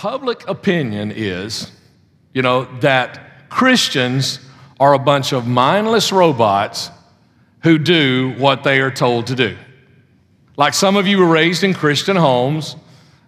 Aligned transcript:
public 0.00 0.48
opinion 0.48 1.12
is, 1.14 1.70
you 2.32 2.40
know, 2.40 2.64
that 2.80 3.50
Christians 3.50 4.40
are 4.80 4.94
a 4.94 4.98
bunch 4.98 5.34
of 5.34 5.46
mindless 5.46 6.10
robots 6.10 6.90
who 7.64 7.76
do 7.76 8.34
what 8.38 8.64
they 8.64 8.80
are 8.80 8.90
told 8.90 9.26
to 9.26 9.34
do. 9.34 9.58
Like 10.56 10.72
some 10.72 10.96
of 10.96 11.06
you 11.06 11.18
were 11.18 11.28
raised 11.28 11.64
in 11.64 11.74
Christian 11.74 12.16
homes, 12.16 12.76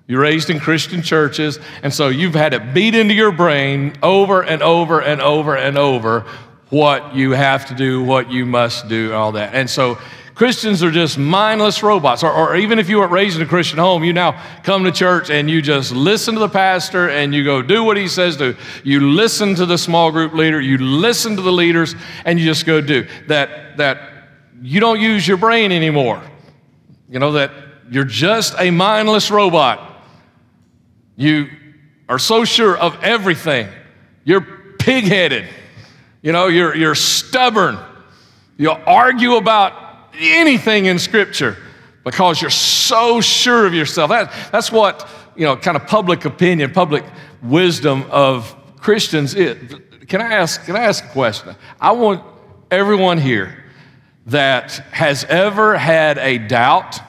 you're 0.07 0.23
raised 0.23 0.49
in 0.49 0.61
Christian 0.61 1.03
churches, 1.03 1.59
and 1.83 1.93
so 1.93 2.09
you've 2.09 2.35
had 2.35 2.55
it 2.55 2.73
beat 2.73 2.95
into 2.95 3.13
your 3.13 3.33
brain 3.33 3.93
over 4.03 4.43
and 4.43 4.63
over 4.63 5.03
and 5.03 5.21
over 5.21 5.55
and 5.55 5.77
over 5.77 6.25
what 6.71 7.15
you 7.15 7.33
have 7.33 7.67
to 7.67 7.75
do, 7.75 8.03
what 8.03 8.33
you 8.33 8.47
must 8.47 8.89
do, 8.89 9.13
all 9.13 9.33
that. 9.33 9.55
And 9.55 9.69
so 9.69 9.99
Christians 10.35 10.83
are 10.83 10.91
just 10.91 11.19
mindless 11.19 11.83
robots. 11.83 12.23
Or, 12.23 12.33
or, 12.33 12.57
even 12.57 12.79
if 12.79 12.89
you 12.89 12.99
weren't 12.99 13.13
raised 13.13 13.37
in 13.37 13.43
a 13.43 13.49
Christian 13.49 13.79
home, 13.79 14.03
you 14.03 14.13
now 14.13 14.43
come 14.63 14.85
to 14.85 14.93
church 14.93 15.31
and 15.31 15.51
you 15.51 15.61
just 15.61 15.93
listen 15.93 16.35
to 16.35 16.41
the 16.41 16.49
pastor 16.49 17.11
and 17.11 17.35
you 17.35 17.45
go 17.45 17.61
do 17.61 17.85
what 17.85 17.97
he 17.97 18.09
says 18.09 18.37
to. 18.39 18.57
You 18.83 19.01
listen 19.01 19.55
to 19.57 19.67
the 19.67 19.77
small 19.77 20.11
group 20.11 20.33
leader, 20.33 20.61
you 20.61 20.79
listen 20.79 21.37
to 21.37 21.43
the 21.43 21.53
leaders, 21.53 21.95
and 22.25 22.39
you 22.39 22.47
just 22.47 22.65
go 22.65 22.81
do. 22.81 23.07
That, 23.29 23.77
that 23.77 24.11
you 24.63 24.81
don't 24.81 25.01
use 25.01 25.29
your 25.29 25.37
brain 25.37 25.71
anymore. 25.71 26.23
You 27.11 27.19
know, 27.19 27.33
that 27.33 27.53
you're 27.91 28.05
just 28.05 28.55
a 28.59 28.71
mindless 28.71 29.31
robot. 29.31 30.03
You 31.17 31.51
are 32.09 32.19
so 32.19 32.45
sure 32.45 32.77
of 32.77 33.03
everything. 33.05 33.69
You're 34.25 34.41
pig 34.79 35.05
headed. 35.05 35.47
You 36.23 36.33
know, 36.33 36.47
you're, 36.47 36.75
you're 36.75 36.95
stubborn. 36.95 37.79
You'll 38.57 38.81
argue 38.87 39.35
about 39.35 39.82
anything 40.15 40.87
in 40.87 40.99
Scripture 40.99 41.57
because 42.05 42.41
you're 42.41 42.51
so 42.51 43.21
sure 43.21 43.67
of 43.67 43.75
yourself. 43.75 44.11
That, 44.11 44.33
that's 44.51 44.73
what, 44.73 45.09
you 45.37 45.45
know, 45.45 45.57
kind 45.57 45.77
of 45.77 45.87
public 45.87 46.25
opinion, 46.25 46.73
public 46.73 47.05
wisdom 47.43 48.05
of 48.11 48.55
Christians 48.81 49.35
is. 49.35 49.77
Can 50.09 50.21
I 50.21 50.35
ask, 50.35 50.65
can 50.65 50.77
I 50.77 50.83
ask 50.83 51.05
a 51.05 51.09
question? 51.09 51.55
I 51.81 51.93
want 51.93 52.23
everyone 52.71 53.19
here 53.19 53.65
that 54.27 54.73
has 54.93 55.25
ever 55.25 55.77
had 55.77 56.19
a 56.19 56.39
doubt, 56.39 57.01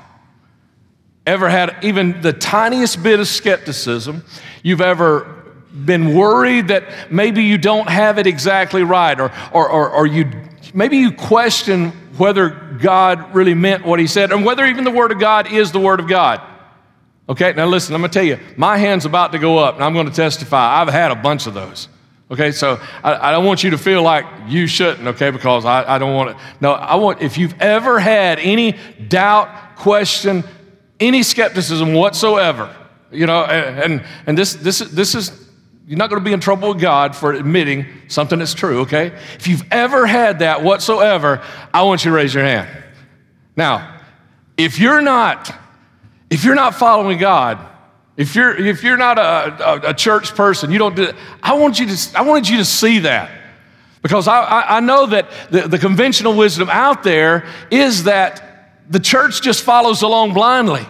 ever 1.25 1.49
had 1.49 1.83
even 1.83 2.21
the 2.21 2.33
tiniest 2.33 3.03
bit 3.03 3.19
of 3.19 3.27
skepticism, 3.27 4.23
you've 4.61 4.81
ever 4.81 5.43
been 5.85 6.15
worried 6.15 6.67
that 6.67 7.11
maybe 7.11 7.43
you 7.43 7.57
don't 7.57 7.89
have 7.89 8.19
it 8.19 8.27
exactly 8.27 8.83
right, 8.83 9.19
or, 9.19 9.31
or, 9.51 9.67
or, 9.69 9.89
or 9.89 10.07
you 10.07 10.29
maybe 10.73 10.97
you 10.97 11.11
question 11.11 11.91
whether 12.17 12.49
God 12.49 13.33
really 13.33 13.53
meant 13.53 13.85
what 13.85 13.99
he 13.99 14.07
said, 14.07 14.31
and 14.31 14.45
whether 14.45 14.65
even 14.65 14.83
the 14.83 14.91
Word 14.91 15.11
of 15.11 15.19
God 15.19 15.51
is 15.51 15.71
the 15.71 15.79
Word 15.79 15.99
of 15.99 16.07
God. 16.07 16.41
Okay, 17.29 17.53
now 17.53 17.65
listen, 17.65 17.95
I'm 17.95 18.01
gonna 18.01 18.11
tell 18.11 18.23
you, 18.23 18.39
my 18.57 18.77
hand's 18.77 19.05
about 19.05 19.31
to 19.31 19.39
go 19.39 19.57
up, 19.57 19.75
and 19.75 19.83
I'm 19.83 19.93
gonna 19.93 20.11
testify. 20.11 20.81
I've 20.81 20.89
had 20.89 21.11
a 21.11 21.15
bunch 21.15 21.47
of 21.47 21.53
those. 21.53 21.87
Okay, 22.31 22.51
so 22.51 22.79
I, 23.03 23.29
I 23.29 23.31
don't 23.31 23.45
want 23.45 23.63
you 23.63 23.69
to 23.71 23.77
feel 23.77 24.01
like 24.01 24.25
you 24.47 24.65
shouldn't, 24.65 25.07
okay, 25.09 25.29
because 25.29 25.65
I, 25.65 25.95
I 25.95 25.97
don't 25.99 26.15
want 26.15 26.37
to. 26.37 26.43
No, 26.61 26.73
I 26.73 26.95
want, 26.95 27.21
if 27.21 27.37
you've 27.37 27.59
ever 27.61 27.99
had 27.99 28.39
any 28.39 28.75
doubt, 29.07 29.75
question, 29.75 30.43
any 30.99 31.21
skepticism 31.21 31.93
whatsoever, 31.93 32.75
you 33.11 33.27
know, 33.27 33.43
and, 33.43 34.03
and 34.25 34.37
this, 34.37 34.53
this, 34.53 34.79
this 34.79 35.13
is 35.13 35.42
you're 35.85 35.97
not 35.97 36.09
going 36.09 36.21
to 36.21 36.25
be 36.25 36.33
in 36.33 36.39
trouble 36.39 36.69
with 36.69 36.79
God 36.79 37.15
for 37.15 37.33
admitting 37.33 37.85
something 38.07 38.39
that's 38.39 38.53
true, 38.53 38.81
okay? 38.81 39.07
If 39.35 39.47
you've 39.47 39.65
ever 39.69 40.05
had 40.05 40.39
that 40.39 40.63
whatsoever, 40.63 41.41
I 41.73 41.83
want 41.83 42.05
you 42.05 42.11
to 42.11 42.15
raise 42.15 42.33
your 42.33 42.43
hand. 42.43 42.69
Now, 43.55 43.99
if 44.57 44.79
you're 44.79 45.01
not, 45.01 45.53
if 46.29 46.45
you're 46.45 46.55
not 46.55 46.75
following 46.75 47.17
God, 47.17 47.59
if 48.15 48.35
you're 48.35 48.55
if 48.55 48.83
you're 48.83 48.97
not 48.97 49.17
a, 49.17 49.87
a, 49.87 49.89
a 49.89 49.93
church 49.93 50.35
person, 50.35 50.71
you 50.71 50.77
don't 50.77 50.95
do 50.95 51.11
I 51.41 51.53
want 51.53 51.79
you 51.79 51.87
to 51.87 52.17
I 52.17 52.21
wanted 52.21 52.47
you 52.47 52.57
to 52.57 52.65
see 52.65 52.99
that. 52.99 53.31
Because 54.01 54.27
I, 54.27 54.41
I, 54.41 54.77
I 54.77 54.79
know 54.81 55.05
that 55.07 55.29
the, 55.49 55.61
the 55.67 55.79
conventional 55.79 56.35
wisdom 56.35 56.69
out 56.69 57.03
there 57.03 57.47
is 57.71 58.03
that 58.03 58.81
the 58.89 58.99
church 58.99 59.41
just 59.41 59.63
follows 59.63 60.01
along 60.01 60.33
blindly. 60.33 60.85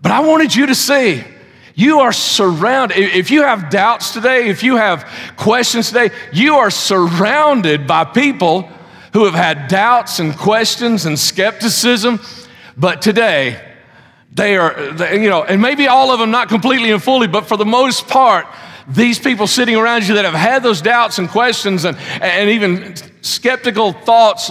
But 0.00 0.12
I 0.12 0.20
wanted 0.20 0.54
you 0.54 0.66
to 0.66 0.74
see 0.74 1.24
you 1.74 2.00
are 2.00 2.12
surrounded. 2.12 2.98
If 2.98 3.30
you 3.30 3.42
have 3.42 3.68
doubts 3.68 4.12
today, 4.12 4.48
if 4.48 4.62
you 4.62 4.76
have 4.76 5.08
questions 5.36 5.88
today, 5.88 6.10
you 6.32 6.54
are 6.56 6.70
surrounded 6.70 7.86
by 7.86 8.04
people 8.04 8.68
who 9.12 9.24
have 9.24 9.34
had 9.34 9.68
doubts 9.68 10.18
and 10.18 10.36
questions 10.36 11.06
and 11.06 11.18
skepticism. 11.18 12.20
But 12.76 13.02
today, 13.02 13.60
they 14.32 14.56
are, 14.56 14.78
you 15.14 15.28
know, 15.28 15.44
and 15.44 15.60
maybe 15.60 15.86
all 15.86 16.10
of 16.10 16.18
them 16.18 16.30
not 16.30 16.48
completely 16.48 16.90
and 16.90 17.02
fully, 17.02 17.28
but 17.28 17.46
for 17.46 17.56
the 17.56 17.64
most 17.64 18.08
part, 18.08 18.46
these 18.88 19.18
people 19.18 19.46
sitting 19.46 19.76
around 19.76 20.06
you 20.06 20.14
that 20.14 20.24
have 20.24 20.34
had 20.34 20.62
those 20.62 20.82
doubts 20.82 21.18
and 21.18 21.28
questions 21.28 21.84
and, 21.84 21.96
and 22.20 22.50
even 22.50 22.94
skeptical 23.22 23.92
thoughts, 23.92 24.50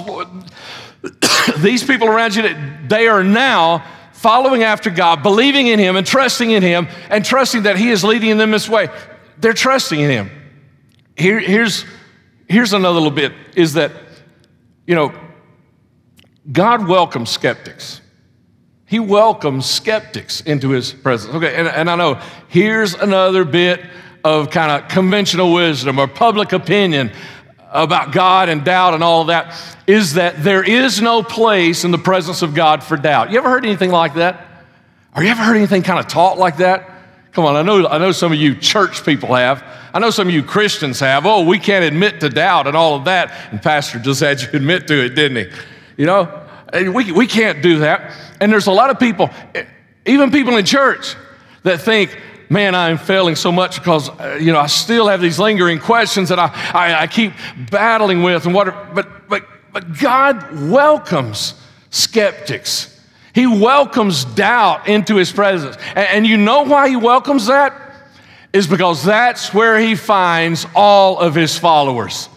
these 1.59 1.83
people 1.83 2.07
around 2.07 2.35
you, 2.35 2.43
they 2.87 3.07
are 3.07 3.23
now 3.23 3.85
following 4.23 4.63
after 4.63 4.89
God, 4.89 5.21
believing 5.21 5.67
in 5.67 5.77
Him 5.79 5.97
and 5.97 6.07
trusting 6.07 6.49
in 6.49 6.63
Him 6.63 6.87
and 7.09 7.25
trusting 7.25 7.63
that 7.63 7.75
He 7.75 7.89
is 7.89 8.05
leading 8.05 8.37
them 8.37 8.51
this 8.51 8.69
way. 8.69 8.87
They're 9.37 9.51
trusting 9.51 9.99
in 9.99 10.09
Him. 10.09 10.31
Here, 11.17 11.41
here's, 11.41 11.83
here's 12.47 12.71
another 12.71 12.95
little 12.95 13.11
bit 13.11 13.33
is 13.53 13.73
that, 13.73 13.91
you 14.87 14.95
know, 14.95 15.13
God 16.49 16.87
welcomes 16.87 17.31
skeptics. 17.31 17.99
He 18.85 18.99
welcomes 18.99 19.65
skeptics 19.65 20.39
into 20.39 20.69
His 20.69 20.93
presence. 20.93 21.35
Okay, 21.35 21.53
and, 21.55 21.67
and 21.67 21.89
I 21.89 21.97
know 21.97 22.21
here's 22.47 22.93
another 22.93 23.43
bit 23.43 23.81
of 24.23 24.49
kind 24.51 24.71
of 24.71 24.89
conventional 24.89 25.51
wisdom 25.53 25.99
or 25.99 26.07
public 26.07 26.53
opinion 26.53 27.11
about 27.73 28.11
God 28.11 28.49
and 28.49 28.63
doubt 28.63 28.93
and 28.93 29.03
all 29.03 29.21
of 29.21 29.27
that 29.27 29.55
is 29.87 30.13
that 30.13 30.43
there 30.43 30.63
is 30.63 31.01
no 31.01 31.23
place 31.23 31.83
in 31.83 31.91
the 31.91 31.97
presence 31.97 32.41
of 32.41 32.53
God 32.53 32.83
for 32.83 32.95
doubt. 32.95 33.31
You 33.31 33.39
ever 33.39 33.49
heard 33.49 33.65
anything 33.65 33.91
like 33.91 34.13
that? 34.13 34.45
Or 35.15 35.23
you 35.23 35.29
ever 35.29 35.41
heard 35.41 35.57
anything 35.57 35.81
kind 35.81 35.99
of 35.99 36.07
taught 36.07 36.37
like 36.37 36.57
that? 36.57 36.89
Come 37.33 37.45
on, 37.45 37.55
I 37.55 37.63
know, 37.63 37.87
I 37.87 37.97
know 37.97 38.11
some 38.11 38.31
of 38.31 38.37
you 38.37 38.55
church 38.55 39.03
people 39.03 39.33
have. 39.33 39.63
I 39.93 39.99
know 39.99 40.11
some 40.11 40.27
of 40.27 40.33
you 40.33 40.43
Christians 40.43 40.99
have. 40.99 41.25
Oh, 41.25 41.45
we 41.45 41.59
can't 41.59 41.83
admit 41.83 42.19
to 42.21 42.29
doubt 42.29 42.67
and 42.67 42.77
all 42.77 42.95
of 42.95 43.05
that. 43.05 43.31
And 43.51 43.61
Pastor 43.61 43.99
just 43.99 44.19
had 44.19 44.41
you 44.41 44.49
admit 44.53 44.87
to 44.87 45.05
it, 45.05 45.09
didn't 45.09 45.37
he? 45.37 45.57
You 45.97 46.05
know, 46.05 46.47
we, 46.73 47.11
we 47.11 47.27
can't 47.27 47.61
do 47.61 47.79
that. 47.79 48.15
And 48.39 48.51
there's 48.51 48.67
a 48.67 48.71
lot 48.71 48.89
of 48.91 48.99
people, 48.99 49.29
even 50.05 50.31
people 50.31 50.57
in 50.57 50.65
church, 50.65 51.15
that 51.63 51.81
think, 51.81 52.19
man, 52.49 52.75
I'm 52.75 52.97
failing 52.97 53.35
so 53.35 53.51
much 53.51 53.77
because, 53.77 54.09
uh, 54.09 54.37
you 54.39 54.51
know, 54.51 54.59
I 54.59 54.67
still 54.67 55.07
have 55.07 55.21
these 55.21 55.39
lingering 55.39 55.79
questions 55.79 56.29
that 56.29 56.39
I, 56.39 56.51
I, 56.73 57.01
I 57.03 57.07
keep 57.07 57.33
battling 57.71 58.23
with 58.23 58.45
and 58.45 58.53
what, 58.53 58.93
but, 58.93 59.27
but, 59.27 59.45
but 59.71 59.97
God 59.99 60.69
welcomes 60.69 61.55
skeptics. 61.89 62.89
He 63.33 63.47
welcomes 63.47 64.25
doubt 64.25 64.87
into 64.87 65.15
his 65.15 65.31
presence. 65.31 65.75
And, 65.95 66.07
and 66.07 66.27
you 66.27 66.37
know 66.37 66.63
why 66.63 66.89
he 66.89 66.95
welcomes 66.95 67.47
that? 67.47 67.79
Is 68.51 68.67
because 68.67 69.03
that's 69.03 69.53
where 69.53 69.79
he 69.79 69.95
finds 69.95 70.67
all 70.75 71.19
of 71.19 71.33
his 71.33 71.57
followers. 71.57 72.29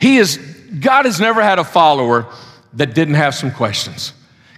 He 0.00 0.16
is, 0.16 0.38
God 0.80 1.04
has 1.04 1.20
never 1.20 1.42
had 1.42 1.58
a 1.58 1.64
follower 1.64 2.26
that 2.74 2.94
didn't 2.94 3.14
have 3.14 3.34
some 3.34 3.50
questions. 3.50 4.12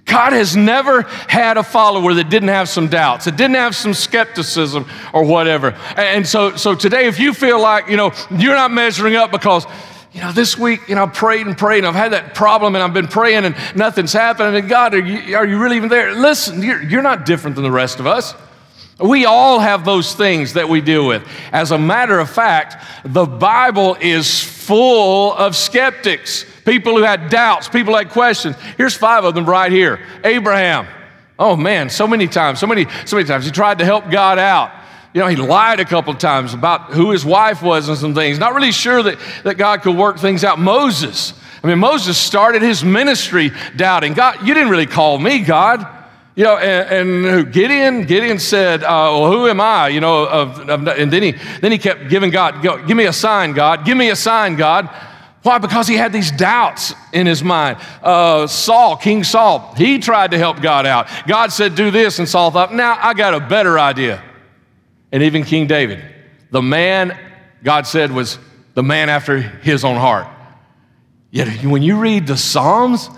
God 0.07 0.33
has 0.33 0.57
never 0.57 1.03
had 1.03 1.57
a 1.57 1.65
follower 1.65 2.15
that 2.15 2.31
didn't 2.31 2.49
have 2.49 2.69
some 2.69 2.89
doubts, 2.89 3.25
that 3.25 3.37
didn't 3.37 3.57
have 3.57 3.75
some 3.75 3.93
skepticism 3.93 4.89
or 5.13 5.25
whatever. 5.25 5.73
And 5.97 6.27
so, 6.27 6.57
so 6.57 6.75
today, 6.77 7.07
if 7.07 7.19
you 7.19 7.35
feel 7.35 7.61
like, 7.61 7.89
you 7.89 7.97
know, 7.97 8.13
you're 8.31 8.55
not 8.55 8.71
measuring 8.71 9.17
up 9.17 9.33
because, 9.33 9.67
you 10.13 10.21
know, 10.21 10.31
this 10.31 10.57
week, 10.57 10.89
you 10.89 10.95
know, 10.95 11.05
I 11.05 11.07
prayed 11.09 11.49
and 11.49 11.59
prayed 11.59 11.79
and 11.79 11.89
I've 11.89 11.95
had 11.97 12.13
that 12.13 12.37
problem 12.37 12.77
and 12.77 12.85
I've 12.85 12.95
been 12.95 13.09
praying 13.09 13.45
and 13.45 13.57
nothing's 13.75 14.13
happening. 14.13 14.55
And 14.55 14.69
God, 14.69 14.95
are 14.95 15.05
you, 15.05 15.37
are 15.37 15.45
you 15.45 15.59
really 15.59 15.77
even 15.77 15.89
there? 15.89 16.15
Listen, 16.15 16.63
you're, 16.63 16.83
you're 16.83 17.03
not 17.03 17.27
different 17.27 17.57
than 17.57 17.65
the 17.65 17.73
rest 17.73 17.99
of 17.99 18.07
us. 18.07 18.33
We 18.99 19.27
all 19.27 19.59
have 19.59 19.85
those 19.85 20.15
things 20.15 20.55
that 20.55 20.69
we 20.69 20.81
deal 20.81 21.07
with. 21.07 21.27
As 21.53 21.71
a 21.71 21.79
matter 21.79 22.19
of 22.19 22.31
fact, 22.31 22.83
the 23.05 23.27
Bible 23.27 23.97
is 24.01 24.43
full 24.43 25.35
of 25.35 25.55
skeptics 25.55 26.47
people 26.67 26.97
who 26.97 27.05
had 27.05 27.31
doubts, 27.31 27.69
people 27.69 27.95
who 27.95 27.99
had 27.99 28.11
questions. 28.11 28.57
Here's 28.77 28.95
five 28.95 29.25
of 29.25 29.35
them 29.35 29.47
right 29.47 29.73
here. 29.73 30.01
Abraham. 30.25 30.87
Oh 31.39 31.57
man, 31.57 31.89
so 31.89 32.07
many 32.07 32.27
times, 32.27 32.59
so 32.59 32.67
many, 32.67 32.87
so 33.07 33.17
many 33.17 33.27
times 33.27 33.45
he 33.45 33.51
tried 33.51 33.79
to 33.79 33.85
help 33.85 34.11
God 34.11 34.39
out. 34.39 34.73
You 35.15 35.21
know, 35.23 35.29
he 35.29 35.37
lied 35.37 35.81
a 35.81 35.85
couple 35.85 36.13
times 36.15 36.53
about 36.53 36.93
who 36.93 37.11
his 37.11 37.25
wife 37.25 37.63
was 37.63 37.89
and 37.89 37.97
some 37.97 38.15
things. 38.15 38.39
Not 38.39 38.55
really 38.55 38.73
sure 38.73 39.03
that, 39.03 39.19
that 39.45 39.57
God 39.57 39.81
could 39.81 39.97
work 39.97 40.19
things 40.19 40.45
out. 40.45 40.59
Moses. 40.59 41.33
I 41.63 41.69
mean, 41.69 41.79
Moses 41.79 42.19
started 42.19 42.63
his 42.63 42.85
ministry 42.85 43.51
doubting 43.77 44.13
God. 44.13 44.47
You 44.47 44.53
didn't 44.53 44.69
really 44.69 44.87
call 44.87 45.19
me, 45.19 45.41
God. 45.41 45.87
You 46.37 46.45
know, 46.45 46.59
and, 46.59 47.27
and 47.27 47.53
Gideon, 47.53 48.05
Gideon 48.05 48.39
said, 48.39 48.85
uh, 48.85 49.11
"Well, 49.11 49.33
who 49.33 49.49
am 49.49 49.61
I?" 49.61 49.89
You 49.89 50.01
know, 50.01 50.27
of, 50.27 50.69
of, 50.69 50.87
and 50.87 51.11
then 51.13 51.23
he 51.23 51.33
then 51.61 51.73
he 51.73 51.79
kept 51.79 52.09
giving 52.09 52.31
God, 52.31 52.63
"Give 52.87 52.97
me 52.97 53.07
a 53.07 53.13
sign, 53.13 53.53
God. 53.53 53.85
Give 53.85 53.97
me 53.97 54.11
a 54.11 54.17
sign, 54.17 54.57
God." 54.57 54.89
Why? 55.47 55.59
Because 55.59 55.87
he 55.87 55.95
had 55.95 56.13
these 56.13 56.33
doubts 56.33 56.93
in 57.13 57.25
his 57.25 57.45
mind. 57.45 57.79
Uh, 58.03 58.49
Saul, 58.49 58.97
King 58.97 59.23
Saul, 59.23 59.75
he 59.77 60.01
tried 60.01 60.33
to 60.33 60.39
help 60.39 60.61
God 60.61 60.87
out. 60.87 61.09
God 61.29 61.53
said, 61.53 61.77
Do 61.77 61.93
this, 61.93 62.19
and 62.19 62.29
Saul 62.29 62.51
thought, 62.51 62.75
Now 62.75 62.99
I 63.01 63.15
got 63.15 63.33
a 63.33 63.39
better 63.39 63.79
idea. 63.79 64.21
and 65.13 65.23
even 65.23 65.45
King 65.45 65.69
David, 65.69 66.03
the 66.51 66.63
man 66.63 67.17
God 67.63 67.87
said 67.87 68.11
was 68.11 68.41
the 68.75 68.83
man 68.83 69.09
after 69.09 69.39
his 69.39 69.85
own 69.85 69.97
heart. 69.97 70.27
Yet 71.31 71.65
when 71.65 71.83
you 71.83 71.99
read 71.99 72.27
the 72.27 72.37
Psalms, 72.37 73.09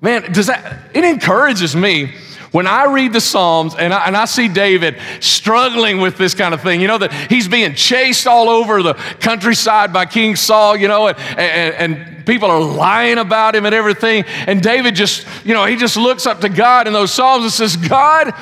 man, 0.00 0.30
does 0.32 0.46
that, 0.46 0.78
it 0.94 1.02
encourages 1.02 1.74
me 1.74 2.14
when 2.52 2.66
I 2.66 2.84
read 2.84 3.14
the 3.14 3.20
Psalms 3.20 3.74
and 3.74 3.92
I, 3.92 4.06
and 4.06 4.16
I, 4.16 4.26
see 4.26 4.46
David 4.46 4.98
struggling 5.20 6.00
with 6.00 6.18
this 6.18 6.34
kind 6.34 6.52
of 6.52 6.60
thing, 6.60 6.80
you 6.80 6.86
know, 6.86 6.98
that 6.98 7.12
he's 7.30 7.48
being 7.48 7.74
chased 7.74 8.26
all 8.26 8.48
over 8.48 8.82
the 8.82 8.94
countryside 9.20 9.92
by 9.92 10.04
King 10.06 10.36
Saul, 10.36 10.76
you 10.76 10.86
know, 10.86 11.08
and, 11.08 11.18
and, 11.18 11.92
and 11.92 12.26
people 12.26 12.50
are 12.50 12.60
lying 12.60 13.18
about 13.18 13.56
him 13.56 13.64
and 13.64 13.74
everything. 13.74 14.24
And 14.46 14.62
David 14.62 14.94
just, 14.94 15.26
you 15.44 15.54
know, 15.54 15.64
he 15.64 15.76
just 15.76 15.96
looks 15.96 16.26
up 16.26 16.40
to 16.40 16.50
God 16.50 16.86
in 16.86 16.92
those 16.92 17.12
Psalms 17.12 17.44
and 17.44 17.52
says, 17.52 17.76
God, 17.76 18.32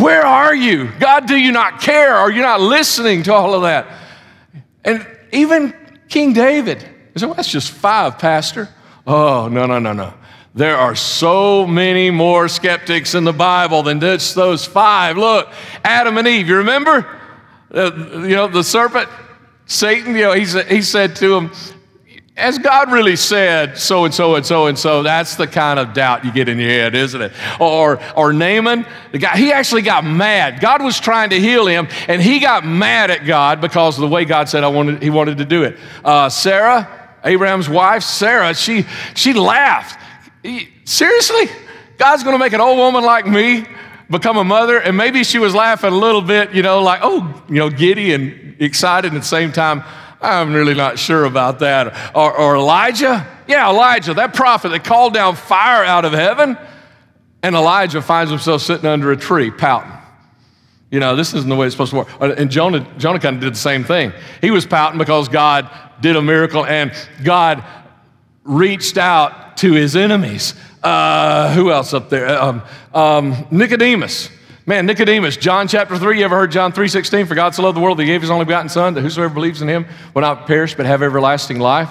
where 0.00 0.24
are 0.24 0.54
you? 0.54 0.90
God, 0.98 1.26
do 1.26 1.36
you 1.36 1.52
not 1.52 1.80
care? 1.80 2.14
Are 2.14 2.30
you 2.30 2.40
not 2.40 2.60
listening 2.60 3.22
to 3.24 3.34
all 3.34 3.54
of 3.54 3.62
that? 3.62 3.86
And 4.84 5.06
even 5.30 5.74
King 6.08 6.32
David, 6.32 6.82
he 6.82 7.18
said, 7.18 7.26
well, 7.26 7.34
that's 7.34 7.50
just 7.50 7.70
five, 7.70 8.18
Pastor. 8.18 8.68
Oh, 9.06 9.48
no, 9.48 9.66
no, 9.66 9.78
no, 9.78 9.92
no. 9.92 10.14
There 10.54 10.76
are 10.76 10.94
so 10.94 11.66
many 11.66 12.10
more 12.10 12.46
skeptics 12.46 13.14
in 13.14 13.24
the 13.24 13.32
Bible 13.32 13.82
than 13.82 14.00
just 14.00 14.34
those 14.34 14.66
five. 14.66 15.16
Look, 15.16 15.48
Adam 15.82 16.18
and 16.18 16.28
Eve, 16.28 16.46
you 16.46 16.56
remember? 16.56 17.20
Uh, 17.74 17.90
you 18.22 18.36
know, 18.36 18.48
the 18.48 18.62
serpent, 18.62 19.08
Satan, 19.64 20.14
you 20.14 20.22
know, 20.22 20.32
he, 20.32 20.44
he 20.44 20.82
said 20.82 21.16
to 21.16 21.34
him, 21.34 21.52
as 22.36 22.58
God 22.58 22.92
really 22.92 23.16
said 23.16 23.78
so 23.78 24.04
and 24.04 24.12
so 24.12 24.34
and 24.34 24.44
so 24.44 24.66
and 24.66 24.78
so, 24.78 25.02
that's 25.02 25.36
the 25.36 25.46
kind 25.46 25.78
of 25.78 25.94
doubt 25.94 26.24
you 26.24 26.32
get 26.32 26.48
in 26.48 26.58
your 26.58 26.68
head, 26.68 26.94
isn't 26.94 27.20
it? 27.20 27.32
Or, 27.58 27.98
or 28.14 28.34
Naaman, 28.34 28.86
the 29.12 29.18
guy, 29.18 29.36
he 29.36 29.52
actually 29.52 29.82
got 29.82 30.04
mad. 30.04 30.60
God 30.60 30.82
was 30.82 31.00
trying 31.00 31.30
to 31.30 31.40
heal 31.40 31.66
him, 31.66 31.88
and 32.08 32.20
he 32.20 32.40
got 32.40 32.66
mad 32.66 33.10
at 33.10 33.24
God 33.24 33.62
because 33.62 33.96
of 33.96 34.02
the 34.02 34.08
way 34.08 34.26
God 34.26 34.50
said 34.50 34.64
I 34.64 34.68
wanted, 34.68 35.02
he 35.02 35.08
wanted 35.08 35.38
to 35.38 35.46
do 35.46 35.62
it. 35.62 35.78
Uh, 36.04 36.28
Sarah, 36.28 37.16
Abraham's 37.24 37.68
wife, 37.70 38.02
Sarah, 38.02 38.54
she, 38.54 38.84
she 39.14 39.32
laughed. 39.32 39.98
Seriously? 40.84 41.44
God's 41.98 42.24
going 42.24 42.34
to 42.34 42.38
make 42.38 42.52
an 42.52 42.60
old 42.60 42.78
woman 42.78 43.04
like 43.04 43.26
me 43.26 43.64
become 44.10 44.36
a 44.36 44.44
mother? 44.44 44.78
And 44.78 44.96
maybe 44.96 45.24
she 45.24 45.38
was 45.38 45.54
laughing 45.54 45.92
a 45.92 45.96
little 45.96 46.22
bit, 46.22 46.52
you 46.52 46.62
know, 46.62 46.82
like, 46.82 47.00
oh, 47.02 47.42
you 47.48 47.56
know, 47.56 47.70
giddy 47.70 48.12
and 48.12 48.56
excited 48.60 49.14
at 49.14 49.20
the 49.20 49.26
same 49.26 49.52
time. 49.52 49.84
I'm 50.20 50.52
really 50.52 50.74
not 50.74 50.98
sure 50.98 51.24
about 51.24 51.58
that. 51.60 52.14
Or, 52.14 52.36
or 52.36 52.56
Elijah? 52.56 53.26
Yeah, 53.48 53.68
Elijah, 53.68 54.14
that 54.14 54.34
prophet 54.34 54.70
that 54.70 54.84
called 54.84 55.14
down 55.14 55.36
fire 55.36 55.84
out 55.84 56.04
of 56.04 56.12
heaven. 56.12 56.56
And 57.42 57.56
Elijah 57.56 58.00
finds 58.00 58.30
himself 58.30 58.62
sitting 58.62 58.86
under 58.86 59.10
a 59.10 59.16
tree 59.16 59.50
pouting. 59.50 59.92
You 60.92 61.00
know, 61.00 61.16
this 61.16 61.34
isn't 61.34 61.48
the 61.48 61.56
way 61.56 61.66
it's 61.66 61.74
supposed 61.74 61.90
to 61.90 61.96
work. 61.96 62.20
Uh, 62.20 62.34
and 62.36 62.50
Jonah, 62.50 62.86
Jonah 62.98 63.18
kind 63.18 63.36
of 63.36 63.42
did 63.42 63.54
the 63.54 63.58
same 63.58 63.82
thing. 63.82 64.12
He 64.40 64.50
was 64.50 64.66
pouting 64.66 64.98
because 64.98 65.28
God 65.28 65.70
did 66.00 66.16
a 66.16 66.22
miracle 66.22 66.66
and 66.66 66.92
God 67.24 67.64
reached 68.44 68.98
out 68.98 69.56
to 69.58 69.72
his 69.72 69.96
enemies. 69.96 70.54
Uh, 70.82 71.54
who 71.54 71.70
else 71.70 71.94
up 71.94 72.10
there? 72.10 72.40
Um, 72.40 72.62
um, 72.92 73.46
Nicodemus. 73.50 74.30
Man, 74.64 74.86
Nicodemus, 74.86 75.36
John 75.36 75.66
chapter 75.66 75.98
3, 75.98 76.18
you 76.18 76.24
ever 76.24 76.36
heard 76.36 76.52
John 76.52 76.72
3.16? 76.72 77.26
For 77.26 77.34
God 77.34 77.54
so 77.54 77.64
loved 77.64 77.76
the 77.76 77.80
world 77.80 77.98
that 77.98 78.04
he 78.04 78.06
gave 78.06 78.20
his 78.20 78.30
only 78.30 78.44
begotten 78.44 78.68
son, 78.68 78.94
that 78.94 79.00
whosoever 79.00 79.34
believes 79.34 79.60
in 79.60 79.68
him 79.68 79.86
will 80.14 80.22
not 80.22 80.46
perish 80.46 80.76
but 80.76 80.86
have 80.86 81.02
everlasting 81.02 81.58
life. 81.58 81.90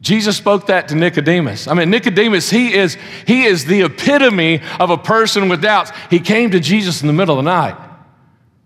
Jesus 0.00 0.36
spoke 0.36 0.66
that 0.66 0.88
to 0.88 0.96
Nicodemus. 0.96 1.66
I 1.66 1.74
mean, 1.74 1.90
Nicodemus, 1.90 2.50
he 2.50 2.74
is, 2.74 2.96
he 3.26 3.44
is 3.44 3.64
the 3.64 3.82
epitome 3.82 4.60
of 4.78 4.90
a 4.90 4.98
person 4.98 5.48
with 5.48 5.62
doubts. 5.62 5.92
He 6.10 6.20
came 6.20 6.50
to 6.52 6.60
Jesus 6.60 7.00
in 7.00 7.06
the 7.06 7.12
middle 7.12 7.38
of 7.38 7.44
the 7.44 7.50
night 7.50 7.76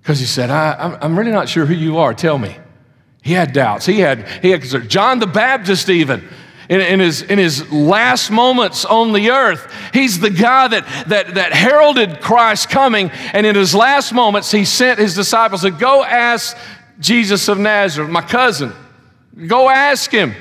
because 0.00 0.18
he 0.18 0.26
said, 0.26 0.50
I, 0.50 0.98
I'm 1.00 1.18
really 1.18 1.32
not 1.32 1.48
sure 1.48 1.64
who 1.64 1.74
you 1.74 1.98
are. 1.98 2.12
Tell 2.12 2.38
me. 2.38 2.56
He 3.22 3.32
had 3.32 3.52
doubts. 3.52 3.86
He 3.86 4.00
had, 4.00 4.26
he 4.42 4.50
had. 4.50 4.62
John 4.88 5.20
the 5.20 5.26
Baptist, 5.26 5.88
even 5.88 6.28
in, 6.68 6.80
in, 6.80 7.00
his, 7.00 7.22
in 7.22 7.38
his 7.38 7.70
last 7.72 8.30
moments 8.30 8.84
on 8.84 9.12
the 9.12 9.30
earth. 9.30 9.72
He's 9.92 10.20
the 10.20 10.30
guy 10.30 10.68
that, 10.68 10.86
that, 11.08 11.34
that 11.34 11.52
heralded 11.52 12.20
Christ 12.20 12.70
coming, 12.70 13.10
and 13.32 13.46
in 13.46 13.54
his 13.54 13.74
last 13.74 14.12
moments, 14.12 14.50
he 14.50 14.64
sent 14.64 14.98
his 14.98 15.14
disciples 15.14 15.62
to 15.62 15.70
go 15.70 16.02
ask 16.04 16.56
Jesus 16.98 17.48
of 17.48 17.58
Nazareth, 17.58 18.10
my 18.10 18.22
cousin. 18.22 18.72
Go 19.46 19.68
ask 19.68 20.10
him. 20.10 20.34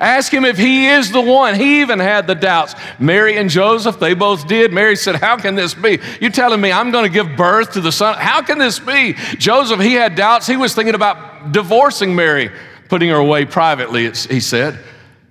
Ask 0.00 0.32
him 0.32 0.46
if 0.46 0.56
he 0.56 0.86
is 0.86 1.12
the 1.12 1.20
one. 1.20 1.54
He 1.54 1.82
even 1.82 1.98
had 1.98 2.26
the 2.26 2.34
doubts. 2.34 2.74
Mary 2.98 3.36
and 3.36 3.50
Joseph, 3.50 4.00
they 4.00 4.14
both 4.14 4.48
did. 4.48 4.72
Mary 4.72 4.96
said, 4.96 5.16
How 5.16 5.36
can 5.36 5.56
this 5.56 5.74
be? 5.74 5.98
You're 6.22 6.30
telling 6.30 6.58
me 6.58 6.72
I'm 6.72 6.90
going 6.90 7.04
to 7.04 7.10
give 7.10 7.36
birth 7.36 7.72
to 7.72 7.82
the 7.82 7.92
son? 7.92 8.16
How 8.18 8.40
can 8.40 8.56
this 8.56 8.78
be? 8.78 9.12
Joseph, 9.36 9.78
he 9.80 9.92
had 9.92 10.14
doubts. 10.14 10.46
He 10.46 10.56
was 10.56 10.74
thinking 10.74 10.94
about 10.94 11.52
divorcing 11.52 12.16
Mary, 12.16 12.50
putting 12.88 13.10
her 13.10 13.16
away 13.16 13.44
privately, 13.44 14.04
he 14.04 14.40
said. 14.40 14.78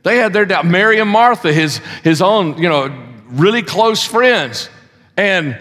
They 0.04 0.18
had 0.18 0.34
their 0.34 0.46
doubt. 0.46 0.66
Mary 0.66 1.00
and 1.00 1.10
Martha, 1.10 1.52
his, 1.52 1.78
his 2.04 2.22
own, 2.22 2.58
you 2.58 2.70
know, 2.70 2.94
really 3.28 3.62
close 3.62 4.04
friends. 4.04 4.70
And 5.18 5.60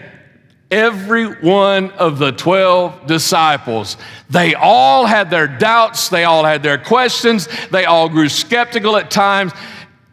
every 0.71 1.25
one 1.25 1.91
of 1.91 2.19
the 2.19 2.31
12 2.31 3.05
disciples, 3.07 3.97
they 4.29 4.55
all 4.55 5.05
had 5.05 5.29
their 5.29 5.47
doubts, 5.47 6.09
they 6.09 6.23
all 6.23 6.43
had 6.43 6.63
their 6.63 6.77
questions, 6.77 7.47
they 7.71 7.85
all 7.85 8.07
grew 8.07 8.29
skeptical 8.29 8.95
at 8.95 9.11
times. 9.11 9.51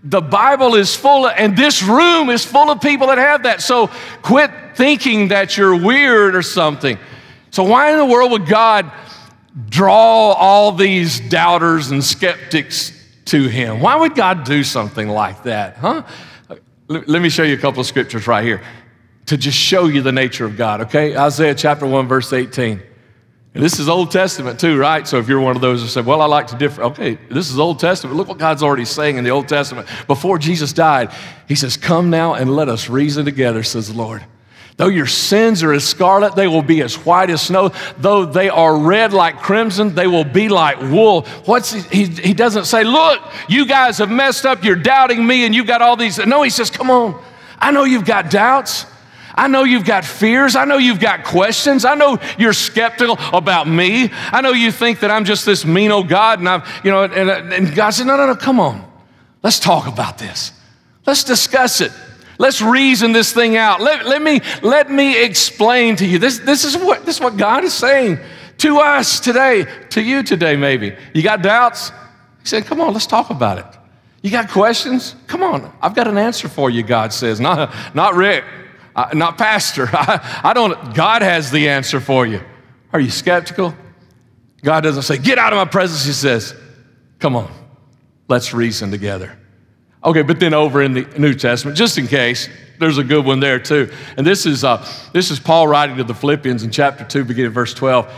The 0.02 0.20
Bible 0.20 0.74
is 0.76 0.94
full 0.94 1.26
of, 1.26 1.34
and 1.36 1.56
this 1.56 1.82
room 1.82 2.30
is 2.30 2.44
full 2.44 2.70
of 2.70 2.80
people 2.80 3.08
that 3.08 3.18
have 3.18 3.42
that. 3.42 3.60
So 3.60 3.90
quit 4.22 4.50
thinking 4.74 5.28
that 5.28 5.56
you're 5.56 5.76
weird 5.76 6.36
or 6.36 6.42
something. 6.42 6.98
So, 7.50 7.64
why 7.64 7.90
in 7.90 7.98
the 7.98 8.04
world 8.04 8.30
would 8.32 8.46
God 8.46 8.92
draw 9.68 10.32
all 10.32 10.72
these 10.72 11.18
doubters 11.18 11.90
and 11.90 12.04
skeptics 12.04 12.92
to 13.26 13.48
him. 13.48 13.80
Why 13.80 13.96
would 13.96 14.14
God 14.14 14.44
do 14.44 14.64
something 14.64 15.08
like 15.08 15.44
that, 15.44 15.76
huh? 15.76 16.02
Let 16.88 17.20
me 17.20 17.28
show 17.28 17.42
you 17.42 17.54
a 17.54 17.58
couple 17.58 17.80
of 17.80 17.86
scriptures 17.86 18.26
right 18.26 18.44
here 18.44 18.62
to 19.26 19.36
just 19.36 19.58
show 19.58 19.86
you 19.86 20.02
the 20.02 20.12
nature 20.12 20.44
of 20.44 20.56
God, 20.56 20.82
okay? 20.82 21.16
Isaiah 21.16 21.54
chapter 21.54 21.84
1, 21.84 22.06
verse 22.06 22.32
18. 22.32 22.80
And 23.54 23.64
this 23.64 23.80
is 23.80 23.88
Old 23.88 24.10
Testament 24.10 24.60
too, 24.60 24.76
right? 24.78 25.08
So 25.08 25.18
if 25.18 25.28
you're 25.28 25.40
one 25.40 25.56
of 25.56 25.62
those 25.62 25.80
who 25.80 25.88
said, 25.88 26.04
well, 26.04 26.20
I 26.20 26.26
like 26.26 26.46
to 26.48 26.56
differ, 26.56 26.82
okay, 26.84 27.18
this 27.30 27.50
is 27.50 27.58
Old 27.58 27.80
Testament. 27.80 28.16
Look 28.16 28.28
what 28.28 28.38
God's 28.38 28.62
already 28.62 28.84
saying 28.84 29.16
in 29.16 29.24
the 29.24 29.30
Old 29.30 29.48
Testament. 29.48 29.88
Before 30.06 30.38
Jesus 30.38 30.72
died, 30.74 31.10
He 31.48 31.54
says, 31.54 31.76
Come 31.76 32.10
now 32.10 32.34
and 32.34 32.54
let 32.54 32.68
us 32.68 32.90
reason 32.90 33.24
together, 33.24 33.62
says 33.62 33.88
the 33.88 33.96
Lord. 33.96 34.24
Though 34.76 34.88
your 34.88 35.06
sins 35.06 35.62
are 35.62 35.72
as 35.72 35.84
scarlet, 35.84 36.34
they 36.34 36.46
will 36.46 36.62
be 36.62 36.82
as 36.82 36.96
white 36.96 37.30
as 37.30 37.40
snow. 37.40 37.72
Though 37.96 38.26
they 38.26 38.50
are 38.50 38.78
red 38.78 39.14
like 39.14 39.40
crimson, 39.40 39.94
they 39.94 40.06
will 40.06 40.24
be 40.24 40.50
like 40.50 40.78
wool. 40.80 41.22
What's 41.46 41.72
he, 41.72 42.04
he, 42.04 42.28
he 42.28 42.34
doesn't 42.34 42.66
say, 42.66 42.84
Look, 42.84 43.22
you 43.48 43.66
guys 43.66 43.98
have 43.98 44.10
messed 44.10 44.44
up. 44.44 44.64
You're 44.64 44.76
doubting 44.76 45.26
me 45.26 45.46
and 45.46 45.54
you've 45.54 45.66
got 45.66 45.80
all 45.80 45.96
these. 45.96 46.18
No, 46.18 46.42
he 46.42 46.50
says, 46.50 46.70
Come 46.70 46.90
on. 46.90 47.22
I 47.58 47.70
know 47.70 47.84
you've 47.84 48.04
got 48.04 48.30
doubts. 48.30 48.84
I 49.34 49.48
know 49.48 49.64
you've 49.64 49.84
got 49.84 50.04
fears. 50.04 50.56
I 50.56 50.66
know 50.66 50.76
you've 50.76 51.00
got 51.00 51.24
questions. 51.24 51.86
I 51.86 51.94
know 51.94 52.18
you're 52.38 52.54
skeptical 52.54 53.18
about 53.32 53.68
me. 53.68 54.10
I 54.12 54.40
know 54.42 54.52
you 54.52 54.72
think 54.72 55.00
that 55.00 55.10
I'm 55.10 55.24
just 55.24 55.46
this 55.46 55.64
mean 55.64 55.90
old 55.90 56.08
God. 56.08 56.38
And 56.38 56.48
I'm, 56.48 56.62
you 56.84 56.90
know, 56.90 57.04
and, 57.04 57.52
and 57.52 57.74
God 57.74 57.90
said, 57.90 58.06
No, 58.06 58.18
no, 58.18 58.26
no, 58.26 58.36
come 58.36 58.60
on. 58.60 58.84
Let's 59.42 59.58
talk 59.58 59.86
about 59.86 60.18
this. 60.18 60.52
Let's 61.06 61.24
discuss 61.24 61.80
it. 61.80 61.92
Let's 62.38 62.60
reason 62.60 63.12
this 63.12 63.32
thing 63.32 63.56
out. 63.56 63.80
Let, 63.80 64.06
let, 64.06 64.22
me, 64.22 64.40
let 64.62 64.90
me 64.90 65.22
explain 65.22 65.96
to 65.96 66.06
you. 66.06 66.18
This, 66.18 66.38
this, 66.38 66.64
is 66.64 66.76
what, 66.76 67.06
this 67.06 67.16
is 67.16 67.20
what 67.20 67.36
God 67.36 67.64
is 67.64 67.72
saying 67.72 68.18
to 68.58 68.78
us 68.78 69.20
today, 69.20 69.66
to 69.90 70.02
you 70.02 70.22
today, 70.22 70.56
maybe. 70.56 70.94
You 71.14 71.22
got 71.22 71.42
doubts? 71.42 71.90
He 72.40 72.46
said, 72.46 72.64
Come 72.66 72.80
on, 72.80 72.92
let's 72.92 73.06
talk 73.06 73.30
about 73.30 73.58
it. 73.58 73.66
You 74.22 74.30
got 74.30 74.48
questions? 74.48 75.14
Come 75.26 75.42
on, 75.42 75.72
I've 75.80 75.94
got 75.94 76.08
an 76.08 76.18
answer 76.18 76.48
for 76.48 76.70
you, 76.70 76.82
God 76.82 77.12
says. 77.12 77.40
Not, 77.40 77.74
not 77.94 78.14
Rick, 78.14 78.44
uh, 78.94 79.10
not 79.14 79.38
Pastor. 79.38 79.88
I, 79.92 80.40
I 80.42 80.52
don't, 80.52 80.94
God 80.94 81.22
has 81.22 81.50
the 81.50 81.68
answer 81.68 82.00
for 82.00 82.26
you. 82.26 82.40
Are 82.92 83.00
you 83.00 83.10
skeptical? 83.10 83.74
God 84.62 84.82
doesn't 84.82 85.02
say, 85.02 85.18
Get 85.18 85.38
out 85.38 85.52
of 85.52 85.56
my 85.58 85.64
presence. 85.64 86.04
He 86.04 86.12
says, 86.12 86.54
Come 87.18 87.36
on, 87.36 87.50
let's 88.28 88.52
reason 88.52 88.90
together. 88.90 89.38
Okay, 90.06 90.22
but 90.22 90.38
then 90.38 90.54
over 90.54 90.82
in 90.82 90.92
the 90.92 91.04
New 91.18 91.34
Testament, 91.34 91.76
just 91.76 91.98
in 91.98 92.06
case, 92.06 92.48
there's 92.78 92.96
a 92.96 93.02
good 93.02 93.24
one 93.24 93.40
there 93.40 93.58
too. 93.58 93.90
And 94.16 94.24
this 94.24 94.46
is, 94.46 94.62
uh, 94.62 94.88
this 95.12 95.32
is 95.32 95.40
Paul 95.40 95.66
writing 95.66 95.96
to 95.96 96.04
the 96.04 96.14
Philippians 96.14 96.62
in 96.62 96.70
chapter 96.70 97.04
2, 97.04 97.24
beginning 97.24 97.50
verse 97.50 97.74
12. 97.74 98.08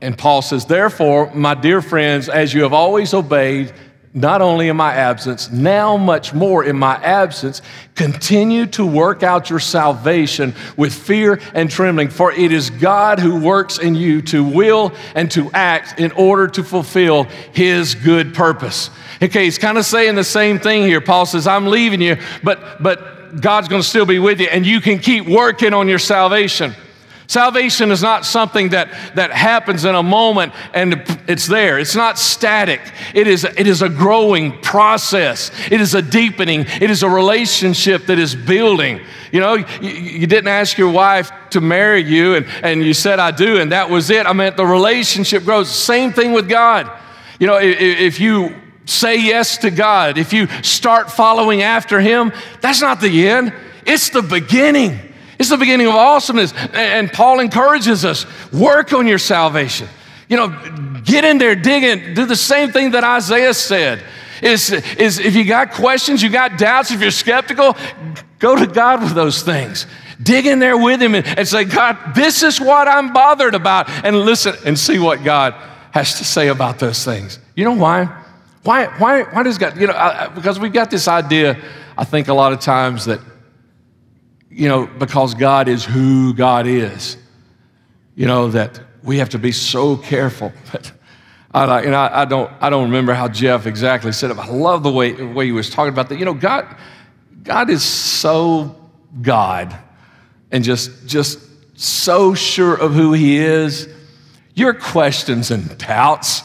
And 0.00 0.18
Paul 0.18 0.42
says, 0.42 0.66
Therefore, 0.66 1.32
my 1.34 1.54
dear 1.54 1.80
friends, 1.80 2.28
as 2.28 2.52
you 2.52 2.64
have 2.64 2.72
always 2.72 3.14
obeyed, 3.14 3.72
not 4.16 4.40
only 4.40 4.68
in 4.68 4.76
my 4.76 4.94
absence, 4.94 5.50
now 5.50 5.98
much 5.98 6.32
more 6.32 6.64
in 6.64 6.74
my 6.74 6.94
absence, 6.96 7.60
continue 7.94 8.64
to 8.64 8.84
work 8.84 9.22
out 9.22 9.50
your 9.50 9.60
salvation 9.60 10.54
with 10.74 10.94
fear 10.94 11.38
and 11.52 11.70
trembling, 11.70 12.08
for 12.08 12.32
it 12.32 12.50
is 12.50 12.70
God 12.70 13.20
who 13.20 13.38
works 13.38 13.78
in 13.78 13.94
you 13.94 14.22
to 14.22 14.42
will 14.42 14.92
and 15.14 15.30
to 15.32 15.50
act 15.52 16.00
in 16.00 16.12
order 16.12 16.48
to 16.48 16.64
fulfill 16.64 17.24
his 17.52 17.94
good 17.94 18.32
purpose. 18.32 18.88
Okay, 19.22 19.44
he's 19.44 19.58
kind 19.58 19.76
of 19.76 19.84
saying 19.84 20.14
the 20.14 20.24
same 20.24 20.58
thing 20.58 20.84
here. 20.84 21.02
Paul 21.02 21.26
says, 21.26 21.46
I'm 21.46 21.66
leaving 21.66 22.00
you, 22.00 22.16
but 22.42 22.82
but 22.82 23.38
God's 23.38 23.68
going 23.68 23.82
to 23.82 23.88
still 23.88 24.06
be 24.06 24.18
with 24.18 24.40
you, 24.40 24.46
and 24.46 24.64
you 24.64 24.80
can 24.80 24.98
keep 24.98 25.28
working 25.28 25.74
on 25.74 25.88
your 25.88 25.98
salvation. 25.98 26.74
Salvation 27.28 27.90
is 27.90 28.02
not 28.02 28.24
something 28.24 28.68
that, 28.68 28.88
that 29.16 29.32
happens 29.32 29.84
in 29.84 29.94
a 29.94 30.02
moment 30.02 30.52
and 30.74 31.02
it's 31.26 31.46
there. 31.46 31.78
It's 31.78 31.96
not 31.96 32.18
static. 32.18 32.80
It 33.14 33.26
is, 33.26 33.44
it 33.44 33.66
is 33.66 33.82
a 33.82 33.88
growing 33.88 34.60
process. 34.60 35.50
It 35.70 35.80
is 35.80 35.94
a 35.94 36.02
deepening. 36.02 36.66
It 36.80 36.90
is 36.90 37.02
a 37.02 37.10
relationship 37.10 38.06
that 38.06 38.18
is 38.18 38.34
building. 38.34 39.00
You 39.32 39.40
know, 39.40 39.54
you, 39.54 39.90
you 39.90 40.26
didn't 40.26 40.48
ask 40.48 40.78
your 40.78 40.90
wife 40.90 41.32
to 41.50 41.60
marry 41.60 42.02
you 42.02 42.36
and, 42.36 42.46
and 42.62 42.84
you 42.84 42.94
said, 42.94 43.18
I 43.18 43.32
do, 43.32 43.58
and 43.60 43.72
that 43.72 43.90
was 43.90 44.10
it. 44.10 44.26
I 44.26 44.32
meant 44.32 44.56
the 44.56 44.66
relationship 44.66 45.44
grows. 45.44 45.68
Same 45.68 46.12
thing 46.12 46.32
with 46.32 46.48
God. 46.48 46.90
You 47.40 47.48
know, 47.48 47.56
if, 47.56 47.80
if 47.80 48.20
you 48.20 48.54
say 48.84 49.20
yes 49.20 49.58
to 49.58 49.70
God, 49.70 50.16
if 50.16 50.32
you 50.32 50.46
start 50.62 51.10
following 51.10 51.62
after 51.62 52.00
Him, 52.00 52.32
that's 52.60 52.80
not 52.80 53.00
the 53.00 53.28
end, 53.28 53.52
it's 53.84 54.10
the 54.10 54.22
beginning. 54.22 55.05
It's 55.38 55.50
the 55.50 55.56
beginning 55.56 55.86
of 55.86 55.94
awesomeness. 55.94 56.52
And 56.72 57.12
Paul 57.12 57.40
encourages 57.40 58.04
us 58.04 58.26
work 58.52 58.92
on 58.92 59.06
your 59.06 59.18
salvation. 59.18 59.88
You 60.28 60.36
know, 60.36 61.00
get 61.04 61.24
in 61.24 61.38
there, 61.38 61.54
dig 61.54 61.84
in, 61.84 62.14
do 62.14 62.26
the 62.26 62.36
same 62.36 62.72
thing 62.72 62.92
that 62.92 63.04
Isaiah 63.04 63.54
said. 63.54 64.02
Is, 64.42 64.70
is 64.70 65.18
if 65.18 65.34
you 65.34 65.44
got 65.44 65.72
questions, 65.72 66.22
you 66.22 66.28
got 66.28 66.58
doubts, 66.58 66.90
if 66.90 67.00
you're 67.00 67.10
skeptical, 67.10 67.76
go 68.38 68.56
to 68.56 68.66
God 68.66 69.02
with 69.02 69.14
those 69.14 69.42
things. 69.42 69.86
Dig 70.22 70.46
in 70.46 70.58
there 70.58 70.76
with 70.76 71.00
Him 71.00 71.14
and, 71.14 71.26
and 71.26 71.46
say, 71.46 71.64
God, 71.64 72.14
this 72.14 72.42
is 72.42 72.60
what 72.60 72.88
I'm 72.88 73.12
bothered 73.12 73.54
about. 73.54 73.88
And 74.04 74.20
listen 74.20 74.54
and 74.64 74.78
see 74.78 74.98
what 74.98 75.24
God 75.24 75.54
has 75.92 76.18
to 76.18 76.24
say 76.24 76.48
about 76.48 76.78
those 76.78 77.04
things. 77.04 77.38
You 77.54 77.64
know 77.64 77.72
why? 77.72 78.04
Why, 78.62 78.86
why, 78.98 79.22
why 79.22 79.42
does 79.42 79.58
God, 79.58 79.78
you 79.78 79.86
know, 79.86 79.94
I, 79.94 80.28
because 80.28 80.58
we've 80.58 80.72
got 80.72 80.90
this 80.90 81.08
idea, 81.08 81.56
I 81.96 82.04
think, 82.04 82.28
a 82.28 82.34
lot 82.34 82.52
of 82.52 82.60
times 82.60 83.04
that 83.04 83.20
you 84.56 84.68
know, 84.68 84.86
because 84.86 85.34
God 85.34 85.68
is 85.68 85.84
who 85.84 86.32
God 86.32 86.66
is, 86.66 87.18
you 88.14 88.26
know, 88.26 88.48
that 88.48 88.80
we 89.02 89.18
have 89.18 89.28
to 89.30 89.38
be 89.38 89.52
so 89.52 89.96
careful. 89.96 90.52
But 91.52 91.70
I, 91.70 91.82
you 91.84 91.90
know, 91.90 91.98
I, 91.98 92.26
don't, 92.26 92.52
I 92.60 92.68
don't 92.68 92.84
remember 92.84 93.14
how 93.14 93.28
Jeff 93.28 93.64
exactly 93.64 94.12
said 94.12 94.30
it, 94.30 94.36
but 94.36 94.46
I 94.46 94.52
love 94.52 94.82
the 94.82 94.92
way, 94.92 95.12
the 95.12 95.26
way 95.26 95.46
he 95.46 95.52
was 95.52 95.70
talking 95.70 95.90
about 95.90 96.10
that. 96.10 96.18
You 96.18 96.26
know, 96.26 96.34
God, 96.34 96.76
God 97.44 97.70
is 97.70 97.82
so 97.82 98.76
God 99.22 99.74
and 100.52 100.62
just, 100.62 101.06
just 101.06 101.38
so 101.74 102.34
sure 102.34 102.74
of 102.74 102.92
who 102.92 103.14
he 103.14 103.38
is. 103.38 103.88
Your 104.52 104.74
questions 104.74 105.50
and 105.50 105.78
doubts, 105.78 106.42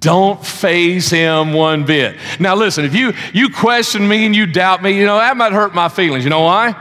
don't 0.00 0.44
faze 0.44 1.08
him 1.08 1.54
one 1.54 1.86
bit. 1.86 2.18
Now, 2.38 2.56
listen, 2.56 2.84
if 2.84 2.94
you, 2.94 3.14
you 3.32 3.48
question 3.48 4.06
me 4.06 4.26
and 4.26 4.36
you 4.36 4.44
doubt 4.44 4.82
me, 4.82 4.98
you 4.98 5.06
know, 5.06 5.16
that 5.16 5.34
might 5.38 5.52
hurt 5.52 5.74
my 5.74 5.88
feelings. 5.88 6.24
You 6.24 6.30
know 6.30 6.42
why? 6.42 6.74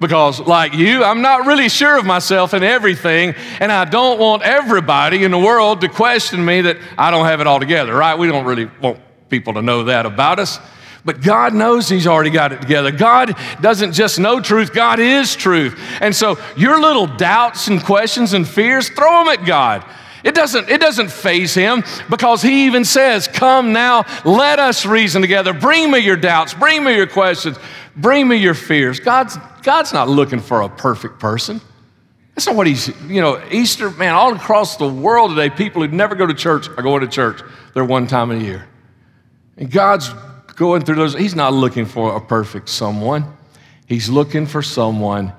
Because, 0.00 0.38
like 0.38 0.74
you, 0.74 1.02
I'm 1.02 1.22
not 1.22 1.46
really 1.46 1.68
sure 1.68 1.98
of 1.98 2.04
myself 2.04 2.54
in 2.54 2.62
everything, 2.62 3.34
and 3.58 3.72
I 3.72 3.84
don't 3.84 4.20
want 4.20 4.42
everybody 4.42 5.24
in 5.24 5.32
the 5.32 5.38
world 5.38 5.80
to 5.80 5.88
question 5.88 6.44
me 6.44 6.60
that 6.60 6.78
I 6.96 7.10
don't 7.10 7.26
have 7.26 7.40
it 7.40 7.48
all 7.48 7.58
together, 7.58 7.94
right? 7.94 8.16
We 8.16 8.28
don't 8.28 8.44
really 8.44 8.70
want 8.80 9.00
people 9.28 9.54
to 9.54 9.62
know 9.62 9.84
that 9.84 10.06
about 10.06 10.38
us. 10.38 10.60
But 11.04 11.20
God 11.20 11.52
knows 11.54 11.88
He's 11.88 12.06
already 12.06 12.30
got 12.30 12.52
it 12.52 12.60
together. 12.60 12.92
God 12.92 13.34
doesn't 13.60 13.92
just 13.92 14.20
know 14.20 14.40
truth, 14.40 14.72
God 14.72 15.00
is 15.00 15.34
truth. 15.34 15.78
And 16.00 16.14
so, 16.14 16.38
your 16.56 16.80
little 16.80 17.06
doubts 17.06 17.66
and 17.66 17.82
questions 17.82 18.34
and 18.34 18.46
fears, 18.46 18.88
throw 18.90 19.24
them 19.24 19.28
at 19.28 19.44
God. 19.46 19.84
It 20.24 20.34
doesn't, 20.34 20.68
it 20.68 20.80
doesn't 20.80 21.10
faze 21.10 21.54
him 21.54 21.84
because 22.10 22.42
he 22.42 22.66
even 22.66 22.84
says, 22.84 23.28
Come 23.28 23.72
now, 23.72 24.04
let 24.24 24.58
us 24.58 24.84
reason 24.84 25.22
together. 25.22 25.52
Bring 25.52 25.90
me 25.90 26.00
your 26.00 26.16
doubts, 26.16 26.54
bring 26.54 26.84
me 26.84 26.96
your 26.96 27.06
questions, 27.06 27.56
bring 27.98 28.28
me 28.28 28.36
your 28.36 28.54
fears. 28.54 29.00
God's, 29.00 29.36
God's 29.62 29.92
not 29.92 30.08
looking 30.08 30.40
for 30.40 30.62
a 30.62 30.68
perfect 30.68 31.18
person. 31.18 31.60
That's 32.34 32.46
not 32.46 32.56
what 32.56 32.66
he's, 32.66 32.88
you 33.08 33.20
know, 33.20 33.42
Easter, 33.50 33.90
man, 33.90 34.14
all 34.14 34.34
across 34.34 34.76
the 34.76 34.88
world 34.88 35.30
today, 35.30 35.50
people 35.50 35.82
who 35.82 35.88
never 35.88 36.14
go 36.14 36.26
to 36.26 36.34
church 36.34 36.68
are 36.68 36.82
going 36.82 37.00
to 37.00 37.08
church. 37.08 37.40
They're 37.74 37.84
one 37.84 38.06
time 38.06 38.30
a 38.30 38.36
year. 38.36 38.68
And 39.56 39.70
God's 39.70 40.10
going 40.54 40.84
through 40.84 40.96
those, 40.96 41.14
he's 41.14 41.34
not 41.34 41.52
looking 41.52 41.84
for 41.84 42.16
a 42.16 42.20
perfect 42.20 42.68
someone. 42.68 43.24
He's 43.86 44.08
looking 44.08 44.46
for 44.46 44.62
someone 44.62 45.32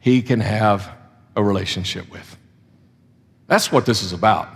he 0.00 0.22
can 0.22 0.40
have 0.40 0.90
a 1.34 1.42
relationship 1.42 2.10
with. 2.10 2.36
That's 3.46 3.72
what 3.72 3.86
this 3.86 4.02
is 4.02 4.12
about. 4.12 4.48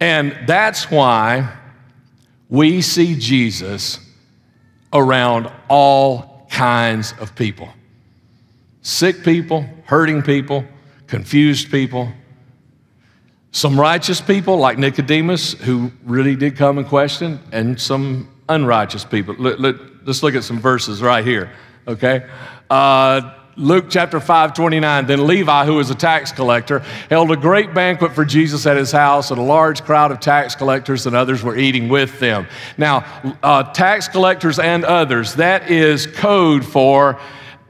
And 0.00 0.36
that's 0.46 0.90
why 0.90 1.56
we 2.48 2.82
see 2.82 3.14
Jesus 3.18 3.98
around 4.92 5.50
all 5.68 6.37
kinds 6.58 7.14
of 7.20 7.36
people 7.36 7.68
sick 8.82 9.22
people, 9.22 9.64
hurting 9.84 10.22
people, 10.22 10.64
confused 11.06 11.70
people, 11.70 12.10
some 13.52 13.78
righteous 13.78 14.20
people 14.20 14.56
like 14.56 14.78
Nicodemus 14.78 15.52
who 15.52 15.92
really 16.04 16.34
did 16.34 16.56
come 16.56 16.78
and 16.78 16.86
question, 16.86 17.38
and 17.52 17.78
some 17.78 18.28
unrighteous 18.48 19.04
people. 19.04 19.34
Let, 19.38 19.54
us 19.54 19.60
let, 20.06 20.22
look 20.22 20.34
at 20.34 20.42
some 20.42 20.58
verses 20.58 21.02
right 21.02 21.24
here, 21.24 21.52
okay? 21.86 22.26
Uh, 22.70 23.37
Luke 23.58 23.86
chapter 23.88 24.20
5, 24.20 24.54
29. 24.54 25.06
Then 25.06 25.26
Levi, 25.26 25.64
who 25.66 25.74
was 25.74 25.90
a 25.90 25.94
tax 25.94 26.30
collector, 26.30 26.78
held 27.10 27.32
a 27.32 27.36
great 27.36 27.74
banquet 27.74 28.14
for 28.14 28.24
Jesus 28.24 28.66
at 28.66 28.76
his 28.76 28.92
house, 28.92 29.32
and 29.32 29.38
a 29.38 29.42
large 29.42 29.82
crowd 29.82 30.12
of 30.12 30.20
tax 30.20 30.54
collectors 30.54 31.06
and 31.06 31.16
others 31.16 31.42
were 31.42 31.56
eating 31.56 31.88
with 31.88 32.20
them. 32.20 32.46
Now, 32.76 33.04
uh, 33.42 33.64
tax 33.72 34.06
collectors 34.06 34.60
and 34.60 34.84
others, 34.84 35.34
that 35.34 35.70
is 35.70 36.06
code 36.06 36.64
for 36.64 37.20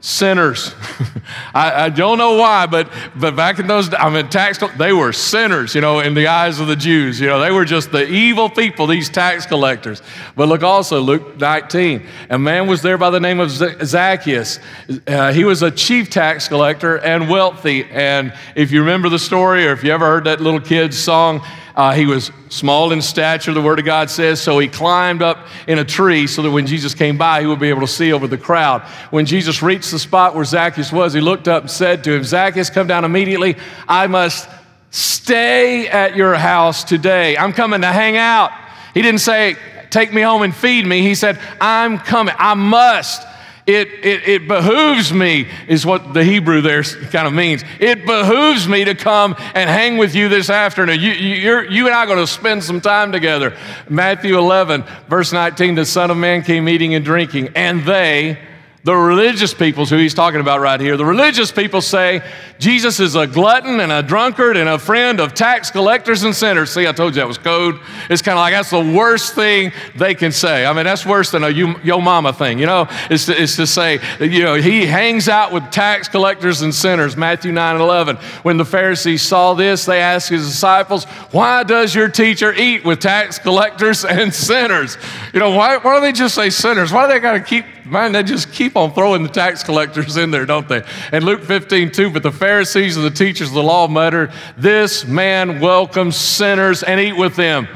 sinners. 0.01 0.73
I, 1.53 1.85
I, 1.85 1.89
don't 1.89 2.17
know 2.17 2.37
why, 2.37 2.65
but, 2.65 2.89
but 3.15 3.35
back 3.35 3.59
in 3.59 3.67
those 3.67 3.93
I 3.93 4.09
mean, 4.09 4.29
tax, 4.29 4.59
they 4.77 4.93
were 4.93 5.11
sinners, 5.11 5.75
you 5.75 5.81
know, 5.81 5.99
in 5.99 6.13
the 6.13 6.27
eyes 6.27 6.59
of 6.59 6.67
the 6.67 6.75
Jews. 6.75 7.19
You 7.19 7.27
know, 7.27 7.39
they 7.39 7.51
were 7.51 7.65
just 7.65 7.91
the 7.91 8.07
evil 8.07 8.49
people, 8.49 8.87
these 8.87 9.09
tax 9.09 9.45
collectors. 9.45 10.01
But 10.35 10.47
look 10.47 10.63
also, 10.63 11.01
Luke 11.01 11.37
19. 11.37 12.07
A 12.29 12.39
man 12.39 12.67
was 12.67 12.81
there 12.81 12.97
by 12.97 13.09
the 13.09 13.19
name 13.19 13.39
of 13.39 13.51
Zacchaeus. 13.51 14.59
Uh, 15.05 15.33
he 15.33 15.43
was 15.43 15.61
a 15.63 15.71
chief 15.71 16.09
tax 16.09 16.47
collector 16.47 16.97
and 16.99 17.29
wealthy. 17.29 17.83
And 17.85 18.33
if 18.55 18.71
you 18.71 18.79
remember 18.79 19.09
the 19.09 19.19
story, 19.19 19.67
or 19.67 19.73
if 19.73 19.83
you 19.83 19.91
ever 19.91 20.05
heard 20.05 20.23
that 20.23 20.39
little 20.39 20.61
kid's 20.61 20.97
song, 20.97 21.41
uh, 21.79 21.93
he 21.93 22.05
was 22.05 22.29
small 22.49 22.91
in 22.91 23.01
stature, 23.01 23.53
the 23.53 23.61
Word 23.61 23.79
of 23.79 23.85
God 23.85 24.09
says, 24.09 24.41
so 24.41 24.59
he 24.59 24.67
climbed 24.67 25.21
up 25.21 25.47
in 25.65 25.79
a 25.79 25.85
tree 25.85 26.27
so 26.27 26.41
that 26.41 26.51
when 26.51 26.67
Jesus 26.67 26.93
came 26.93 27.17
by, 27.17 27.39
he 27.39 27.47
would 27.47 27.61
be 27.61 27.69
able 27.69 27.79
to 27.79 27.87
see 27.87 28.11
over 28.11 28.27
the 28.27 28.37
crowd. 28.37 28.81
When 29.11 29.25
Jesus 29.25 29.63
reached 29.63 29.89
the 29.89 29.97
spot 29.97 30.35
where 30.35 30.43
Zacchaeus 30.43 30.91
was, 30.91 31.13
he 31.13 31.21
looked 31.21 31.47
up 31.47 31.63
and 31.63 31.71
said 31.71 32.03
to 32.03 32.11
him, 32.11 32.25
Zacchaeus, 32.25 32.69
come 32.69 32.87
down 32.87 33.05
immediately. 33.05 33.55
I 33.87 34.07
must 34.07 34.49
stay 34.91 35.87
at 35.87 36.17
your 36.17 36.35
house 36.35 36.83
today. 36.83 37.37
I'm 37.37 37.53
coming 37.53 37.79
to 37.79 37.87
hang 37.87 38.17
out. 38.17 38.51
He 38.93 39.01
didn't 39.01 39.21
say, 39.21 39.55
Take 39.89 40.13
me 40.13 40.21
home 40.21 40.41
and 40.41 40.53
feed 40.53 40.85
me. 40.85 41.01
He 41.01 41.15
said, 41.15 41.39
I'm 41.61 41.97
coming. 41.97 42.35
I 42.37 42.55
must. 42.55 43.25
It, 43.69 44.03
it, 44.03 44.27
it, 44.27 44.47
behooves 44.47 45.13
me, 45.13 45.47
is 45.67 45.85
what 45.85 46.15
the 46.15 46.23
Hebrew 46.23 46.59
there 46.59 46.81
kind 46.81 47.27
of 47.27 47.33
means. 47.33 47.63
It 47.79 48.03
behooves 48.03 48.67
me 48.67 48.83
to 48.85 48.95
come 48.95 49.35
and 49.53 49.69
hang 49.69 49.97
with 49.97 50.15
you 50.15 50.27
this 50.27 50.49
afternoon. 50.49 50.99
You, 50.99 51.11
you, 51.11 51.61
you 51.69 51.85
and 51.85 51.93
I 51.93 51.99
are 52.03 52.07
going 52.07 52.17
to 52.17 52.25
spend 52.25 52.63
some 52.63 52.81
time 52.81 53.11
together. 53.11 53.55
Matthew 53.87 54.39
11, 54.39 54.85
verse 55.07 55.31
19 55.31 55.75
the 55.75 55.85
Son 55.85 56.09
of 56.09 56.17
Man 56.17 56.41
came 56.41 56.67
eating 56.67 56.95
and 56.95 57.05
drinking, 57.05 57.49
and 57.55 57.85
they, 57.85 58.39
the 58.83 58.95
religious 58.95 59.53
people, 59.53 59.85
who 59.85 59.97
he's 59.97 60.13
talking 60.13 60.39
about 60.39 60.61
right 60.61 60.79
here, 60.79 60.95
the 60.95 61.05
religious 61.05 61.51
people 61.51 61.81
say 61.81 62.23
Jesus 62.59 63.01
is 63.01 63.15
a 63.15 63.27
glutton 63.27 63.81
and 63.81 63.91
a 63.91 64.01
drunkard 64.01 64.55
and 64.55 64.69
a 64.69 64.79
friend 64.79 65.19
of 65.19 65.33
tax 65.33 65.69
collectors 65.69 66.23
and 66.23 66.33
sinners. 66.33 66.71
See, 66.71 66.87
I 66.87 66.93
told 66.93 67.13
you 67.13 67.21
that 67.21 67.27
was 67.27 67.37
code. 67.37 67.77
It's 68.09 68.21
kind 68.21 68.37
of 68.37 68.41
like 68.41 68.53
that's 68.53 68.69
the 68.69 68.97
worst 68.97 69.35
thing 69.35 69.73
they 69.95 70.15
can 70.15 70.31
say. 70.31 70.65
I 70.65 70.71
mean, 70.71 70.85
that's 70.85 71.05
worse 71.05 71.31
than 71.31 71.43
a 71.43 71.49
you, 71.49 71.75
yo 71.83 71.99
mama 71.99 72.31
thing, 72.31 72.57
you 72.57 72.67
know? 72.67 72.87
It's 73.09 73.25
to, 73.25 73.41
it's 73.41 73.57
to 73.57 73.67
say, 73.67 73.99
you 74.21 74.43
know, 74.43 74.55
he 74.55 74.85
hangs 74.85 75.27
out 75.27 75.51
with 75.51 75.69
tax 75.71 76.07
collectors 76.07 76.61
and 76.61 76.73
sinners. 76.73 77.17
Matthew 77.17 77.51
9 77.51 77.75
and 77.75 77.83
11. 77.83 78.15
When 78.43 78.55
the 78.55 78.65
Pharisees 78.65 79.23
saw 79.23 79.55
this, 79.55 79.85
they 79.85 79.99
asked 79.99 80.29
his 80.29 80.47
disciples, 80.47 81.03
Why 81.31 81.63
does 81.63 81.93
your 81.93 82.07
teacher 82.07 82.53
eat 82.53 82.85
with 82.85 82.99
tax 82.99 83.39
collectors 83.39 84.05
and 84.05 84.33
sinners? 84.33 84.97
You 85.33 85.41
know, 85.41 85.51
why, 85.51 85.77
why 85.77 85.95
do 85.95 86.01
they 86.01 86.13
just 86.13 86.35
say 86.35 86.49
sinners? 86.49 86.93
Why 86.93 87.07
do 87.07 87.13
they 87.13 87.19
got 87.19 87.33
to 87.33 87.41
keep 87.41 87.65
Man, 87.89 88.11
they 88.11 88.21
just 88.21 88.51
keep 88.53 88.75
on 88.75 88.93
throwing 88.93 89.23
the 89.23 89.29
tax 89.29 89.63
collectors 89.63 90.15
in 90.15 90.29
there, 90.29 90.45
don't 90.45 90.67
they? 90.67 90.83
And 91.11 91.23
Luke 91.23 91.41
15, 91.41 91.91
2, 91.91 92.11
but 92.11 92.21
the 92.21 92.31
Pharisees 92.31 92.95
and 92.95 93.05
the 93.05 93.09
teachers 93.09 93.47
of 93.47 93.55
the 93.55 93.63
law 93.63 93.87
muttered, 93.87 94.31
This 94.55 95.05
man 95.05 95.59
welcomes 95.59 96.15
sinners 96.15 96.83
and 96.83 96.99
eat 96.99 97.17
with 97.17 97.35
them. 97.35 97.67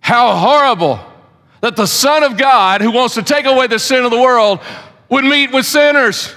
How 0.00 0.36
horrible 0.36 1.00
that 1.62 1.76
the 1.76 1.86
Son 1.86 2.22
of 2.22 2.36
God, 2.36 2.82
who 2.82 2.90
wants 2.90 3.14
to 3.14 3.22
take 3.22 3.46
away 3.46 3.68
the 3.68 3.78
sin 3.78 4.04
of 4.04 4.10
the 4.10 4.20
world, 4.20 4.60
would 5.08 5.24
meet 5.24 5.50
with 5.50 5.64
sinners. 5.64 6.34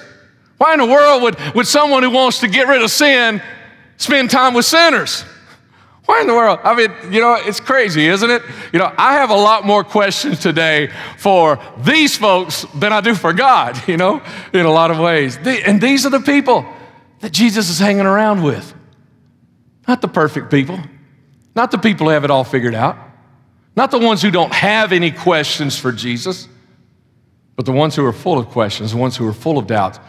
Why 0.57 0.73
in 0.73 0.79
the 0.79 0.85
world 0.85 1.23
would, 1.23 1.55
would 1.55 1.67
someone 1.67 2.03
who 2.03 2.11
wants 2.11 2.39
to 2.39 2.47
get 2.47 2.67
rid 2.69 2.81
of 2.81 2.91
sin 2.91 3.41
spend 3.97 4.29
time 4.29 4.53
with 4.53 4.65
sinners? 4.65 5.25
Why 6.05 6.21
in 6.21 6.27
the 6.27 6.33
world? 6.33 6.59
I 6.63 6.75
mean, 6.75 7.13
you 7.13 7.21
know, 7.21 7.35
it's 7.35 7.61
crazy, 7.61 8.07
isn't 8.07 8.29
it? 8.29 8.41
You 8.73 8.79
know, 8.79 8.93
I 8.97 9.13
have 9.13 9.29
a 9.29 9.35
lot 9.35 9.65
more 9.65 9.83
questions 9.83 10.39
today 10.39 10.91
for 11.17 11.59
these 11.77 12.17
folks 12.17 12.65
than 12.75 12.91
I 12.91 12.99
do 12.99 13.15
for 13.15 13.31
God, 13.31 13.81
you 13.87 13.97
know, 13.97 14.21
in 14.51 14.65
a 14.65 14.71
lot 14.71 14.91
of 14.91 14.99
ways. 14.99 15.37
And 15.37 15.79
these 15.79 16.05
are 16.05 16.09
the 16.09 16.19
people. 16.19 16.65
that 17.21 17.31
Jesus 17.31 17.69
is 17.69 17.79
hanging 17.79 18.05
around 18.05 18.43
with. 18.43 18.73
Not 19.87 20.01
the 20.01 20.09
perfect 20.09 20.51
people, 20.51 20.77
not 21.55 21.71
the 21.71 21.77
people 21.77 22.07
who 22.07 22.11
have 22.11 22.25
it 22.25 22.31
all 22.31 22.43
figured 22.43 22.75
out, 22.75 22.97
not 23.77 23.91
the 23.91 23.99
ones 23.99 24.21
who 24.21 24.29
don't 24.29 24.53
have 24.53 24.91
any 24.91 25.09
questions 25.09 25.77
for 25.79 25.93
Jesus, 25.93 26.49
but 27.55 27.65
the 27.65 27.71
ones 27.71 27.95
who 27.95 28.05
are 28.05 28.13
full 28.13 28.37
of 28.37 28.47
questions, 28.47 28.91
the 28.91 28.97
ones 28.97 29.15
who 29.15 29.25
are 29.27 29.33
full 29.33 29.57
of 29.57 29.67
doubts, 29.67 29.99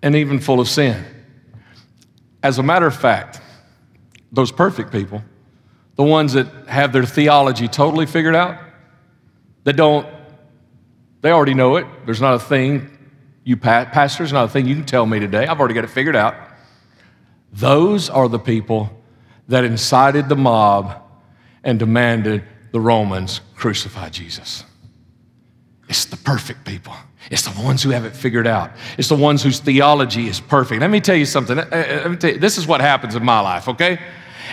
and 0.00 0.14
even 0.14 0.38
full 0.38 0.60
of 0.60 0.68
sin. 0.68 1.04
As 2.42 2.58
a 2.58 2.62
matter 2.62 2.86
of 2.86 2.94
fact, 2.94 3.40
those 4.34 4.52
perfect 4.52 4.92
people, 4.92 5.22
the 5.96 6.02
ones 6.02 6.32
that 6.32 6.46
have 6.68 6.92
their 6.92 7.04
theology 7.04 7.68
totally 7.68 8.06
figured 8.06 8.34
out, 8.34 8.58
that 9.64 9.74
don't, 9.74 10.06
they 11.20 11.30
already 11.30 11.54
know 11.54 11.76
it. 11.76 11.86
There's 12.04 12.20
not 12.20 12.34
a 12.34 12.38
thing, 12.38 12.90
you 13.44 13.56
pastors, 13.56 14.32
not 14.32 14.44
a 14.44 14.48
thing 14.48 14.66
you 14.66 14.74
can 14.74 14.84
tell 14.84 15.06
me 15.06 15.20
today. 15.20 15.46
I've 15.46 15.58
already 15.58 15.74
got 15.74 15.84
it 15.84 15.90
figured 15.90 16.16
out. 16.16 16.34
Those 17.52 18.10
are 18.10 18.28
the 18.28 18.38
people 18.38 18.90
that 19.48 19.64
incited 19.64 20.28
the 20.28 20.36
mob 20.36 21.00
and 21.62 21.78
demanded 21.78 22.42
the 22.72 22.80
Romans 22.80 23.40
crucify 23.54 24.08
Jesus. 24.08 24.64
It's 25.88 26.06
the 26.06 26.16
perfect 26.16 26.64
people. 26.64 26.94
It's 27.30 27.42
the 27.42 27.62
ones 27.62 27.82
who 27.82 27.90
have 27.90 28.04
it 28.04 28.14
figured 28.14 28.46
out. 28.46 28.72
It's 28.98 29.08
the 29.08 29.14
ones 29.14 29.42
whose 29.42 29.60
theology 29.60 30.28
is 30.28 30.40
perfect. 30.40 30.80
Let 30.80 30.90
me 30.90 31.00
tell 31.00 31.16
you 31.16 31.24
something. 31.24 31.56
Let 31.56 32.10
me 32.10 32.16
tell 32.16 32.32
you, 32.32 32.38
this 32.38 32.58
is 32.58 32.66
what 32.66 32.80
happens 32.80 33.14
in 33.14 33.24
my 33.24 33.40
life, 33.40 33.68
okay? 33.68 33.98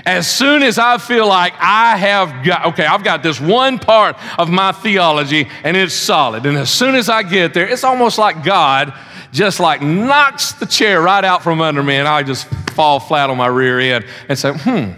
As 0.05 0.29
soon 0.29 0.63
as 0.63 0.77
I 0.77 0.97
feel 0.97 1.27
like 1.27 1.53
I 1.59 1.95
have 1.97 2.45
got, 2.45 2.65
okay, 2.67 2.85
I've 2.85 3.03
got 3.03 3.23
this 3.23 3.39
one 3.39 3.79
part 3.79 4.17
of 4.39 4.49
my 4.49 4.71
theology 4.71 5.47
and 5.63 5.77
it's 5.77 5.93
solid. 5.93 6.45
And 6.45 6.57
as 6.57 6.69
soon 6.69 6.95
as 6.95 7.09
I 7.09 7.23
get 7.23 7.53
there, 7.53 7.67
it's 7.67 7.83
almost 7.83 8.17
like 8.17 8.43
God 8.43 8.93
just 9.31 9.59
like 9.59 9.81
knocks 9.81 10.53
the 10.53 10.65
chair 10.65 11.01
right 11.01 11.23
out 11.23 11.43
from 11.43 11.61
under 11.61 11.81
me 11.81 11.95
and 11.95 12.07
I 12.07 12.23
just 12.23 12.47
fall 12.71 12.99
flat 12.99 13.29
on 13.29 13.37
my 13.37 13.47
rear 13.47 13.79
end 13.79 14.05
and 14.27 14.37
say, 14.37 14.51
hmm, 14.53 14.91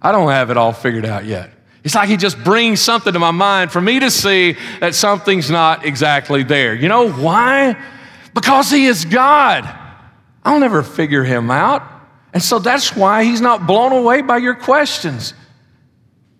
I 0.00 0.12
don't 0.12 0.30
have 0.30 0.50
it 0.50 0.56
all 0.56 0.72
figured 0.72 1.04
out 1.04 1.24
yet. 1.24 1.50
It's 1.82 1.94
like 1.94 2.08
he 2.08 2.16
just 2.16 2.42
brings 2.44 2.80
something 2.80 3.12
to 3.12 3.18
my 3.18 3.30
mind 3.30 3.72
for 3.72 3.80
me 3.80 4.00
to 4.00 4.10
see 4.10 4.56
that 4.80 4.94
something's 4.94 5.50
not 5.50 5.84
exactly 5.84 6.42
there. 6.42 6.74
You 6.74 6.88
know 6.88 7.10
why? 7.10 7.76
Because 8.34 8.70
he 8.70 8.86
is 8.86 9.04
God. 9.04 9.68
I'll 10.44 10.60
never 10.60 10.82
figure 10.82 11.24
him 11.24 11.50
out. 11.50 11.82
And 12.32 12.42
so 12.42 12.58
that's 12.58 12.94
why 12.96 13.24
he's 13.24 13.40
not 13.40 13.66
blown 13.66 13.92
away 13.92 14.22
by 14.22 14.38
your 14.38 14.54
questions. 14.54 15.34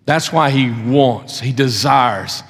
That's 0.05 0.31
why 0.31 0.49
he 0.49 0.71
wants, 0.71 1.39
he 1.39 1.51
desires, 1.51 2.43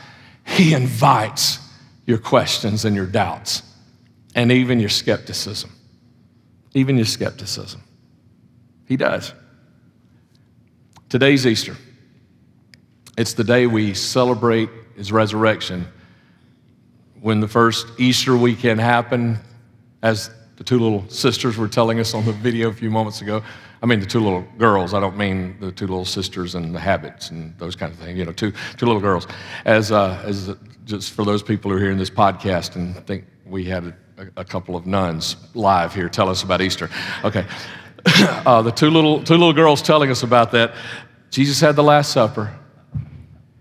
he 0.46 0.74
invites 0.74 1.60
your 2.06 2.18
questions 2.18 2.86
and 2.86 2.96
your 2.96 3.06
doubts 3.06 3.64
and 4.36 4.52
even 4.52 4.80
your 4.80 4.90
skepticism. 4.90 5.72
Even 6.74 6.96
your 6.96 7.06
skepticism. 7.06 7.82
He 8.86 8.98
does. 8.98 9.34
Today's 11.10 11.46
Easter. 11.46 11.76
It's 13.18 13.34
the 13.34 13.44
day 13.44 13.68
we 13.68 13.94
celebrate 13.94 14.70
his 14.96 15.12
resurrection. 15.12 15.88
When 17.20 17.40
the 17.40 17.48
first 17.48 17.88
Easter 18.00 18.36
weekend 18.36 18.80
happened, 18.80 19.40
as 20.02 20.32
the 20.62 20.66
two 20.66 20.78
little 20.78 21.04
sisters 21.10 21.58
were 21.58 21.68
telling 21.68 22.00
us 22.00 22.14
on 22.14 22.24
the 22.24 22.34
video 22.34 22.70
a 22.70 22.74
few 22.74 22.92
moments 22.92 23.24
ago, 23.24 23.42
I 23.82 23.88
mean 23.88 24.00
the 24.00 24.06
two 24.06 24.20
little 24.20 24.46
girls, 24.60 24.94
I 24.94 25.00
don't 25.00 25.18
mean 25.18 25.58
the 25.60 25.72
two 25.72 25.88
little 25.88 26.06
sisters 26.06 26.54
and 26.54 26.76
the 26.76 26.80
habits 26.80 27.32
and 27.32 27.58
those 27.58 27.76
kind 27.76 27.92
of 27.92 27.98
things, 27.98 28.16
you 28.16 28.26
know, 28.26 28.32
two, 28.32 28.52
two 28.78 28.86
little 28.86 29.02
girls. 29.02 29.26
As, 29.66 29.92
uh, 29.92 30.22
as 30.24 30.52
just 30.86 31.14
for 31.14 31.26
those 31.26 31.42
people 31.42 31.72
who 31.72 31.78
are 31.78 31.80
hearing 31.80 31.98
this 31.98 32.12
podcast 32.12 32.76
and 32.76 32.96
think 33.08 33.26
we 33.44 33.66
had 33.66 33.86
a, 34.20 34.28
a 34.38 34.46
couple 34.46 34.76
of 34.76 34.86
nuns 34.86 35.36
live 35.56 35.96
here 35.96 36.08
tell 36.08 36.30
us 36.30 36.44
about 36.44 36.62
Easter. 36.62 36.92
Okay. 37.24 37.46
Uh, 38.44 38.64
the 38.64 38.72
two 38.72 38.90
little, 38.90 39.24
two 39.24 39.36
little 39.36 39.54
girls 39.54 39.82
telling 39.82 40.10
us 40.10 40.24
about 40.24 40.52
that. 40.52 40.74
Jesus 41.30 41.60
had 41.60 41.76
the 41.76 41.84
Last 41.84 42.12
Supper. 42.12 42.52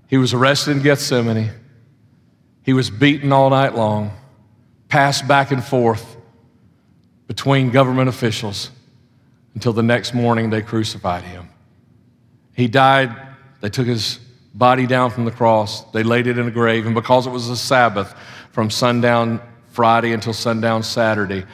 He 0.08 0.16
was 0.16 0.32
arrested 0.32 0.78
in 0.78 0.82
Gethsemane. 0.82 1.50
He 2.62 2.72
was 2.72 2.88
beaten 2.88 3.32
all 3.32 3.50
night 3.50 3.74
long, 3.74 4.12
passed 4.88 5.28
back 5.28 5.50
and 5.50 5.62
forth 5.62 6.16
between 7.30 7.70
government 7.70 8.08
officials 8.08 8.72
until 9.54 9.72
the 9.72 9.84
next 9.84 10.14
morning 10.14 10.50
they 10.50 10.60
crucified 10.60 11.22
him. 11.22 11.48
He 12.56 12.66
died. 12.66 13.16
They 13.60 13.68
took 13.68 13.86
his 13.86 14.18
body 14.52 14.84
down 14.84 15.12
from 15.12 15.26
the 15.26 15.30
cross. 15.30 15.88
They 15.92 16.02
laid 16.02 16.26
it 16.26 16.38
in 16.38 16.48
a 16.48 16.50
grave. 16.50 16.86
And 16.86 16.94
because 16.94 17.28
it 17.28 17.30
was 17.30 17.48
a 17.48 17.56
Sabbath 17.56 18.16
from 18.50 18.68
sundown 18.68 19.40
Friday 19.68 20.12
until 20.12 20.32
sundown 20.32 20.82
Saturday, 20.82 21.44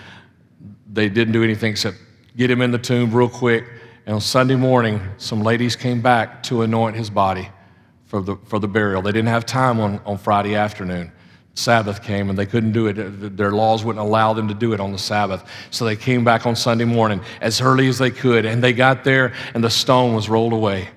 they 0.91 1.11
didn't 1.11 1.35
do 1.35 1.45
anything 1.45 1.73
except 1.73 1.99
get 2.39 2.51
him 2.51 2.62
in 2.62 2.71
the 2.71 2.79
tomb 2.79 3.15
real 3.15 3.29
quick. 3.29 3.67
And 4.07 4.15
on 4.15 4.23
Sunday 4.23 4.57
morning, 4.57 5.03
some 5.19 5.43
ladies 5.43 5.77
came 5.77 6.01
back 6.01 6.43
to 6.45 6.62
anoint 6.62 6.97
his 6.97 7.11
body 7.11 7.51
for 8.07 8.23
the, 8.23 8.37
for 8.47 8.59
the 8.59 8.69
burial. 8.69 9.03
They 9.03 9.12
didn't 9.12 9.29
have 9.29 9.45
time 9.45 9.79
on, 9.81 10.01
on 10.07 10.17
Friday 10.17 10.55
afternoon. 10.55 11.12
Sabbath 11.57 12.03
came 12.03 12.29
and 12.29 12.38
they 12.38 12.45
couldn't 12.45 12.73
do 12.73 12.87
it. 12.87 13.37
Their 13.37 13.51
laws 13.51 13.83
wouldn't 13.83 14.05
allow 14.05 14.35
them 14.35 14.47
to 14.49 14.55
do 14.55 14.75
it 14.75 14.81
on 14.81 14.92
the 14.92 14.99
Sabbath. 14.99 15.42
So 15.71 15.87
they 15.87 15.97
came 15.97 16.23
back 16.23 16.47
on 16.47 16.55
Sunday 16.55 16.85
morning 16.85 17.23
as 17.40 17.62
early 17.62 17.88
as 17.88 17.99
they 17.99 18.11
could. 18.11 18.45
And 18.45 18.62
they 18.62 18.75
got 18.75 19.05
there 19.05 19.33
and 19.55 19.64
the 19.64 19.71
stone 19.71 20.14
was 20.14 20.29
rolled 20.29 20.53
away. 20.53 20.88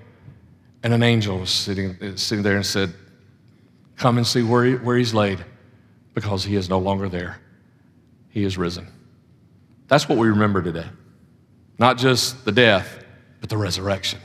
And 0.83 0.93
an 0.93 1.01
angel 1.01 1.39
was 1.39 1.49
sitting, 1.49 2.17
sitting 2.17 2.43
there 2.43 2.57
and 2.57 2.65
said, 2.65 2.93
Come 3.95 4.17
and 4.17 4.27
see 4.27 4.43
where, 4.43 4.65
he, 4.65 4.75
where 4.75 4.97
he's 4.97 5.13
laid 5.13 5.43
because 6.13 6.43
he 6.43 6.55
is 6.55 6.69
no 6.69 6.79
longer 6.79 7.07
there. 7.07 7.39
He 8.29 8.43
is 8.43 8.57
risen. 8.57 8.87
That's 9.87 10.07
what 10.07 10.17
we 10.17 10.27
remember 10.27 10.61
today. 10.61 10.87
Not 11.77 11.97
just 11.97 12.43
the 12.43 12.51
death, 12.51 13.03
but 13.39 13.49
the 13.49 13.57
resurrection. 13.57 14.19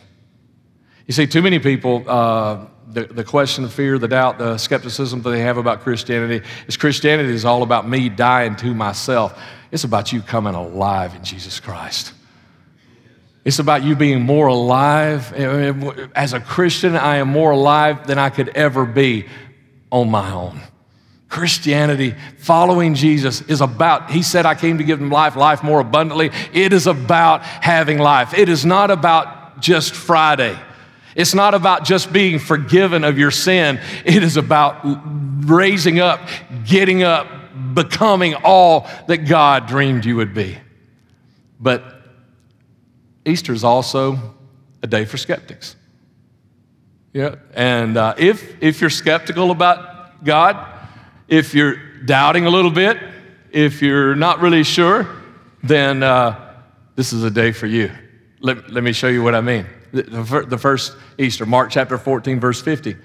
You 1.06 1.12
see, 1.12 1.26
too 1.26 1.42
many 1.42 1.58
people, 1.58 2.04
uh, 2.08 2.66
the, 2.94 3.04
the 3.04 3.24
question, 3.24 3.64
the 3.64 3.70
fear, 3.70 3.98
the 3.98 4.08
doubt, 4.08 4.38
the 4.38 4.56
skepticism 4.56 5.22
that 5.22 5.30
they 5.30 5.40
have 5.40 5.56
about 5.56 5.80
Christianity 5.80 6.46
is 6.66 6.76
Christianity 6.76 7.32
is 7.32 7.44
all 7.44 7.62
about 7.62 7.88
me 7.88 8.08
dying 8.08 8.56
to 8.56 8.72
myself. 8.72 9.38
It's 9.72 9.84
about 9.84 10.12
you 10.12 10.22
coming 10.22 10.54
alive 10.54 11.14
in 11.14 11.24
Jesus 11.24 11.60
Christ. 11.60 12.12
It's 13.44 13.58
about 13.58 13.82
you 13.82 13.94
being 13.96 14.22
more 14.22 14.46
alive. 14.46 15.32
Eh, 15.34 15.44
eh, 15.44 15.72
eh, 15.72 16.06
as 16.14 16.32
a 16.32 16.40
Christian, 16.40 16.96
I 16.96 17.16
am 17.16 17.28
more 17.28 17.50
alive 17.50 18.06
than 18.06 18.18
I 18.18 18.30
could 18.30 18.50
ever 18.50 18.86
be 18.86 19.26
on 19.90 20.10
my 20.10 20.32
own. 20.32 20.60
Christianity, 21.28 22.14
following 22.38 22.94
Jesus, 22.94 23.40
is 23.42 23.60
about, 23.60 24.10
he 24.10 24.22
said, 24.22 24.46
I 24.46 24.54
came 24.54 24.78
to 24.78 24.84
give 24.84 25.00
them 25.00 25.10
life, 25.10 25.34
life 25.34 25.64
more 25.64 25.80
abundantly. 25.80 26.30
It 26.52 26.72
is 26.72 26.86
about 26.86 27.42
having 27.42 27.98
life. 27.98 28.32
It 28.38 28.48
is 28.48 28.64
not 28.64 28.90
about 28.92 29.60
just 29.60 29.94
Friday. 29.94 30.56
It's 31.14 31.34
not 31.34 31.54
about 31.54 31.84
just 31.84 32.12
being 32.12 32.38
forgiven 32.38 33.04
of 33.04 33.18
your 33.18 33.30
sin, 33.30 33.80
it 34.04 34.22
is 34.22 34.36
about 34.36 34.80
raising 35.48 36.00
up, 36.00 36.20
getting 36.66 37.02
up, 37.02 37.28
becoming 37.74 38.34
all 38.34 38.88
that 39.06 39.18
God 39.18 39.66
dreamed 39.66 40.04
you 40.04 40.16
would 40.16 40.34
be. 40.34 40.58
But 41.60 41.84
Easter 43.24 43.52
is 43.52 43.64
also 43.64 44.18
a 44.82 44.86
day 44.86 45.04
for 45.04 45.16
skeptics. 45.16 45.76
Yeah, 47.12 47.36
and 47.54 47.96
uh, 47.96 48.14
if, 48.18 48.60
if 48.60 48.80
you're 48.80 48.90
skeptical 48.90 49.52
about 49.52 50.24
God, 50.24 50.66
if 51.28 51.54
you're 51.54 51.76
doubting 52.04 52.44
a 52.44 52.50
little 52.50 52.72
bit, 52.72 52.98
if 53.52 53.80
you're 53.82 54.16
not 54.16 54.40
really 54.40 54.64
sure, 54.64 55.08
then 55.62 56.02
uh, 56.02 56.56
this 56.96 57.12
is 57.12 57.22
a 57.22 57.30
day 57.30 57.52
for 57.52 57.66
you. 57.66 57.92
Let, 58.40 58.68
let 58.68 58.82
me 58.82 58.92
show 58.92 59.06
you 59.06 59.22
what 59.22 59.36
I 59.36 59.40
mean 59.40 59.64
the 60.02 60.58
first 60.58 60.96
Easter, 61.18 61.46
Mark 61.46 61.70
chapter 61.70 61.96
14, 61.96 62.40
verse 62.40 62.60
50. 62.60 62.96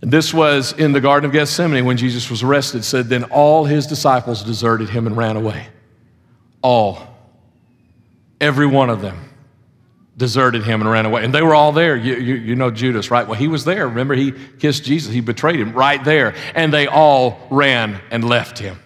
This 0.00 0.34
was 0.34 0.72
in 0.72 0.92
the 0.92 1.00
Garden 1.00 1.26
of 1.26 1.32
Gethsemane 1.32 1.84
when 1.84 1.96
Jesus 1.96 2.30
was 2.30 2.42
arrested, 2.42 2.84
said, 2.84 3.06
Then 3.06 3.24
all 3.24 3.64
his 3.64 3.86
disciples 3.86 4.42
deserted 4.42 4.90
him 4.90 5.06
and 5.06 5.16
ran 5.16 5.36
away. 5.36 5.68
All. 6.62 7.14
Every 8.40 8.66
one 8.66 8.90
of 8.90 9.00
them 9.00 9.16
deserted 10.16 10.64
him 10.64 10.80
and 10.80 10.90
ran 10.90 11.06
away. 11.06 11.24
And 11.24 11.34
they 11.34 11.42
were 11.42 11.54
all 11.54 11.72
there. 11.72 11.96
You, 11.96 12.16
you, 12.16 12.34
you, 12.34 12.56
know 12.56 12.70
Judas, 12.70 13.10
right? 13.10 13.26
Well, 13.26 13.38
he 13.38 13.48
was 13.48 13.64
there. 13.64 13.88
Remember, 13.88 14.14
he 14.14 14.32
kissed 14.58 14.84
Jesus, 14.84 15.12
he 15.12 15.20
betrayed 15.20 15.60
him 15.60 15.72
right 15.72 16.02
there. 16.04 16.34
And 16.54 16.72
they 16.72 16.86
all 16.86 17.46
ran 17.50 18.00
and 18.10 18.24
left 18.24 18.58
him. 18.58 18.78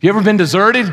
You 0.00 0.10
ever 0.10 0.22
been 0.22 0.36
deserted? 0.36 0.92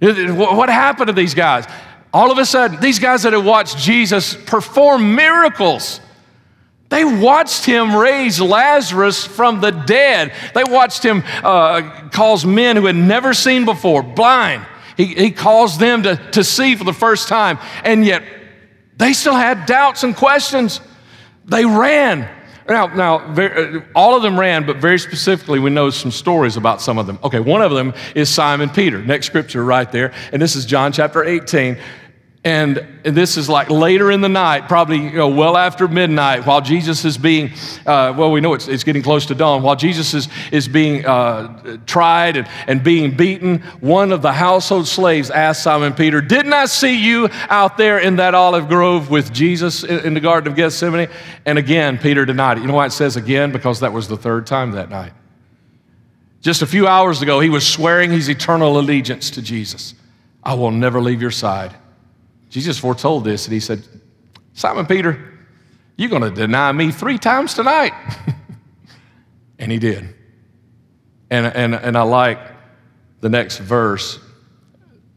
What 0.00 0.68
happened 0.68 1.08
to 1.08 1.12
these 1.12 1.34
guys? 1.34 1.66
All 2.12 2.32
of 2.32 2.38
a 2.38 2.46
sudden, 2.46 2.80
these 2.80 2.98
guys 2.98 3.22
that 3.24 3.32
had 3.32 3.44
watched 3.44 3.78
Jesus 3.78 4.34
perform 4.34 5.14
miracles, 5.14 6.00
they 6.88 7.04
watched 7.04 7.66
him 7.66 7.94
raise 7.94 8.40
Lazarus 8.40 9.24
from 9.24 9.60
the 9.60 9.70
dead. 9.70 10.32
They 10.54 10.64
watched 10.64 11.04
him 11.04 11.22
uh, 11.44 12.08
cause 12.10 12.46
men 12.46 12.76
who 12.76 12.86
had 12.86 12.96
never 12.96 13.34
seen 13.34 13.66
before 13.66 14.02
blind. 14.02 14.64
He, 14.96 15.06
he 15.06 15.30
caused 15.30 15.78
them 15.80 16.02
to, 16.04 16.16
to 16.32 16.42
see 16.42 16.76
for 16.76 16.84
the 16.84 16.94
first 16.94 17.28
time. 17.28 17.58
And 17.84 18.04
yet, 18.04 18.22
they 18.96 19.12
still 19.12 19.36
had 19.36 19.66
doubts 19.66 20.02
and 20.02 20.16
questions. 20.16 20.80
They 21.44 21.64
ran. 21.64 22.28
Now, 22.68 22.86
now 22.88 23.18
uh, 23.18 23.80
all 23.94 24.16
of 24.16 24.22
them 24.22 24.38
ran, 24.38 24.66
but 24.66 24.76
very 24.76 24.98
specifically, 24.98 25.58
we 25.58 25.70
know 25.70 25.88
some 25.90 26.10
stories 26.10 26.56
about 26.56 26.82
some 26.82 26.98
of 26.98 27.06
them. 27.06 27.18
Okay, 27.24 27.40
one 27.40 27.62
of 27.62 27.70
them 27.70 27.94
is 28.14 28.28
Simon 28.28 28.68
Peter. 28.68 29.02
Next 29.02 29.26
scripture 29.26 29.64
right 29.64 29.90
there. 29.90 30.12
And 30.32 30.42
this 30.42 30.54
is 30.54 30.66
John 30.66 30.92
chapter 30.92 31.24
18. 31.24 31.78
And, 32.44 32.86
this 33.04 33.36
is 33.36 33.48
like 33.48 33.70
later 33.70 34.10
in 34.10 34.20
the 34.20 34.28
night, 34.28 34.68
probably 34.68 34.98
you 34.98 35.12
know, 35.12 35.28
well 35.28 35.56
after 35.56 35.88
midnight, 35.88 36.44
while 36.46 36.60
Jesus 36.60 37.04
is 37.04 37.16
being, 37.16 37.52
uh, 37.86 38.12
well, 38.16 38.30
we 38.30 38.40
know 38.40 38.54
it's, 38.54 38.68
it's 38.68 38.84
getting 38.84 39.02
close 39.02 39.26
to 39.26 39.34
dawn, 39.34 39.62
while 39.62 39.76
Jesus 39.76 40.14
is, 40.14 40.28
is 40.52 40.68
being 40.68 41.06
uh, 41.06 41.78
tried 41.86 42.36
and, 42.36 42.48
and 42.66 42.84
being 42.84 43.16
beaten, 43.16 43.60
one 43.80 44.12
of 44.12 44.20
the 44.22 44.32
household 44.32 44.86
slaves 44.86 45.30
asked 45.30 45.62
Simon 45.62 45.94
Peter, 45.94 46.20
Didn't 46.20 46.52
I 46.52 46.66
see 46.66 47.02
you 47.02 47.28
out 47.48 47.76
there 47.78 47.98
in 47.98 48.16
that 48.16 48.34
olive 48.34 48.68
grove 48.68 49.10
with 49.10 49.32
Jesus 49.32 49.84
in, 49.84 50.00
in 50.00 50.14
the 50.14 50.20
Garden 50.20 50.52
of 50.52 50.56
Gethsemane? 50.56 51.08
And 51.46 51.58
again, 51.58 51.98
Peter 51.98 52.24
denied 52.24 52.58
it. 52.58 52.60
You 52.60 52.66
know 52.66 52.74
why 52.74 52.86
it 52.86 52.92
says 52.92 53.16
again? 53.16 53.52
Because 53.52 53.80
that 53.80 53.92
was 53.92 54.06
the 54.06 54.16
third 54.16 54.46
time 54.46 54.72
that 54.72 54.90
night. 54.90 55.12
Just 56.40 56.62
a 56.62 56.66
few 56.66 56.86
hours 56.86 57.22
ago, 57.22 57.40
he 57.40 57.48
was 57.48 57.66
swearing 57.66 58.10
his 58.10 58.28
eternal 58.28 58.78
allegiance 58.78 59.30
to 59.30 59.42
Jesus. 59.42 59.94
I 60.42 60.54
will 60.54 60.70
never 60.70 61.00
leave 61.00 61.20
your 61.20 61.30
side. 61.30 61.74
Jesus 62.48 62.78
foretold 62.78 63.24
this, 63.24 63.46
and 63.46 63.52
he 63.52 63.60
said, 63.60 63.82
Simon 64.54 64.86
Peter, 64.86 65.38
you're 65.96 66.10
going 66.10 66.22
to 66.22 66.30
deny 66.30 66.72
me 66.72 66.90
three 66.90 67.18
times 67.18 67.54
tonight. 67.54 67.92
and 69.58 69.70
he 69.70 69.78
did. 69.78 70.14
And, 71.30 71.46
and, 71.46 71.74
and 71.74 71.96
I 71.96 72.02
like 72.02 72.38
the 73.20 73.28
next 73.28 73.58
verse, 73.58 74.18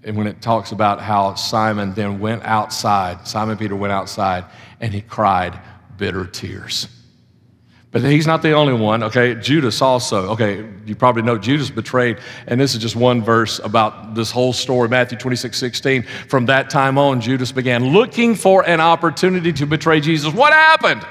and 0.03 0.17
when 0.17 0.27
it 0.27 0.41
talks 0.41 0.71
about 0.71 0.99
how 0.99 1.35
Simon 1.35 1.93
then 1.93 2.19
went 2.19 2.43
outside, 2.43 3.27
Simon 3.27 3.57
Peter 3.57 3.75
went 3.75 3.93
outside, 3.93 4.45
and 4.79 4.93
he 4.93 5.01
cried 5.01 5.59
bitter 5.97 6.25
tears. 6.25 6.87
But 7.91 8.04
he's 8.04 8.25
not 8.25 8.41
the 8.41 8.54
only 8.54 8.73
one, 8.73 9.04
okay? 9.04 9.36
Judas 9.36 9.82
also, 9.82 10.30
okay, 10.30 10.65
you 10.86 10.95
probably 10.95 11.23
know 11.23 11.38
Judas 11.38 11.69
betrayed, 11.69 12.19
and 12.47 12.60
this 12.60 12.73
is 12.73 12.82
just 12.82 12.95
one 12.95 13.21
verse 13.21 13.60
about 13.60 14.15
this 14.15 14.32
whole 14.32 14.54
story, 14.54 14.88
Matthew 14.88 15.17
26, 15.17 15.58
16. 15.58 16.04
From 16.30 16.45
that 16.45 16.69
time 16.69 16.97
on, 16.97 17.19
Judas 17.19 17.51
began 17.51 17.88
looking 17.88 18.34
for 18.34 18.65
an 18.65 18.80
opportunity 18.80 19.51
to 19.51 19.65
betray 19.65 19.99
Jesus. 19.99 20.34
What 20.34 20.54
happened? 20.54 21.06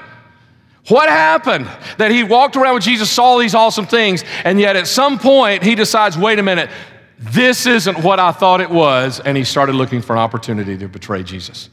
What 0.87 1.07
happened? 1.07 1.69
That 1.99 2.09
he 2.09 2.23
walked 2.23 2.55
around 2.55 2.73
with 2.73 2.83
Jesus, 2.83 3.11
saw 3.11 3.37
these 3.37 3.53
awesome 3.53 3.85
things, 3.85 4.23
and 4.43 4.59
yet 4.59 4.75
at 4.75 4.87
some 4.87 5.19
point 5.19 5.61
he 5.61 5.75
decides, 5.75 6.17
wait 6.17 6.39
a 6.39 6.43
minute, 6.43 6.71
this 7.19 7.67
isn't 7.67 7.99
what 7.99 8.19
I 8.19 8.31
thought 8.31 8.59
it 8.59 8.71
was, 8.71 9.19
and 9.19 9.37
he 9.37 9.43
started 9.43 9.75
looking 9.75 10.01
for 10.01 10.13
an 10.13 10.19
opportunity 10.19 10.75
to 10.79 10.87
betray 10.87 11.21
Jesus. 11.21 11.69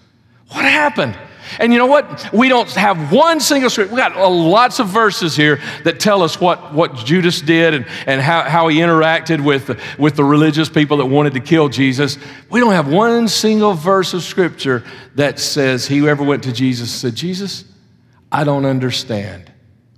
What 0.51 0.67
happened? 0.67 1.17
And 1.59 1.73
you 1.73 1.79
know 1.79 1.87
what? 1.87 2.33
We 2.33 2.49
don't 2.49 2.71
have 2.73 3.13
one 3.13 3.41
single 3.41 3.71
scripture. 3.71 3.95
We 3.95 4.01
got 4.01 4.17
lots 4.17 4.79
of 4.79 4.89
verses 4.89 5.37
here 5.37 5.61
that 5.85 6.01
tell 6.01 6.23
us 6.23 6.41
what, 6.41 6.73
what 6.73 6.95
Judas 6.97 7.41
did 7.41 7.75
and, 7.75 7.87
and 8.07 8.21
how, 8.21 8.43
how 8.43 8.69
he 8.69 8.79
interacted 8.79 9.43
with 9.43 9.67
the, 9.67 9.81
with 9.99 10.17
the 10.17 10.25
religious 10.25 10.69
people 10.69 10.99
that 10.99 11.07
wanted 11.07 11.35
to 11.35 11.41
kill 11.41 11.69
Jesus. 11.69 12.19
We 12.51 12.61
don't 12.61 12.73
have 12.73 12.89
one 12.89 13.29
single 13.29 13.75
verse 13.75 14.15
of 14.15 14.23
scripture 14.23 14.85
that 15.15 15.39
says 15.39 15.87
he 15.87 16.07
ever 16.09 16.23
went 16.23 16.45
to 16.45 16.53
Jesus 16.53 16.93
and 16.93 17.13
said, 17.13 17.15
Jesus, 17.17 17.65
I 18.31 18.45
don't 18.45 18.65
understand. 18.65 19.51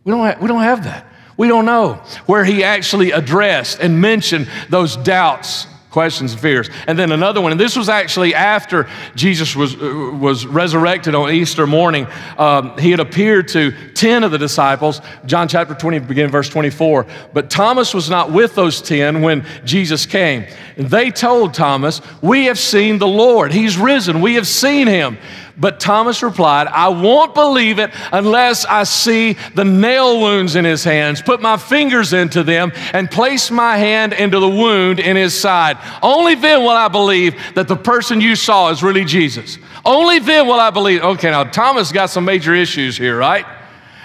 We 0.04 0.12
don't 0.12 0.24
have, 0.24 0.40
we 0.40 0.48
don't 0.48 0.62
have 0.62 0.84
that. 0.84 1.06
We 1.36 1.48
don't 1.48 1.64
know 1.64 1.94
where 2.26 2.44
he 2.44 2.64
actually 2.64 3.12
addressed 3.12 3.80
and 3.80 4.00
mentioned 4.00 4.48
those 4.68 4.96
doubts 4.96 5.66
questions 5.90 6.32
and 6.32 6.40
fears. 6.40 6.70
And 6.86 6.98
then 6.98 7.12
another 7.12 7.40
one, 7.40 7.52
and 7.52 7.60
this 7.60 7.76
was 7.76 7.88
actually 7.88 8.34
after 8.34 8.88
Jesus 9.14 9.56
was, 9.56 9.74
uh, 9.74 10.10
was 10.18 10.46
resurrected 10.46 11.14
on 11.14 11.30
Easter 11.30 11.66
morning. 11.66 12.06
Um, 12.38 12.78
he 12.78 12.90
had 12.90 13.00
appeared 13.00 13.48
to 13.48 13.72
10 13.94 14.24
of 14.24 14.30
the 14.30 14.38
disciples, 14.38 15.00
John 15.26 15.48
chapter 15.48 15.74
20, 15.74 15.98
beginning 16.00 16.30
verse 16.30 16.48
24. 16.48 17.06
But 17.32 17.50
Thomas 17.50 17.92
was 17.92 18.08
not 18.08 18.30
with 18.30 18.54
those 18.54 18.80
10 18.80 19.22
when 19.22 19.44
Jesus 19.64 20.06
came. 20.06 20.46
And 20.76 20.88
they 20.88 21.10
told 21.10 21.54
Thomas, 21.54 22.00
We 22.22 22.46
have 22.46 22.58
seen 22.58 22.98
the 22.98 23.08
Lord. 23.08 23.52
He's 23.52 23.76
risen. 23.76 24.20
We 24.20 24.34
have 24.34 24.46
seen 24.46 24.86
him. 24.86 25.18
But 25.60 25.78
Thomas 25.78 26.22
replied, 26.22 26.68
I 26.68 26.88
won't 26.88 27.34
believe 27.34 27.78
it 27.78 27.90
unless 28.12 28.64
I 28.64 28.84
see 28.84 29.34
the 29.54 29.64
nail 29.64 30.18
wounds 30.18 30.56
in 30.56 30.64
his 30.64 30.82
hands, 30.82 31.20
put 31.20 31.42
my 31.42 31.58
fingers 31.58 32.14
into 32.14 32.42
them, 32.42 32.72
and 32.94 33.10
place 33.10 33.50
my 33.50 33.76
hand 33.76 34.14
into 34.14 34.40
the 34.40 34.48
wound 34.48 34.98
in 34.98 35.16
his 35.16 35.38
side. 35.38 35.76
Only 36.02 36.34
then 36.34 36.62
will 36.62 36.70
I 36.70 36.88
believe 36.88 37.36
that 37.54 37.68
the 37.68 37.76
person 37.76 38.22
you 38.22 38.36
saw 38.36 38.70
is 38.70 38.82
really 38.82 39.04
Jesus. 39.04 39.58
Only 39.84 40.18
then 40.18 40.46
will 40.46 40.60
I 40.60 40.70
believe. 40.70 41.02
Okay, 41.02 41.30
now 41.30 41.44
Thomas 41.44 41.92
got 41.92 42.08
some 42.08 42.24
major 42.24 42.54
issues 42.54 42.96
here, 42.96 43.18
right? 43.18 43.44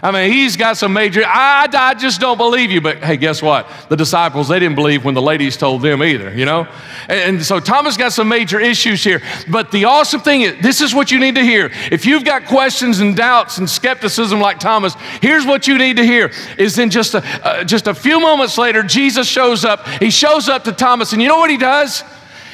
I 0.05 0.11
mean, 0.11 0.31
he's 0.31 0.55
got 0.55 0.77
some 0.77 0.93
major, 0.93 1.23
I, 1.25 1.67
I 1.73 1.95
just 1.95 2.21
don't 2.21 2.37
believe 2.37 2.69
you. 2.69 2.79
But 2.79 3.03
hey, 3.03 3.17
guess 3.17 3.41
what? 3.41 3.67
The 3.89 3.95
disciples, 3.95 4.47
they 4.47 4.59
didn't 4.59 4.75
believe 4.75 5.03
when 5.03 5.15
the 5.15 5.21
ladies 5.21 5.57
told 5.57 5.81
them 5.81 6.03
either, 6.03 6.31
you 6.31 6.45
know? 6.45 6.67
And, 7.09 7.37
and 7.37 7.43
so 7.43 7.59
Thomas 7.59 7.97
got 7.97 8.13
some 8.13 8.27
major 8.27 8.59
issues 8.59 9.03
here. 9.03 9.23
But 9.49 9.71
the 9.71 9.85
awesome 9.85 10.21
thing 10.21 10.41
is, 10.41 10.61
this 10.61 10.79
is 10.79 10.93
what 10.93 11.09
you 11.09 11.19
need 11.19 11.33
to 11.33 11.41
hear. 11.41 11.71
If 11.91 12.05
you've 12.05 12.23
got 12.23 12.45
questions 12.45 12.99
and 12.99 13.17
doubts 13.17 13.57
and 13.57 13.67
skepticism 13.67 14.39
like 14.39 14.59
Thomas, 14.59 14.93
here's 15.23 15.43
what 15.43 15.67
you 15.67 15.75
need 15.79 15.97
to 15.97 16.03
hear 16.03 16.31
is 16.59 16.77
in 16.77 16.91
just 16.91 17.15
a, 17.15 17.23
uh, 17.43 17.63
just 17.63 17.87
a 17.87 17.95
few 17.95 18.19
moments 18.19 18.59
later, 18.59 18.83
Jesus 18.83 19.27
shows 19.27 19.65
up. 19.65 19.87
He 19.87 20.11
shows 20.11 20.49
up 20.49 20.65
to 20.65 20.71
Thomas, 20.71 21.13
and 21.13 21.21
you 21.21 21.27
know 21.27 21.39
what 21.39 21.49
he 21.49 21.57
does? 21.57 22.03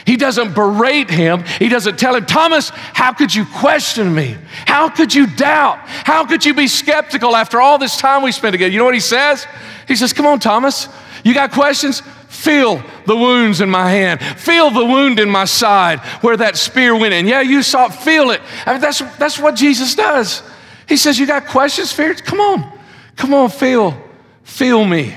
He 0.06 0.18
doesn't 0.18 0.54
berate 0.54 1.10
him. 1.10 1.44
He 1.60 1.70
doesn't 1.70 1.98
tell 1.98 2.16
him, 2.16 2.26
Thomas, 2.26 2.70
how 2.70 3.14
could 3.14 3.34
you 3.34 3.46
question 3.46 4.14
me? 4.14 4.36
How 4.66 4.90
could 4.90 5.14
you 5.14 5.28
doubt? 5.28 5.78
How 5.86 6.26
could 6.26 6.44
you 6.44 6.54
be 6.54 6.68
skeptical 6.68 7.36
after 7.36 7.62
all 7.62 7.78
this 7.78 7.98
time 7.98 8.24
we 8.24 8.32
spent 8.32 8.54
together? 8.54 8.72
You 8.72 8.80
know 8.80 8.86
what 8.86 8.94
he 8.94 9.00
says? 9.00 9.46
He 9.88 9.96
says, 9.96 10.14
Come 10.14 10.26
on, 10.26 10.40
Thomas, 10.40 10.88
you 11.24 11.34
got 11.34 11.52
questions? 11.52 12.02
Feel 12.30 12.82
the 13.06 13.16
wounds 13.16 13.62
in 13.62 13.70
my 13.70 13.90
hand. 13.90 14.22
Feel 14.22 14.72
the 14.72 14.86
wound 14.86 15.20
in 15.20 15.30
my 15.30 15.46
side 15.46 16.00
where 16.22 16.38
that 16.38 16.58
spear 16.58 16.96
went 16.98 17.14
in. 17.14 17.28
Yeah, 17.28 17.42
you 17.42 17.62
saw 17.62 17.88
it, 17.88 17.94
feel 17.94 18.32
it. 18.32 18.42
I 18.66 18.72
mean, 18.74 18.82
that's, 18.82 19.00
that's 19.18 19.38
what 19.38 19.56
Jesus 19.56 19.94
does. 19.96 20.42
He 20.88 20.98
says, 20.98 21.20
You 21.20 21.28
got 21.28 21.46
questions, 21.46 21.92
fears? 21.92 22.22
Come 22.22 22.40
on. 22.40 22.80
Come 23.18 23.34
on, 23.34 23.50
feel. 23.50 23.96
Feel 24.44 24.84
me. 24.84 25.16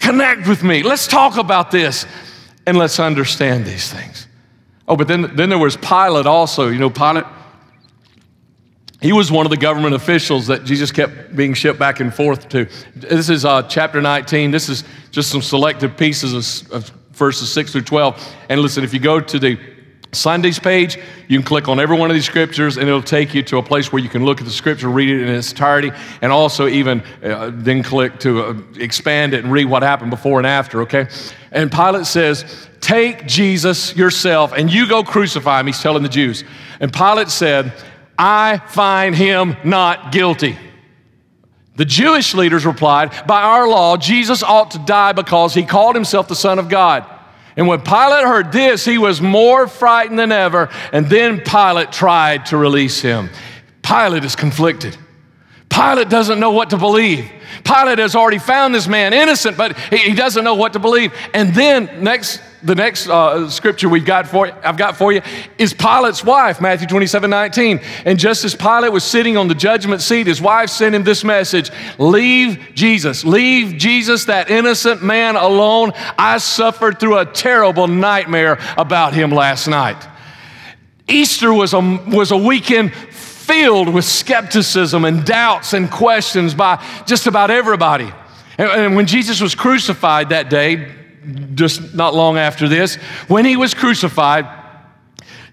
Connect 0.00 0.48
with 0.48 0.62
me. 0.62 0.82
Let's 0.82 1.06
talk 1.06 1.36
about 1.36 1.70
this 1.70 2.06
and 2.66 2.78
let's 2.78 2.98
understand 2.98 3.66
these 3.66 3.92
things. 3.92 4.26
Oh, 4.86 4.96
but 4.96 5.08
then, 5.08 5.34
then 5.34 5.48
there 5.48 5.58
was 5.58 5.76
Pilate 5.76 6.26
also. 6.26 6.68
You 6.68 6.78
know, 6.78 6.90
Pilate, 6.90 7.24
he 9.00 9.12
was 9.12 9.30
one 9.30 9.46
of 9.46 9.50
the 9.50 9.56
government 9.56 9.94
officials 9.94 10.46
that 10.46 10.64
Jesus 10.64 10.90
kept 10.90 11.34
being 11.34 11.54
shipped 11.54 11.78
back 11.78 12.00
and 12.00 12.12
forth 12.12 12.48
to. 12.50 12.68
This 12.94 13.28
is 13.28 13.44
uh, 13.44 13.62
chapter 13.64 14.00
19. 14.00 14.50
This 14.50 14.68
is 14.68 14.84
just 15.10 15.30
some 15.30 15.42
selected 15.42 15.96
pieces 15.96 16.66
of, 16.70 16.72
of 16.72 16.88
verses 17.12 17.52
6 17.52 17.72
through 17.72 17.82
12. 17.82 18.34
And 18.48 18.60
listen, 18.60 18.84
if 18.84 18.92
you 18.92 19.00
go 19.00 19.20
to 19.20 19.38
the 19.38 19.58
Sunday's 20.14 20.58
page, 20.58 20.96
you 21.28 21.38
can 21.38 21.44
click 21.44 21.68
on 21.68 21.78
every 21.80 21.98
one 21.98 22.10
of 22.10 22.14
these 22.14 22.24
scriptures 22.24 22.76
and 22.76 22.88
it'll 22.88 23.02
take 23.02 23.34
you 23.34 23.42
to 23.44 23.58
a 23.58 23.62
place 23.62 23.92
where 23.92 24.02
you 24.02 24.08
can 24.08 24.24
look 24.24 24.40
at 24.40 24.44
the 24.44 24.52
scripture, 24.52 24.88
read 24.88 25.08
it 25.08 25.22
in 25.22 25.28
its 25.28 25.50
entirety, 25.50 25.90
and 26.22 26.32
also 26.32 26.66
even 26.68 27.02
uh, 27.22 27.50
then 27.52 27.82
click 27.82 28.18
to 28.20 28.42
uh, 28.42 28.54
expand 28.76 29.34
it 29.34 29.44
and 29.44 29.52
read 29.52 29.66
what 29.66 29.82
happened 29.82 30.10
before 30.10 30.38
and 30.38 30.46
after, 30.46 30.82
okay? 30.82 31.08
And 31.52 31.70
Pilate 31.70 32.06
says, 32.06 32.68
Take 32.80 33.26
Jesus 33.26 33.96
yourself 33.96 34.52
and 34.54 34.70
you 34.70 34.88
go 34.88 35.02
crucify 35.02 35.60
him. 35.60 35.66
He's 35.66 35.80
telling 35.80 36.02
the 36.02 36.08
Jews. 36.08 36.44
And 36.80 36.92
Pilate 36.92 37.30
said, 37.30 37.72
I 38.18 38.58
find 38.58 39.14
him 39.14 39.56
not 39.64 40.12
guilty. 40.12 40.58
The 41.76 41.84
Jewish 41.84 42.34
leaders 42.34 42.64
replied, 42.64 43.26
By 43.26 43.42
our 43.42 43.66
law, 43.68 43.96
Jesus 43.96 44.42
ought 44.42 44.72
to 44.72 44.78
die 44.78 45.12
because 45.12 45.54
he 45.54 45.64
called 45.64 45.96
himself 45.96 46.28
the 46.28 46.36
Son 46.36 46.58
of 46.58 46.68
God. 46.68 47.04
And 47.56 47.68
when 47.68 47.80
Pilate 47.82 48.24
heard 48.24 48.52
this, 48.52 48.84
he 48.84 48.98
was 48.98 49.20
more 49.20 49.68
frightened 49.68 50.18
than 50.18 50.32
ever. 50.32 50.70
And 50.92 51.08
then 51.08 51.40
Pilate 51.40 51.92
tried 51.92 52.46
to 52.46 52.56
release 52.56 53.00
him. 53.00 53.30
Pilate 53.82 54.24
is 54.24 54.34
conflicted. 54.34 54.96
Pilate 55.68 56.08
doesn't 56.08 56.40
know 56.40 56.52
what 56.52 56.70
to 56.70 56.76
believe. 56.76 57.30
Pilate 57.64 57.98
has 57.98 58.14
already 58.14 58.38
found 58.38 58.74
this 58.74 58.88
man 58.88 59.12
innocent, 59.12 59.56
but 59.56 59.76
he, 59.78 60.14
doesn't 60.14 60.44
know 60.44 60.54
what 60.54 60.72
to 60.74 60.78
believe. 60.78 61.12
And 61.32 61.54
then 61.54 62.02
next, 62.02 62.40
the 62.64 62.74
next 62.74 63.08
uh, 63.08 63.48
scripture 63.50 63.88
we've 63.88 64.04
got 64.04 64.26
for 64.26 64.50
I've 64.66 64.76
got 64.76 64.96
for 64.96 65.12
you 65.12 65.20
is 65.58 65.74
Pilate's 65.74 66.24
wife, 66.24 66.60
Matthew 66.60 66.88
27, 66.88 67.28
19. 67.28 67.80
And 68.04 68.18
just 68.18 68.44
as 68.44 68.54
Pilate 68.54 68.90
was 68.90 69.04
sitting 69.04 69.36
on 69.36 69.48
the 69.48 69.54
judgment 69.54 70.00
seat, 70.00 70.26
his 70.26 70.40
wife 70.40 70.70
sent 70.70 70.94
him 70.94 71.04
this 71.04 71.22
message: 71.24 71.70
Leave 71.98 72.58
Jesus, 72.74 73.24
leave 73.24 73.76
Jesus, 73.76 74.24
that 74.24 74.50
innocent 74.50 75.02
man, 75.02 75.36
alone. 75.36 75.92
I 76.18 76.38
suffered 76.38 76.98
through 76.98 77.18
a 77.18 77.26
terrible 77.26 77.86
nightmare 77.86 78.58
about 78.78 79.12
him 79.12 79.30
last 79.30 79.68
night. 79.68 80.08
Easter 81.06 81.52
was 81.52 81.74
a, 81.74 81.80
was 81.80 82.30
a 82.30 82.36
weekend 82.36 82.94
filled 82.94 83.92
with 83.92 84.06
skepticism 84.06 85.04
and 85.04 85.24
doubts 85.26 85.74
and 85.74 85.90
questions 85.90 86.54
by 86.54 86.82
just 87.06 87.26
about 87.26 87.50
everybody. 87.50 88.10
And, 88.56 88.70
and 88.70 88.96
when 88.96 89.06
Jesus 89.06 89.40
was 89.42 89.54
crucified 89.54 90.30
that 90.30 90.48
day, 90.48 91.03
just 91.54 91.94
not 91.94 92.14
long 92.14 92.36
after 92.38 92.68
this, 92.68 92.96
when 93.28 93.44
he 93.44 93.56
was 93.56 93.74
crucified, 93.74 94.46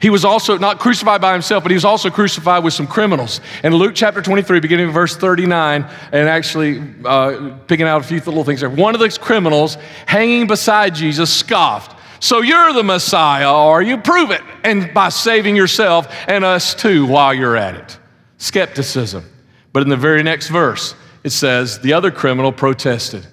He 0.01 0.09
was 0.09 0.25
also 0.25 0.57
not 0.57 0.79
crucified 0.79 1.21
by 1.21 1.31
himself, 1.33 1.63
but 1.63 1.69
he 1.69 1.75
was 1.75 1.85
also 1.85 2.09
crucified 2.09 2.63
with 2.63 2.73
some 2.73 2.87
criminals. 2.87 3.39
In 3.63 3.73
Luke 3.75 3.93
chapter 3.93 4.19
23, 4.19 4.59
beginning 4.59 4.87
in 4.87 4.91
verse 4.91 5.15
39, 5.15 5.87
and 6.11 6.27
actually 6.27 6.81
uh, 7.05 7.55
picking 7.67 7.85
out 7.85 8.01
a 8.01 8.03
few 8.03 8.17
little 8.17 8.43
things 8.43 8.61
there, 8.61 8.69
one 8.69 8.95
of 8.95 8.99
those 8.99 9.19
criminals 9.19 9.77
hanging 10.07 10.47
beside 10.47 10.95
Jesus 10.95 11.31
scoffed. 11.31 11.99
So 12.19 12.41
you're 12.41 12.73
the 12.73 12.83
Messiah, 12.83 13.53
or 13.53 13.83
you 13.83 13.97
prove 13.97 14.31
it, 14.31 14.41
and 14.63 14.91
by 14.91 15.09
saving 15.09 15.55
yourself 15.55 16.07
and 16.27 16.43
us 16.43 16.73
too 16.73 17.05
while 17.05 17.33
you're 17.33 17.55
at 17.55 17.75
it. 17.75 17.99
Skepticism. 18.37 19.23
But 19.71 19.83
in 19.83 19.89
the 19.89 19.97
very 19.97 20.23
next 20.23 20.47
verse, 20.47 20.95
it 21.23 21.29
says, 21.29 21.79
the 21.79 21.93
other 21.93 22.09
criminal 22.09 22.51
protested, 22.51 23.27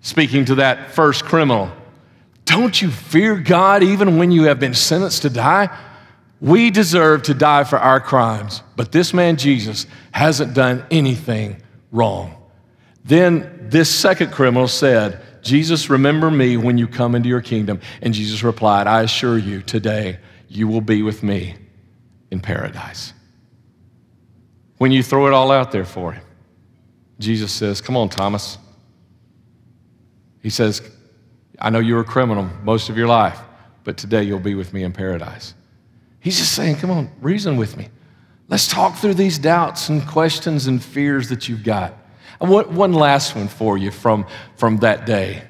speaking 0.00 0.44
to 0.46 0.56
that 0.56 0.92
first 0.92 1.24
criminal. 1.24 1.70
Don't 2.44 2.80
you 2.80 2.90
fear 2.90 3.36
God 3.36 3.82
even 3.82 4.16
when 4.16 4.30
you 4.30 4.44
have 4.44 4.58
been 4.58 4.74
sentenced 4.74 5.22
to 5.22 5.30
die? 5.30 5.76
We 6.40 6.70
deserve 6.70 7.24
to 7.24 7.34
die 7.34 7.64
for 7.64 7.78
our 7.78 8.00
crimes, 8.00 8.62
but 8.76 8.92
this 8.92 9.12
man 9.12 9.36
Jesus 9.36 9.86
hasn't 10.12 10.54
done 10.54 10.84
anything 10.90 11.60
wrong. 11.90 12.36
Then 13.04 13.68
this 13.70 13.90
second 13.90 14.32
criminal 14.32 14.68
said, 14.68 15.20
Jesus, 15.42 15.90
remember 15.90 16.30
me 16.30 16.56
when 16.56 16.78
you 16.78 16.86
come 16.86 17.14
into 17.14 17.28
your 17.28 17.40
kingdom. 17.40 17.80
And 18.02 18.14
Jesus 18.14 18.42
replied, 18.42 18.86
I 18.86 19.02
assure 19.02 19.38
you, 19.38 19.62
today 19.62 20.18
you 20.48 20.68
will 20.68 20.80
be 20.80 21.02
with 21.02 21.22
me 21.22 21.56
in 22.30 22.40
paradise. 22.40 23.12
When 24.78 24.92
you 24.92 25.02
throw 25.02 25.26
it 25.26 25.32
all 25.32 25.50
out 25.50 25.72
there 25.72 25.84
for 25.84 26.12
him, 26.12 26.24
Jesus 27.18 27.52
says, 27.52 27.80
Come 27.80 27.96
on, 27.96 28.08
Thomas. 28.08 28.58
He 30.42 30.50
says, 30.50 30.82
I 31.58 31.70
know 31.70 31.78
you 31.78 31.94
were 31.94 32.02
a 32.02 32.04
criminal 32.04 32.48
most 32.62 32.88
of 32.88 32.96
your 32.96 33.08
life, 33.08 33.38
but 33.84 33.96
today 33.96 34.22
you'll 34.22 34.38
be 34.38 34.54
with 34.54 34.72
me 34.72 34.84
in 34.84 34.92
paradise. 34.92 35.54
He's 36.20 36.38
just 36.38 36.52
saying, 36.52 36.76
come 36.76 36.90
on, 36.90 37.10
reason 37.20 37.56
with 37.56 37.76
me. 37.76 37.88
Let's 38.48 38.66
talk 38.68 38.96
through 38.96 39.14
these 39.14 39.38
doubts 39.38 39.88
and 39.88 40.06
questions 40.06 40.66
and 40.66 40.82
fears 40.82 41.28
that 41.28 41.48
you've 41.48 41.64
got. 41.64 41.94
And 42.40 42.50
one 42.50 42.92
last 42.92 43.34
one 43.34 43.48
for 43.48 43.76
you 43.76 43.90
from, 43.90 44.26
from 44.56 44.78
that 44.78 45.06
day 45.06 45.42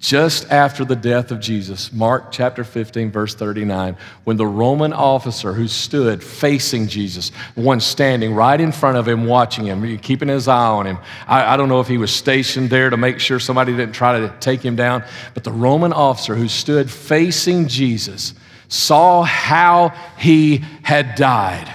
just 0.00 0.50
after 0.50 0.82
the 0.82 0.96
death 0.96 1.30
of 1.30 1.40
Jesus, 1.40 1.92
Mark 1.92 2.32
chapter 2.32 2.64
15, 2.64 3.10
verse 3.10 3.34
39, 3.34 3.98
when 4.24 4.38
the 4.38 4.46
Roman 4.46 4.94
officer 4.94 5.52
who 5.52 5.68
stood 5.68 6.24
facing 6.24 6.88
Jesus, 6.88 7.28
one 7.54 7.80
standing 7.80 8.34
right 8.34 8.58
in 8.58 8.72
front 8.72 8.96
of 8.96 9.06
him, 9.06 9.26
watching 9.26 9.66
him, 9.66 9.98
keeping 9.98 10.28
his 10.28 10.48
eye 10.48 10.68
on 10.68 10.86
him. 10.86 10.98
I, 11.26 11.52
I, 11.52 11.56
don't 11.58 11.68
know 11.68 11.80
if 11.80 11.86
he 11.86 11.98
was 11.98 12.10
stationed 12.10 12.70
there 12.70 12.88
to 12.88 12.96
make 12.96 13.20
sure 13.20 13.38
somebody 13.38 13.72
didn't 13.72 13.92
try 13.92 14.18
to 14.18 14.34
take 14.40 14.62
him 14.62 14.74
down, 14.74 15.04
but 15.34 15.44
the 15.44 15.52
Roman 15.52 15.92
officer 15.92 16.34
who 16.34 16.48
stood 16.48 16.90
facing 16.90 17.68
Jesus 17.68 18.32
saw 18.68 19.22
how 19.22 19.90
he 20.16 20.64
had 20.82 21.14
died. 21.14 21.70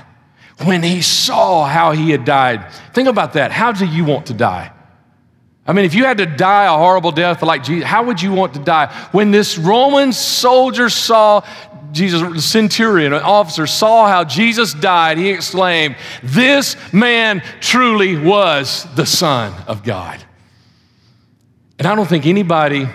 When 0.63 0.81
he 0.81 1.03
saw 1.03 1.65
how 1.65 1.91
he 1.91 2.09
had 2.09 2.25
died, 2.25 2.71
think 2.91 3.07
about 3.07 3.33
that. 3.33 3.51
How 3.51 3.71
do 3.71 3.85
you 3.85 4.03
want 4.03 4.25
to 4.27 4.33
die? 4.33 4.71
I 5.67 5.73
mean, 5.73 5.85
if 5.85 5.95
you 5.95 6.05
had 6.05 6.19
to 6.19 6.27
die 6.27 6.65
a 6.65 6.77
horrible 6.77 7.11
death 7.11 7.41
like 7.41 7.63
Jesus, 7.63 7.87
how 7.87 8.03
would 8.03 8.21
you 8.21 8.31
want 8.31 8.53
to 8.53 8.59
die? 8.59 8.93
When 9.11 9.31
this 9.31 9.57
Roman 9.57 10.13
soldier 10.13 10.89
saw 10.89 11.43
Jesus, 11.91 12.45
centurion, 12.45 13.13
an 13.13 13.23
officer, 13.23 13.65
saw 13.65 14.07
how 14.07 14.23
Jesus 14.25 14.73
died, 14.73 15.17
he 15.17 15.29
exclaimed, 15.29 15.95
This 16.21 16.75
man 16.93 17.41
truly 17.61 18.15
was 18.17 18.85
the 18.95 19.05
Son 19.05 19.53
of 19.65 19.83
God. 19.83 20.23
And 21.79 21.87
I 21.87 21.95
don't 21.95 22.07
think 22.07 22.25
anybody 22.25 22.87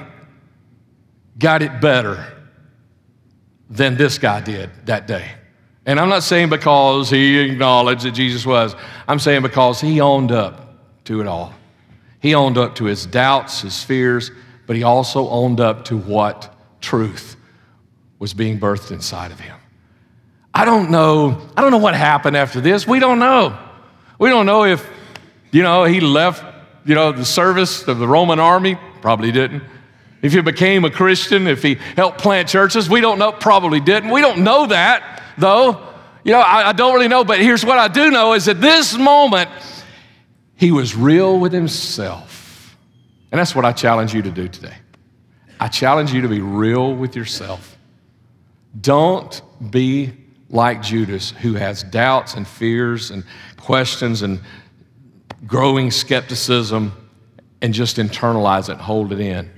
got 1.39 1.63
it 1.63 1.81
better 1.81 2.25
than 3.69 3.97
this 3.97 4.19
guy 4.19 4.41
did 4.41 4.71
that 4.87 5.07
day. 5.07 5.31
And 5.87 5.99
I'm 5.99 6.09
not 6.09 6.23
saying 6.23 6.51
because 6.51 7.11
he 7.11 7.39
acknowledged 7.39 8.05
that 8.05 8.13
Jesus 8.13 8.47
was, 8.47 8.77
I'm 9.09 9.19
saying 9.19 9.43
because 9.43 9.81
he 9.81 10.01
owned 10.01 10.31
up 10.31 10.77
to 11.05 11.21
it 11.21 11.27
all. 11.27 11.55
He 12.21 12.35
owned 12.35 12.59
up 12.59 12.77
to 12.77 12.85
his 12.85 13.07
doubts, 13.07 13.63
his 13.63 13.83
fears, 13.83 14.31
but 14.67 14.77
he 14.77 14.83
also 14.83 15.29
owned 15.29 15.61
up 15.61 15.87
to 15.87 15.97
what 15.97 16.55
truth 16.81 17.37
was 18.19 18.35
being 18.35 18.61
birthed 18.61 18.93
inside 18.93 19.33
of 19.33 19.41
him. 19.41 19.57
I 20.53 20.65
don't 20.65 20.91
know. 20.91 21.41
I 21.57 21.63
don't 21.63 21.71
know 21.71 21.79
what 21.79 21.95
happened 21.95 22.37
after 22.37 22.61
this. 22.61 22.87
We 22.87 23.01
don't 23.01 23.19
know. 23.19 23.59
We 24.19 24.29
don't 24.29 24.47
know 24.47 24.65
if, 24.65 24.87
you 25.51 25.63
know, 25.63 25.85
he 25.85 26.01
left, 26.01 26.45
you 26.85 26.95
know, 26.95 27.13
the 27.13 27.25
service 27.25 27.89
of 27.89 27.99
the 27.99 28.07
Roman 28.07 28.39
army. 28.39 28.79
Probably 29.01 29.33
didn't. 29.33 29.63
If 30.23 30.35
he 30.35 30.41
became 30.43 30.85
a 30.85 30.91
Christian, 30.91 31.47
if 31.47 31.63
he 31.63 31.77
helped 31.97 32.19
plant 32.19 32.49
churches, 32.49 32.91
we 32.91 33.01
don't 33.01 33.19
know. 33.19 33.33
Probably 33.33 33.81
didn't. 33.81 34.11
We 34.11 34.21
don't 34.21 34.45
know 34.45 34.67
that, 34.67 35.23
though. 35.39 35.89
You 36.25 36.33
know, 36.33 36.41
I, 36.41 36.69
I 36.69 36.73
don't 36.73 36.93
really 36.93 37.09
know. 37.09 37.25
But 37.25 37.41
here's 37.41 37.65
what 37.65 37.79
I 37.79 37.89
do 37.89 38.11
know 38.11 38.35
is 38.35 38.47
at 38.47 38.61
this 38.61 38.99
moment, 38.99 39.49
he 40.61 40.73
was 40.73 40.95
real 40.95 41.41
with 41.41 41.55
himself. 41.55 42.77
And 43.33 43.39
that's 43.39 43.55
what 43.55 43.65
I 43.65 43.73
challenge 43.73 44.13
you 44.13 44.21
to 44.21 44.31
do 44.31 44.47
today. 44.47 44.75
I 45.59 45.69
challenge 45.69 46.13
you 46.13 46.21
to 46.21 46.29
be 46.29 46.43
real 46.43 46.95
with 46.95 47.17
yourself. 47.17 47.79
Don't 48.79 49.41
be 49.71 50.13
like 50.51 50.83
Judas, 50.83 51.31
who 51.31 51.55
has 51.55 51.83
doubts 51.83 52.35
and 52.35 52.47
fears 52.47 53.11
and 53.11 53.25
questions 53.57 54.21
and 54.21 54.39
growing 55.47 55.91
skepticism 55.91 56.93
and 57.63 57.73
just 57.73 57.97
internalize 57.97 58.69
it, 58.69 58.77
hold 58.77 59.15
it 59.15 59.21
in, 59.21 59.51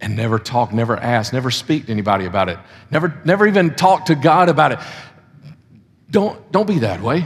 and 0.00 0.16
never 0.16 0.40
talk, 0.40 0.72
never 0.72 0.96
ask, 0.96 1.32
never 1.32 1.52
speak 1.52 1.86
to 1.86 1.92
anybody 1.92 2.24
about 2.24 2.48
it, 2.48 2.58
never, 2.90 3.22
never 3.24 3.46
even 3.46 3.76
talk 3.76 4.06
to 4.06 4.16
God 4.16 4.48
about 4.48 4.72
it. 4.72 4.80
Don't, 6.10 6.50
don't 6.50 6.66
be 6.66 6.80
that 6.80 7.00
way. 7.00 7.24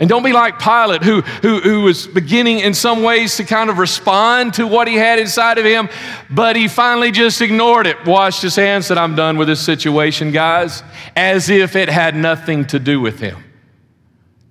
And 0.00 0.08
don't 0.08 0.22
be 0.22 0.32
like 0.32 0.60
Pilate, 0.60 1.02
who, 1.02 1.22
who, 1.22 1.60
who 1.60 1.82
was 1.82 2.06
beginning 2.06 2.60
in 2.60 2.72
some 2.72 3.02
ways 3.02 3.36
to 3.36 3.44
kind 3.44 3.68
of 3.68 3.78
respond 3.78 4.54
to 4.54 4.66
what 4.66 4.86
he 4.86 4.94
had 4.94 5.18
inside 5.18 5.58
of 5.58 5.64
him, 5.64 5.88
but 6.30 6.54
he 6.54 6.68
finally 6.68 7.10
just 7.10 7.40
ignored 7.40 7.86
it, 7.86 8.06
washed 8.06 8.42
his 8.42 8.54
hands, 8.54 8.86
said, 8.86 8.96
I'm 8.96 9.16
done 9.16 9.38
with 9.38 9.48
this 9.48 9.60
situation, 9.60 10.30
guys, 10.30 10.84
as 11.16 11.50
if 11.50 11.74
it 11.74 11.88
had 11.88 12.14
nothing 12.14 12.64
to 12.66 12.78
do 12.78 13.00
with 13.00 13.18
him. 13.18 13.42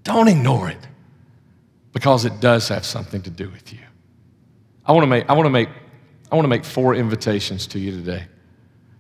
Don't 0.04 0.28
ignore 0.28 0.70
it 0.70 0.86
because 1.94 2.26
it 2.26 2.42
does 2.42 2.68
have 2.68 2.86
something 2.86 3.22
to 3.22 3.30
do 3.30 3.50
with 3.50 3.72
you. 3.72 3.80
I 4.86 4.92
want 4.92 5.04
to 5.04 5.08
make, 5.08 5.30
I 5.30 5.34
want 5.34 5.46
to 5.46 5.50
make, 5.50 5.70
I 6.30 6.36
want 6.36 6.44
to 6.44 6.50
make 6.50 6.66
four 6.66 6.94
invitations 6.94 7.68
to 7.68 7.80
you 7.80 7.92
today. 7.92 8.28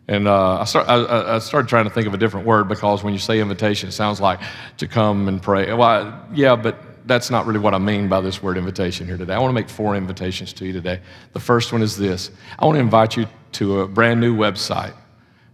And 0.08 0.28
uh, 0.28 0.62
I, 0.62 0.63
start, 0.63 0.88
I, 0.88 1.36
I, 1.36 1.39
started 1.39 1.67
trying 1.67 1.84
to 1.84 1.89
think 1.89 2.08
of 2.08 2.13
a 2.13 2.17
different 2.17 2.48
word 2.48 2.70
because 2.70 3.04
when 3.04 3.12
you 3.12 3.20
say 3.20 3.41
invitation, 3.41 3.89
it 3.89 3.91
sounds 3.91 4.22
like 4.22 4.39
to 4.78 4.88
come 4.88 5.28
and 5.28 5.41
pray. 5.41 5.74
Well, 5.74 5.84
I, 5.84 6.22
yeah, 6.34 6.56
but 6.56 6.82
that's 7.06 7.30
not 7.30 7.46
really 7.46 7.60
what 7.60 7.74
I 7.74 7.78
mean 7.78 8.08
by 8.08 8.22
this 8.22 8.41
word 8.41 8.58
invitation 8.58 9.06
here 9.06 9.17
today. 9.17 9.34
I 9.34 9.39
want 9.39 9.50
to 9.50 9.54
make 9.54 9.70
four 9.70 9.96
invitations 9.96 10.54
to 10.54 10.65
you 10.65 10.72
today. 10.72 11.02
The 11.34 11.41
first 11.41 11.74
one 11.74 11.82
is 11.82 11.98
this 11.98 12.32
I 12.58 12.65
want 12.65 12.78
to 12.78 12.80
invite 12.80 13.17
you 13.17 13.28
to 13.54 13.82
a 13.82 13.88
brand 13.88 14.22
new 14.22 14.36
website 14.36 14.93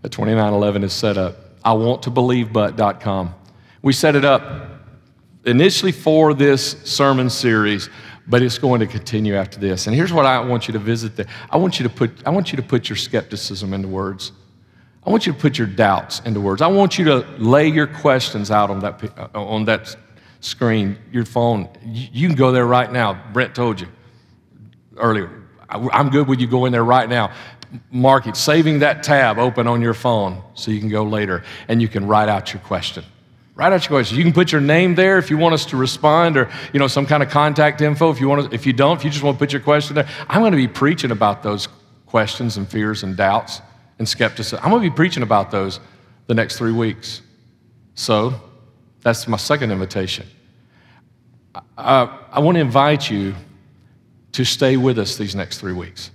that 0.04 0.12
2911 0.12 0.84
is 0.84 0.94
set 0.94 1.18
up. 1.18 1.36
I 1.66 1.74
want 1.74 2.04
to 2.04 2.12
believe 2.12 2.54
but.com. 2.54 3.34
We 3.82 3.94
set 3.94 4.16
it 4.16 4.26
up 4.26 4.70
initially 5.46 5.92
for 5.92 6.34
this 6.34 6.78
sermon 6.84 7.30
series 7.30 7.90
but 8.26 8.42
it's 8.42 8.58
going 8.58 8.80
to 8.80 8.88
continue 8.88 9.36
after 9.36 9.60
this. 9.60 9.86
And 9.86 9.94
here's 9.94 10.14
what 10.14 10.26
I 10.26 10.40
want 10.40 10.66
you 10.70 10.72
to 10.72 10.80
visit 10.80 11.18
there. 11.18 11.26
I 11.50 11.58
want 11.58 11.78
you 11.78 11.84
to 11.84 11.94
put, 11.94 12.26
I 12.26 12.30
want 12.30 12.54
you 12.54 12.56
to 12.56 12.64
put 12.64 12.88
your 12.88 12.96
skepticism 12.96 13.74
into 13.74 13.90
words. 13.90 14.32
I 15.06 15.10
want 15.10 15.26
you 15.26 15.34
to 15.34 15.40
put 15.40 15.58
your 15.58 15.68
doubts 15.68 16.22
into 16.22 16.40
words. 16.40 16.62
I 16.62 16.68
want 16.68 16.98
you 16.98 17.06
to 17.06 17.20
lay 17.38 17.68
your 17.68 17.88
questions 17.88 18.52
out 18.52 18.70
on 18.70 18.80
that, 18.80 19.04
uh, 19.18 19.28
on 19.34 19.66
that 19.66 19.96
screen, 20.40 20.98
your 21.12 21.26
phone. 21.26 21.68
You 21.84 22.28
can 22.28 22.38
go 22.38 22.52
there 22.52 22.66
right 22.66 22.92
now. 22.92 23.22
Brent 23.34 23.54
told 23.54 23.82
you 23.82 23.88
earlier. 24.98 25.30
I'm 25.70 26.10
good 26.10 26.28
with 26.28 26.40
you 26.40 26.48
going 26.48 26.72
there 26.72 26.86
right 26.86 27.10
now. 27.10 27.34
Mark 27.92 28.28
it, 28.28 28.38
saving 28.38 28.80
that 28.80 29.04
tab 29.04 29.40
open 29.40 29.68
on 29.68 29.82
your 29.82 29.96
phone 29.96 30.42
so 30.54 30.70
you 30.70 30.80
can 30.80 30.90
go 30.90 31.04
later 31.04 31.44
and 31.68 31.82
you 31.82 31.88
can 31.88 32.06
write 32.06 32.30
out 32.30 32.54
your 32.54 32.62
question. 32.62 33.04
Write 33.56 33.74
out 33.74 33.82
your 33.82 33.90
question. 33.90 34.18
You 34.18 34.24
can 34.24 34.34
put 34.34 34.52
your 34.52 34.62
name 34.62 34.96
there 34.96 35.18
if 35.18 35.30
you 35.30 35.38
want 35.38 35.54
us 35.54 35.66
to 35.66 35.78
respond 35.78 36.38
or, 36.38 36.50
you 36.72 36.80
know, 36.80 36.88
some 36.88 37.06
kind 37.06 37.24
of 37.24 37.30
contact 37.30 37.82
info 37.82 38.10
if 38.12 38.22
you 38.22 38.28
want 38.28 38.50
to, 38.50 38.56
if 38.56 38.66
you 38.66 38.74
don't, 38.74 38.98
if 38.98 39.04
you 39.04 39.10
just 39.10 39.24
want 39.24 39.38
to 39.38 39.40
put 39.40 39.52
your 39.52 39.62
question 39.62 39.96
there. 39.96 40.08
I'm 40.30 40.42
going 40.42 40.52
to 40.52 40.58
be 40.58 40.68
preaching 40.68 41.12
about 41.12 41.44
those 41.44 41.68
questions 42.06 42.58
and 42.58 42.70
fears 42.70 43.04
and 43.04 43.18
doubts 43.18 43.62
and 44.00 44.08
skepticism. 44.08 44.60
I'm 44.64 44.72
going 44.72 44.84
to 44.84 44.90
be 44.90 44.96
preaching 44.96 45.24
about 45.24 45.52
those 45.52 45.80
the 46.28 46.34
next 46.34 46.58
three 46.58 46.72
weeks. 46.72 47.22
So 47.96 48.34
that's 49.02 49.28
my 49.28 49.38
second 49.38 49.72
invitation. 49.72 50.26
I, 51.78 52.20
I 52.32 52.40
want 52.40 52.56
to 52.56 52.62
invite 52.62 53.10
you 53.10 53.36
to 54.32 54.44
stay 54.44 54.78
with 54.78 54.98
us 54.98 55.18
these 55.18 55.36
next 55.36 55.60
three 55.60 55.74
weeks 55.74 56.12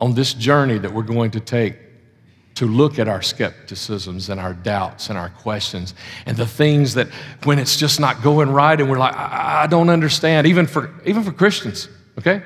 on 0.00 0.14
this 0.14 0.34
journey 0.34 0.78
that 0.78 0.92
we're 0.92 1.02
going 1.02 1.30
to 1.32 1.40
take 1.40 1.76
to 2.54 2.66
look 2.66 2.98
at 2.98 3.08
our 3.08 3.22
skepticisms 3.22 4.28
and 4.28 4.40
our 4.40 4.52
doubts 4.52 5.08
and 5.08 5.16
our 5.16 5.30
questions 5.30 5.94
and 6.26 6.36
the 6.36 6.46
things 6.46 6.94
that 6.94 7.08
when 7.44 7.58
it's 7.58 7.76
just 7.76 8.00
not 8.00 8.22
going 8.22 8.50
right 8.50 8.80
and 8.80 8.90
we're 8.90 8.98
like, 8.98 9.14
I, 9.14 9.62
I 9.62 9.66
don't 9.66 9.88
understand, 9.88 10.46
even 10.46 10.66
for, 10.66 10.92
even 11.06 11.22
for 11.22 11.32
Christians, 11.32 11.88
okay? 12.18 12.42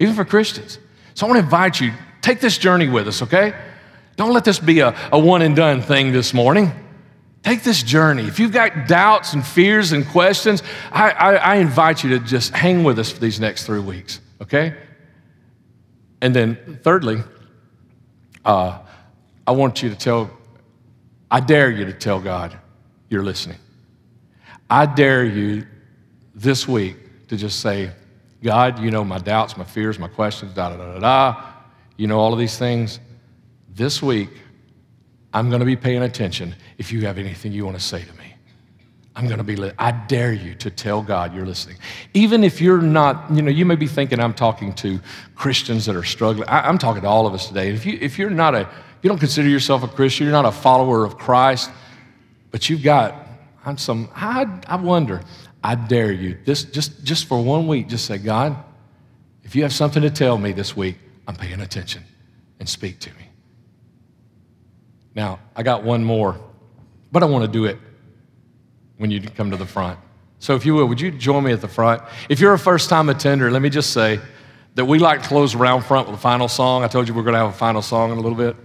Even 0.00 0.14
for 0.14 0.24
Christians. 0.24 0.78
So 1.14 1.26
I 1.26 1.30
want 1.30 1.38
to 1.38 1.44
invite 1.44 1.80
you, 1.80 1.92
take 2.20 2.40
this 2.40 2.58
journey 2.58 2.88
with 2.88 3.06
us, 3.06 3.22
okay? 3.22 3.54
Don't 4.16 4.32
let 4.32 4.44
this 4.44 4.58
be 4.58 4.80
a, 4.80 4.96
a 5.12 5.18
one 5.18 5.42
and 5.42 5.56
done 5.56 5.82
thing 5.82 6.12
this 6.12 6.32
morning. 6.32 6.72
Take 7.42 7.62
this 7.62 7.82
journey. 7.82 8.24
If 8.24 8.38
you've 8.38 8.52
got 8.52 8.88
doubts 8.88 9.34
and 9.34 9.44
fears 9.44 9.92
and 9.92 10.06
questions, 10.06 10.62
I, 10.90 11.10
I, 11.10 11.34
I 11.34 11.54
invite 11.56 12.02
you 12.02 12.10
to 12.10 12.18
just 12.18 12.54
hang 12.54 12.84
with 12.84 12.98
us 12.98 13.10
for 13.10 13.20
these 13.20 13.38
next 13.38 13.64
three 13.66 13.80
weeks, 13.80 14.20
okay? 14.40 14.74
And 16.22 16.34
then, 16.34 16.80
thirdly, 16.82 17.22
uh, 18.46 18.78
I 19.46 19.52
want 19.52 19.82
you 19.82 19.90
to 19.90 19.96
tell, 19.96 20.30
I 21.30 21.40
dare 21.40 21.70
you 21.70 21.84
to 21.84 21.92
tell 21.92 22.18
God 22.18 22.56
you're 23.10 23.22
listening. 23.22 23.58
I 24.70 24.86
dare 24.86 25.24
you 25.24 25.66
this 26.34 26.66
week 26.66 26.96
to 27.28 27.36
just 27.36 27.60
say, 27.60 27.90
God, 28.42 28.78
you 28.78 28.90
know 28.90 29.04
my 29.04 29.18
doubts, 29.18 29.56
my 29.56 29.64
fears, 29.64 29.98
my 29.98 30.08
questions, 30.08 30.54
da 30.54 30.70
da 30.70 30.76
da 30.76 30.92
da 30.94 30.98
da. 30.98 31.42
You 31.98 32.06
know 32.06 32.18
all 32.18 32.32
of 32.32 32.38
these 32.38 32.58
things. 32.58 33.00
This 33.74 34.00
week, 34.00 34.30
I'm 35.32 35.48
going 35.48 35.60
to 35.60 35.66
be 35.66 35.76
paying 35.76 36.02
attention 36.02 36.54
if 36.78 36.92
you 36.92 37.00
have 37.06 37.18
anything 37.18 37.52
you 37.52 37.64
want 37.64 37.76
to 37.76 37.82
say 37.82 38.02
to 38.02 38.12
me. 38.14 38.34
I'm 39.16 39.26
going 39.26 39.38
to 39.38 39.44
be, 39.44 39.56
li- 39.56 39.72
I 39.78 39.90
dare 39.92 40.32
you 40.32 40.54
to 40.56 40.70
tell 40.70 41.02
God 41.02 41.34
you're 41.34 41.46
listening. 41.46 41.76
Even 42.14 42.42
if 42.42 42.60
you're 42.60 42.80
not, 42.80 43.30
you 43.32 43.42
know, 43.42 43.50
you 43.50 43.64
may 43.64 43.76
be 43.76 43.86
thinking 43.86 44.20
I'm 44.20 44.34
talking 44.34 44.72
to 44.74 45.00
Christians 45.34 45.86
that 45.86 45.94
are 45.94 46.04
struggling. 46.04 46.48
I, 46.48 46.68
am 46.68 46.78
talking 46.78 47.02
to 47.02 47.08
all 47.08 47.26
of 47.26 47.34
us 47.34 47.46
today. 47.48 47.70
If, 47.70 47.86
you, 47.86 47.98
if 48.00 48.18
you're 48.18 48.30
not 48.30 48.54
a, 48.54 48.60
if 48.60 48.98
you 49.02 49.08
don't 49.08 49.18
consider 49.18 49.48
yourself 49.48 49.82
a 49.84 49.88
Christian, 49.88 50.24
you're 50.24 50.32
not 50.32 50.46
a 50.46 50.52
follower 50.52 51.04
of 51.04 51.16
Christ, 51.16 51.70
but 52.50 52.68
you've 52.68 52.82
got, 52.82 53.26
I'm 53.64 53.78
some, 53.78 54.08
I, 54.14 54.46
I 54.66 54.76
wonder, 54.76 55.22
I 55.62 55.74
dare 55.74 56.12
you, 56.12 56.38
this, 56.44 56.64
just, 56.64 57.04
just 57.04 57.26
for 57.26 57.42
one 57.42 57.66
week, 57.68 57.88
just 57.88 58.06
say, 58.06 58.18
God, 58.18 58.56
if 59.42 59.54
you 59.54 59.62
have 59.62 59.72
something 59.72 60.02
to 60.02 60.10
tell 60.10 60.38
me 60.38 60.52
this 60.52 60.76
week, 60.76 60.96
I'm 61.26 61.36
paying 61.36 61.60
attention 61.60 62.04
and 62.58 62.68
speak 62.68 62.98
to 63.00 63.10
me. 63.10 63.23
Now, 65.14 65.38
I 65.54 65.62
got 65.62 65.84
one 65.84 66.04
more, 66.04 66.40
but 67.12 67.22
I 67.22 67.26
want 67.26 67.44
to 67.44 67.50
do 67.50 67.64
it 67.66 67.78
when 68.96 69.10
you 69.10 69.20
come 69.20 69.50
to 69.50 69.56
the 69.56 69.66
front. 69.66 69.98
So, 70.38 70.54
if 70.54 70.66
you 70.66 70.74
will, 70.74 70.86
would 70.86 71.00
you 71.00 71.10
join 71.10 71.44
me 71.44 71.52
at 71.52 71.60
the 71.60 71.68
front? 71.68 72.02
If 72.28 72.40
you're 72.40 72.52
a 72.52 72.58
first 72.58 72.90
time 72.90 73.08
attender, 73.08 73.50
let 73.50 73.62
me 73.62 73.70
just 73.70 73.92
say 73.92 74.20
that 74.74 74.84
we 74.84 74.98
like 74.98 75.22
to 75.22 75.28
close 75.28 75.54
around 75.54 75.82
front 75.82 76.08
with 76.08 76.16
a 76.18 76.20
final 76.20 76.48
song. 76.48 76.82
I 76.82 76.88
told 76.88 77.08
you 77.08 77.14
we're 77.14 77.22
going 77.22 77.34
to 77.34 77.38
have 77.38 77.50
a 77.50 77.56
final 77.56 77.80
song 77.80 78.12
in 78.12 78.18
a 78.18 78.20
little 78.20 78.36
bit. 78.36 78.56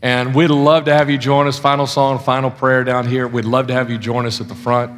And 0.00 0.34
we'd 0.34 0.50
love 0.50 0.86
to 0.86 0.94
have 0.94 1.08
you 1.10 1.18
join 1.18 1.46
us. 1.46 1.58
Final 1.58 1.86
song, 1.86 2.18
final 2.18 2.50
prayer 2.50 2.82
down 2.82 3.06
here. 3.06 3.28
We'd 3.28 3.44
love 3.44 3.68
to 3.68 3.74
have 3.74 3.88
you 3.88 3.98
join 3.98 4.26
us 4.26 4.40
at 4.40 4.48
the 4.48 4.54
front. 4.54 4.90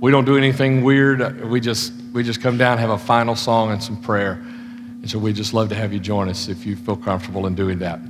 We 0.00 0.10
don't 0.10 0.24
do 0.24 0.36
anything 0.36 0.82
weird. 0.82 1.48
We 1.48 1.60
just, 1.60 1.92
we 2.12 2.22
just 2.22 2.42
come 2.42 2.58
down, 2.58 2.76
have 2.78 2.90
a 2.90 2.98
final 2.98 3.36
song, 3.36 3.70
and 3.70 3.82
some 3.82 4.02
prayer. 4.02 4.32
And 4.32 5.08
so 5.10 5.18
we'd 5.18 5.36
just 5.36 5.54
love 5.54 5.70
to 5.70 5.74
have 5.74 5.92
you 5.94 6.00
join 6.00 6.28
us 6.28 6.48
if 6.48 6.66
you 6.66 6.76
feel 6.76 6.96
comfortable 6.96 7.46
in 7.46 7.54
doing 7.54 7.78
that. 7.78 8.00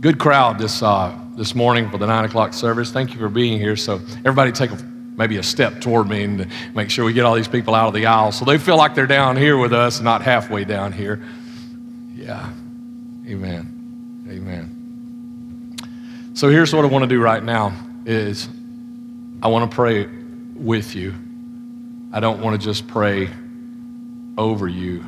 Good 0.00 0.20
crowd 0.20 0.60
this, 0.60 0.80
uh, 0.80 1.12
this 1.34 1.56
morning 1.56 1.90
for 1.90 1.98
the 1.98 2.06
nine 2.06 2.24
o'clock 2.24 2.54
service. 2.54 2.92
Thank 2.92 3.12
you 3.12 3.18
for 3.18 3.28
being 3.28 3.58
here. 3.58 3.74
So, 3.74 3.96
everybody 4.18 4.52
take 4.52 4.70
a, 4.70 4.76
maybe 4.76 5.38
a 5.38 5.42
step 5.42 5.80
toward 5.80 6.08
me 6.08 6.22
and 6.22 6.46
make 6.72 6.88
sure 6.88 7.04
we 7.04 7.12
get 7.12 7.24
all 7.24 7.34
these 7.34 7.48
people 7.48 7.74
out 7.74 7.88
of 7.88 7.94
the 7.94 8.06
aisle 8.06 8.30
so 8.30 8.44
they 8.44 8.58
feel 8.58 8.76
like 8.76 8.94
they're 8.94 9.08
down 9.08 9.36
here 9.36 9.58
with 9.58 9.72
us, 9.72 10.00
not 10.00 10.22
halfway 10.22 10.64
down 10.64 10.92
here. 10.92 11.20
Yeah. 12.14 12.48
Amen. 13.26 14.28
Amen. 14.30 15.74
So, 16.34 16.48
here's 16.48 16.72
what 16.72 16.84
I 16.84 16.88
want 16.88 17.02
to 17.02 17.08
do 17.08 17.20
right 17.20 17.42
now 17.42 17.74
is 18.06 18.48
I 19.42 19.48
want 19.48 19.68
to 19.68 19.74
pray 19.74 20.06
with 20.54 20.94
you. 20.94 21.12
I 22.12 22.20
don't 22.20 22.40
want 22.40 22.60
to 22.60 22.64
just 22.64 22.86
pray 22.86 23.28
over 24.38 24.68
you. 24.68 25.04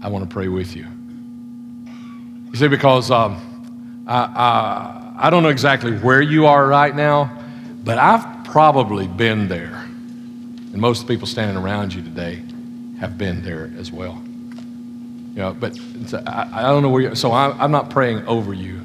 I 0.00 0.08
want 0.08 0.26
to 0.26 0.32
pray 0.32 0.48
with 0.48 0.74
you. 0.74 0.86
You 2.52 2.56
see, 2.56 2.68
because 2.68 3.10
um, 3.10 3.55
I, 4.06 5.14
I, 5.18 5.30
don't 5.30 5.42
know 5.42 5.48
exactly 5.48 5.92
where 5.98 6.22
you 6.22 6.46
are 6.46 6.66
right 6.66 6.94
now, 6.94 7.42
but 7.84 7.98
I've 7.98 8.44
probably 8.44 9.08
been 9.08 9.48
there. 9.48 9.74
And 9.74 10.76
most 10.76 11.08
people 11.08 11.26
standing 11.26 11.56
around 11.56 11.92
you 11.92 12.02
today 12.02 12.42
have 13.00 13.18
been 13.18 13.42
there 13.42 13.72
as 13.78 13.90
well. 13.90 14.22
You 15.34 15.42
know, 15.42 15.54
but 15.54 15.78
I, 16.26 16.48
I 16.52 16.62
don't 16.62 16.82
know 16.82 16.88
where 16.88 17.02
you 17.02 17.14
so 17.14 17.32
I, 17.32 17.50
I'm 17.62 17.70
not 17.70 17.90
praying 17.90 18.26
over 18.26 18.54
you. 18.54 18.80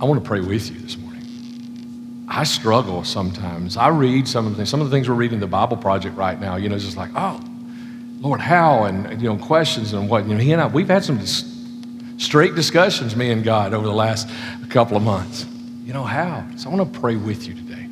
I 0.00 0.04
want 0.04 0.22
to 0.22 0.26
pray 0.26 0.40
with 0.40 0.70
you 0.70 0.78
this 0.80 0.96
morning. 0.96 2.26
I 2.26 2.44
struggle 2.44 3.04
sometimes. 3.04 3.76
I 3.76 3.88
read 3.88 4.26
some 4.26 4.46
of 4.46 4.52
the 4.52 4.56
things, 4.56 4.70
some 4.70 4.80
of 4.80 4.88
the 4.88 4.96
things 4.96 5.08
we're 5.08 5.14
reading 5.14 5.40
the 5.40 5.46
Bible 5.46 5.76
Project 5.76 6.16
right 6.16 6.40
now, 6.40 6.56
you 6.56 6.68
know, 6.68 6.76
it's 6.76 6.84
just 6.84 6.96
like, 6.96 7.10
oh, 7.14 7.40
Lord, 8.20 8.40
how? 8.40 8.84
And, 8.84 9.20
you 9.20 9.28
know, 9.28 9.36
questions 9.36 9.92
and 9.92 10.08
what. 10.08 10.26
You 10.26 10.34
know, 10.34 10.40
he 10.40 10.52
and 10.52 10.62
I, 10.62 10.66
we've 10.68 10.88
had 10.88 11.04
some 11.04 11.18
straight 12.20 12.54
discussions, 12.54 13.16
me 13.16 13.30
and 13.30 13.42
God, 13.42 13.72
over 13.72 13.86
the 13.86 13.92
last 13.92 14.28
couple 14.68 14.96
of 14.96 15.02
months. 15.02 15.46
You 15.84 15.94
know 15.94 16.04
how? 16.04 16.44
So 16.56 16.70
I 16.70 16.74
want 16.74 16.92
to 16.92 17.00
pray 17.00 17.16
with 17.16 17.48
you 17.48 17.54
today. 17.54 17.88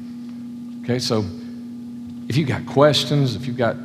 Okay, 0.85 0.99
so 0.99 1.25
if 2.29 2.37
you've 2.37 2.47
got 2.47 2.67
questions, 2.67 3.35
if 3.35 3.47
you've 3.47 3.57
got 3.57 3.77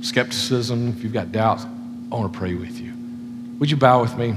skepticism, 0.00 0.88
if 0.88 1.02
you've 1.02 1.12
got 1.12 1.32
doubts, 1.32 1.66
I 2.10 2.14
want 2.14 2.32
to 2.32 2.38
pray 2.38 2.54
with 2.54 2.80
you. 2.80 2.92
Would 3.58 3.70
you 3.70 3.76
bow 3.76 4.00
with 4.00 4.16
me? 4.16 4.30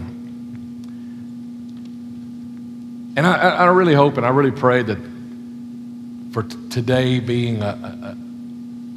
And 3.16 3.28
I, 3.28 3.38
I 3.38 3.66
really 3.66 3.94
hope 3.94 4.18
and 4.18 4.26
I 4.26 4.30
really 4.30 4.52
pray 4.52 4.82
that 4.82 4.98
for 6.32 6.44
t- 6.44 6.58
today 6.70 7.20
being 7.20 7.62
a, 7.62 7.68
a, 7.68 8.18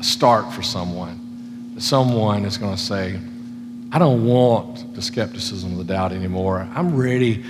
a 0.01 0.05
start 0.05 0.53
for 0.53 0.63
someone, 0.63 1.21
that 1.75 1.83
someone 1.83 2.47
is 2.47 2.57
going 2.57 2.75
to 2.75 2.81
say, 2.81 3.19
I 3.95 3.99
don't 4.01 4.27
want 4.27 4.93
the 4.97 5.01
skepticism, 5.01 5.79
the 5.79 5.85
doubt 5.85 6.11
anymore. 6.11 6.69
I'm 6.75 6.97
ready. 6.97 7.45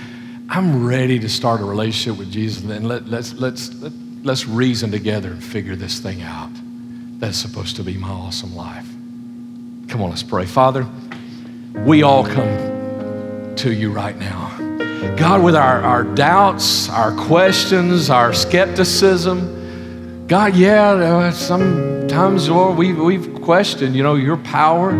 I'm 0.47 0.85
ready 0.85 1.17
to 1.17 1.27
start 1.27 1.59
a 1.59 1.63
relationship 1.63 2.19
with 2.19 2.31
Jesus, 2.31 2.63
and 2.63 2.87
let, 2.87 3.07
let's 3.07 3.33
let's 3.33 3.73
let, 3.81 3.91
let's 4.21 4.45
reason 4.45 4.91
together 4.91 5.31
and 5.31 5.43
figure 5.43 5.75
this 5.75 5.97
thing 5.97 6.21
out. 6.21 6.51
That's 7.19 7.35
supposed 7.35 7.77
to 7.77 7.83
be 7.83 7.97
my 7.97 8.09
awesome 8.09 8.55
life. 8.55 8.87
Come 9.87 10.03
on, 10.03 10.11
let's 10.11 10.21
pray, 10.21 10.45
Father. 10.45 10.87
We 11.79 12.03
all 12.03 12.23
come 12.23 13.55
to 13.55 13.73
you 13.73 13.91
right 13.91 14.15
now, 14.15 14.55
God, 15.17 15.41
with 15.41 15.55
our, 15.55 15.81
our 15.81 16.03
doubts, 16.03 16.89
our 16.89 17.11
questions, 17.25 18.11
our 18.11 18.33
skepticism. 18.33 20.27
God, 20.27 20.55
yeah, 20.55 20.91
uh, 20.91 21.31
sometimes, 22.07 22.47
Lord, 22.49 22.77
we, 22.77 22.93
we've 22.93 23.41
questioned, 23.41 23.95
you 23.95 24.03
know, 24.03 24.13
your 24.13 24.37
power. 24.37 24.95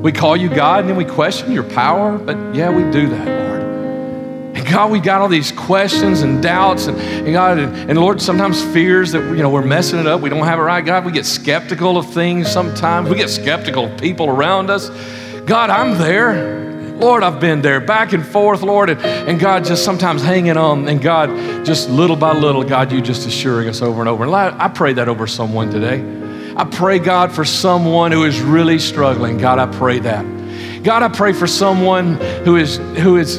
We 0.00 0.10
call 0.10 0.36
you 0.36 0.48
God 0.48 0.80
and 0.80 0.88
then 0.88 0.96
we 0.96 1.04
question 1.04 1.52
your 1.52 1.62
power, 1.62 2.18
but 2.18 2.36
yeah, 2.56 2.70
we 2.70 2.82
do 2.90 3.08
that, 3.08 3.24
Lord. 3.24 4.56
And 4.56 4.66
God, 4.66 4.90
we 4.90 4.98
got 4.98 5.20
all 5.20 5.28
these 5.28 5.52
questions 5.52 6.22
and 6.22 6.42
doubts, 6.42 6.88
and, 6.88 6.98
and 6.98 7.32
God, 7.32 7.58
and, 7.58 7.90
and, 7.90 7.96
Lord, 7.96 8.20
sometimes 8.20 8.60
fears 8.60 9.12
that 9.12 9.20
you 9.20 9.44
know 9.44 9.48
we're 9.48 9.64
messing 9.64 10.00
it 10.00 10.08
up, 10.08 10.22
we 10.22 10.28
don't 10.28 10.44
have 10.44 10.58
it 10.58 10.62
right. 10.62 10.84
God, 10.84 11.04
we 11.04 11.12
get 11.12 11.24
skeptical 11.24 11.96
of 11.96 12.12
things 12.12 12.50
sometimes. 12.50 13.08
We 13.08 13.14
get 13.14 13.30
skeptical 13.30 13.84
of 13.84 14.00
people 14.00 14.28
around 14.28 14.70
us. 14.70 14.90
God, 15.46 15.70
I'm 15.70 15.98
there. 15.98 16.58
Lord, 16.96 17.22
I've 17.22 17.40
been 17.40 17.62
there 17.62 17.80
back 17.80 18.12
and 18.12 18.26
forth, 18.26 18.62
Lord, 18.62 18.90
and, 18.90 19.00
and 19.00 19.38
God 19.38 19.64
just 19.64 19.84
sometimes 19.84 20.20
hanging 20.20 20.56
on, 20.56 20.88
and 20.88 21.00
God, 21.00 21.64
just 21.64 21.88
little 21.88 22.16
by 22.16 22.32
little, 22.36 22.64
God, 22.64 22.90
you 22.90 23.00
just 23.00 23.24
assuring 23.28 23.68
us 23.68 23.82
over 23.82 24.00
and 24.00 24.08
over. 24.08 24.24
And 24.24 24.34
I 24.34 24.66
pray 24.66 24.94
that 24.94 25.08
over 25.08 25.28
someone 25.28 25.70
today. 25.70 26.19
I 26.60 26.64
pray, 26.64 26.98
God, 26.98 27.32
for 27.32 27.42
someone 27.42 28.12
who 28.12 28.24
is 28.24 28.38
really 28.42 28.78
struggling. 28.78 29.38
God, 29.38 29.58
I 29.58 29.64
pray 29.64 29.98
that. 30.00 30.22
God, 30.84 31.02
I 31.02 31.08
pray 31.08 31.32
for 31.32 31.46
someone 31.46 32.16
who 32.44 32.56
is 32.56 32.76
who 32.76 33.16
is 33.16 33.38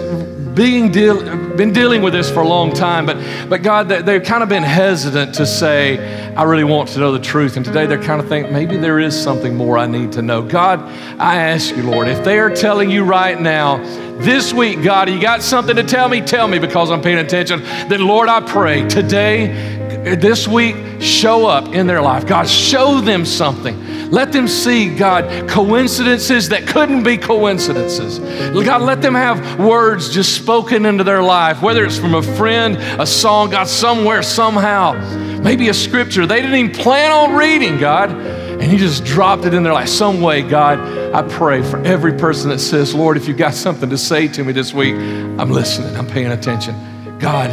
being 0.55 0.91
deal, 0.91 1.21
been 1.55 1.71
dealing 1.71 2.01
with 2.01 2.13
this 2.13 2.31
for 2.31 2.39
a 2.39 2.47
long 2.47 2.73
time, 2.73 3.05
but 3.05 3.17
but 3.47 3.61
God, 3.61 3.89
they've 3.89 4.23
kind 4.23 4.41
of 4.41 4.49
been 4.49 4.63
hesitant 4.63 5.35
to 5.35 5.45
say, 5.45 6.33
I 6.33 6.41
really 6.45 6.63
want 6.63 6.89
to 6.89 6.99
know 6.99 7.11
the 7.11 7.19
truth. 7.19 7.57
And 7.57 7.63
today 7.63 7.85
they're 7.85 8.01
kind 8.01 8.19
of 8.19 8.27
thinking, 8.27 8.51
maybe 8.51 8.75
there 8.75 8.99
is 8.99 9.15
something 9.15 9.55
more 9.55 9.77
I 9.77 9.85
need 9.85 10.13
to 10.13 10.23
know. 10.23 10.41
God, 10.41 10.79
I 11.19 11.35
ask 11.35 11.75
you, 11.75 11.83
Lord, 11.83 12.07
if 12.07 12.23
they 12.23 12.39
are 12.39 12.49
telling 12.49 12.89
you 12.89 13.03
right 13.03 13.39
now, 13.39 13.77
this 14.17 14.51
week, 14.51 14.81
God, 14.81 15.11
you 15.11 15.21
got 15.21 15.43
something 15.43 15.75
to 15.75 15.83
tell 15.83 16.09
me, 16.09 16.21
tell 16.21 16.47
me 16.47 16.57
because 16.57 16.89
I'm 16.89 17.01
paying 17.01 17.19
attention. 17.19 17.61
Then, 17.87 18.07
Lord, 18.07 18.29
I 18.29 18.41
pray 18.41 18.87
today 18.87 19.77
Uh, 20.05 20.15
this 20.15 20.47
week 20.47 20.75
show 20.99 21.45
up 21.45 21.75
in 21.75 21.85
their 21.85 22.01
life. 22.01 22.25
God, 22.25 22.47
show 22.49 23.01
them 23.01 23.23
something. 23.23 24.09
Let 24.09 24.33
them 24.33 24.47
see, 24.47 24.95
God, 24.95 25.47
coincidences 25.47 26.49
that 26.49 26.67
couldn't 26.67 27.03
be 27.03 27.17
coincidences. 27.17 28.17
God, 28.49 28.81
let 28.81 29.01
them 29.03 29.13
have 29.13 29.59
words 29.59 30.11
just 30.11 30.35
spoken 30.35 30.85
into 30.85 31.03
their 31.03 31.21
life, 31.21 31.61
whether 31.61 31.85
it's 31.85 31.99
from 31.99 32.15
a 32.15 32.23
friend, 32.23 32.77
a 32.99 33.05
song, 33.05 33.51
God, 33.51 33.67
somewhere, 33.67 34.23
somehow, 34.23 34.93
maybe 35.41 35.69
a 35.69 35.73
scripture 35.73 36.25
they 36.25 36.41
didn't 36.41 36.55
even 36.55 36.71
plan 36.71 37.11
on 37.11 37.35
reading, 37.35 37.77
God, 37.77 38.09
and 38.09 38.71
you 38.71 38.79
just 38.79 39.05
dropped 39.05 39.45
it 39.45 39.53
in 39.53 39.61
their 39.61 39.73
life. 39.73 39.87
Some 39.87 40.19
way, 40.19 40.41
God, 40.41 40.79
I 41.13 41.21
pray 41.29 41.61
for 41.61 41.79
every 41.83 42.13
person 42.13 42.49
that 42.49 42.59
says, 42.59 42.95
Lord, 42.95 43.17
if 43.17 43.27
you've 43.27 43.37
got 43.37 43.53
something 43.53 43.89
to 43.91 43.99
say 43.99 44.27
to 44.29 44.43
me 44.43 44.51
this 44.51 44.73
week, 44.73 44.95
I'm 44.95 45.51
listening, 45.51 45.95
I'm 45.95 46.07
paying 46.07 46.31
attention. 46.31 46.75
God, 47.19 47.51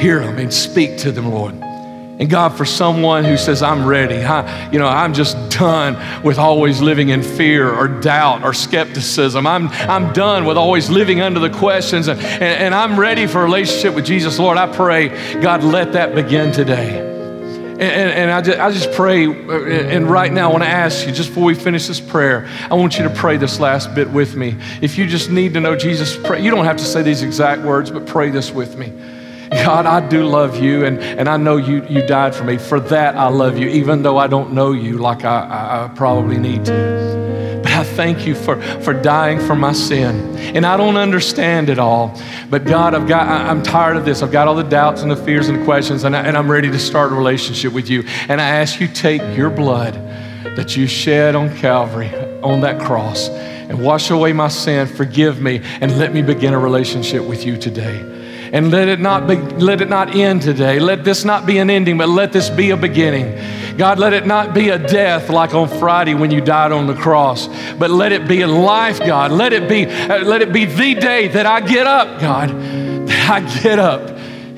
hear 0.00 0.20
them 0.20 0.38
and 0.38 0.52
speak 0.52 0.96
to 0.98 1.12
them, 1.12 1.30
Lord. 1.30 1.54
And 2.16 2.30
God, 2.30 2.56
for 2.56 2.64
someone 2.64 3.24
who 3.24 3.36
says, 3.36 3.60
I'm 3.60 3.84
ready, 3.84 4.22
I, 4.22 4.70
you 4.70 4.78
know, 4.78 4.86
I'm 4.86 5.14
just 5.14 5.36
done 5.50 6.22
with 6.22 6.38
always 6.38 6.80
living 6.80 7.08
in 7.08 7.24
fear 7.24 7.68
or 7.68 7.88
doubt 7.88 8.44
or 8.44 8.54
skepticism. 8.54 9.48
I'm, 9.48 9.68
I'm 9.68 10.12
done 10.12 10.44
with 10.44 10.56
always 10.56 10.88
living 10.88 11.20
under 11.20 11.40
the 11.40 11.50
questions 11.50 12.06
and, 12.06 12.20
and, 12.20 12.42
and 12.42 12.74
I'm 12.74 13.00
ready 13.00 13.26
for 13.26 13.40
a 13.40 13.44
relationship 13.44 13.96
with 13.96 14.06
Jesus. 14.06 14.38
Lord, 14.38 14.58
I 14.58 14.72
pray, 14.72 15.08
God, 15.40 15.64
let 15.64 15.94
that 15.94 16.14
begin 16.14 16.52
today. 16.52 17.00
And, 17.74 17.82
and, 17.82 18.10
and 18.12 18.30
I, 18.30 18.40
just, 18.40 18.58
I 18.60 18.70
just 18.70 18.92
pray, 18.92 19.26
uh, 19.26 19.64
and 19.64 20.08
right 20.08 20.32
now 20.32 20.48
I 20.48 20.52
want 20.52 20.62
to 20.62 20.70
ask 20.70 21.04
you, 21.08 21.12
just 21.12 21.30
before 21.30 21.42
we 21.42 21.56
finish 21.56 21.88
this 21.88 21.98
prayer, 21.98 22.48
I 22.70 22.74
want 22.74 22.96
you 22.96 23.02
to 23.02 23.10
pray 23.10 23.36
this 23.36 23.58
last 23.58 23.92
bit 23.96 24.08
with 24.08 24.36
me. 24.36 24.56
If 24.80 24.96
you 24.96 25.08
just 25.08 25.28
need 25.28 25.54
to 25.54 25.60
know 25.60 25.74
Jesus, 25.74 26.16
pray. 26.16 26.40
You 26.40 26.52
don't 26.52 26.64
have 26.64 26.76
to 26.76 26.84
say 26.84 27.02
these 27.02 27.22
exact 27.22 27.62
words, 27.62 27.90
but 27.90 28.06
pray 28.06 28.30
this 28.30 28.52
with 28.52 28.78
me. 28.78 28.92
God, 29.50 29.86
I 29.86 30.06
do 30.06 30.24
love 30.24 30.56
you, 30.56 30.84
and, 30.84 30.98
and 30.98 31.28
I 31.28 31.36
know 31.36 31.56
you, 31.56 31.84
you 31.86 32.06
died 32.06 32.34
for 32.34 32.44
me. 32.44 32.58
For 32.58 32.80
that, 32.80 33.16
I 33.16 33.28
love 33.28 33.58
you, 33.58 33.68
even 33.68 34.02
though 34.02 34.18
I 34.18 34.26
don't 34.26 34.52
know 34.52 34.72
you 34.72 34.98
like 34.98 35.24
I, 35.24 35.40
I, 35.40 35.84
I 35.84 35.88
probably 35.88 36.38
need 36.38 36.64
to. 36.66 37.60
But 37.62 37.72
I 37.72 37.84
thank 37.84 38.26
you 38.26 38.34
for, 38.34 38.60
for 38.82 38.92
dying 38.92 39.40
for 39.40 39.54
my 39.54 39.72
sin. 39.72 40.36
And 40.54 40.66
I 40.66 40.76
don't 40.76 40.96
understand 40.96 41.70
it 41.70 41.78
all. 41.78 42.20
But 42.50 42.64
God, 42.64 42.94
I've 42.94 43.08
got, 43.08 43.26
I, 43.26 43.48
I'm 43.48 43.62
tired 43.62 43.96
of 43.96 44.04
this. 44.04 44.22
I've 44.22 44.32
got 44.32 44.48
all 44.48 44.54
the 44.54 44.62
doubts 44.62 45.02
and 45.02 45.10
the 45.10 45.16
fears 45.16 45.48
and 45.48 45.60
the 45.60 45.64
questions, 45.64 46.04
and, 46.04 46.14
I, 46.14 46.22
and 46.22 46.36
I'm 46.36 46.50
ready 46.50 46.70
to 46.70 46.78
start 46.78 47.12
a 47.12 47.14
relationship 47.14 47.72
with 47.72 47.88
you. 47.88 48.04
And 48.28 48.40
I 48.40 48.48
ask 48.48 48.80
you, 48.80 48.88
take 48.88 49.22
your 49.36 49.50
blood 49.50 49.94
that 50.56 50.76
you 50.76 50.86
shed 50.86 51.34
on 51.34 51.54
Calvary, 51.56 52.14
on 52.42 52.60
that 52.60 52.80
cross, 52.80 53.28
and 53.28 53.82
wash 53.82 54.10
away 54.10 54.32
my 54.32 54.48
sin, 54.48 54.86
forgive 54.86 55.40
me, 55.40 55.60
and 55.80 55.98
let 55.98 56.12
me 56.12 56.22
begin 56.22 56.52
a 56.54 56.58
relationship 56.58 57.24
with 57.24 57.46
you 57.46 57.56
today. 57.56 58.23
And 58.54 58.70
let 58.70 58.86
it 58.86 59.00
not 59.00 59.26
be, 59.26 59.34
let 59.34 59.80
it 59.80 59.88
not 59.88 60.14
end 60.14 60.42
today. 60.42 60.78
Let 60.78 61.02
this 61.02 61.24
not 61.24 61.44
be 61.44 61.58
an 61.58 61.70
ending, 61.70 61.98
but 61.98 62.08
let 62.08 62.32
this 62.32 62.48
be 62.48 62.70
a 62.70 62.76
beginning. 62.76 63.36
God, 63.76 63.98
let 63.98 64.12
it 64.12 64.28
not 64.28 64.54
be 64.54 64.68
a 64.68 64.78
death 64.78 65.28
like 65.28 65.54
on 65.54 65.66
Friday 65.66 66.14
when 66.14 66.30
you 66.30 66.40
died 66.40 66.70
on 66.70 66.86
the 66.86 66.94
cross, 66.94 67.48
but 67.74 67.90
let 67.90 68.12
it 68.12 68.28
be 68.28 68.42
a 68.42 68.46
life, 68.46 69.00
God. 69.00 69.32
Let 69.32 69.52
it 69.52 69.68
be, 69.68 69.86
uh, 69.86 70.22
let 70.22 70.40
it 70.40 70.52
be 70.52 70.66
the 70.66 70.94
day 70.94 71.26
that 71.26 71.46
I 71.46 71.62
get 71.62 71.88
up, 71.88 72.20
God. 72.20 72.50
That 73.08 73.28
I 73.28 73.60
get 73.60 73.80
up 73.80 74.10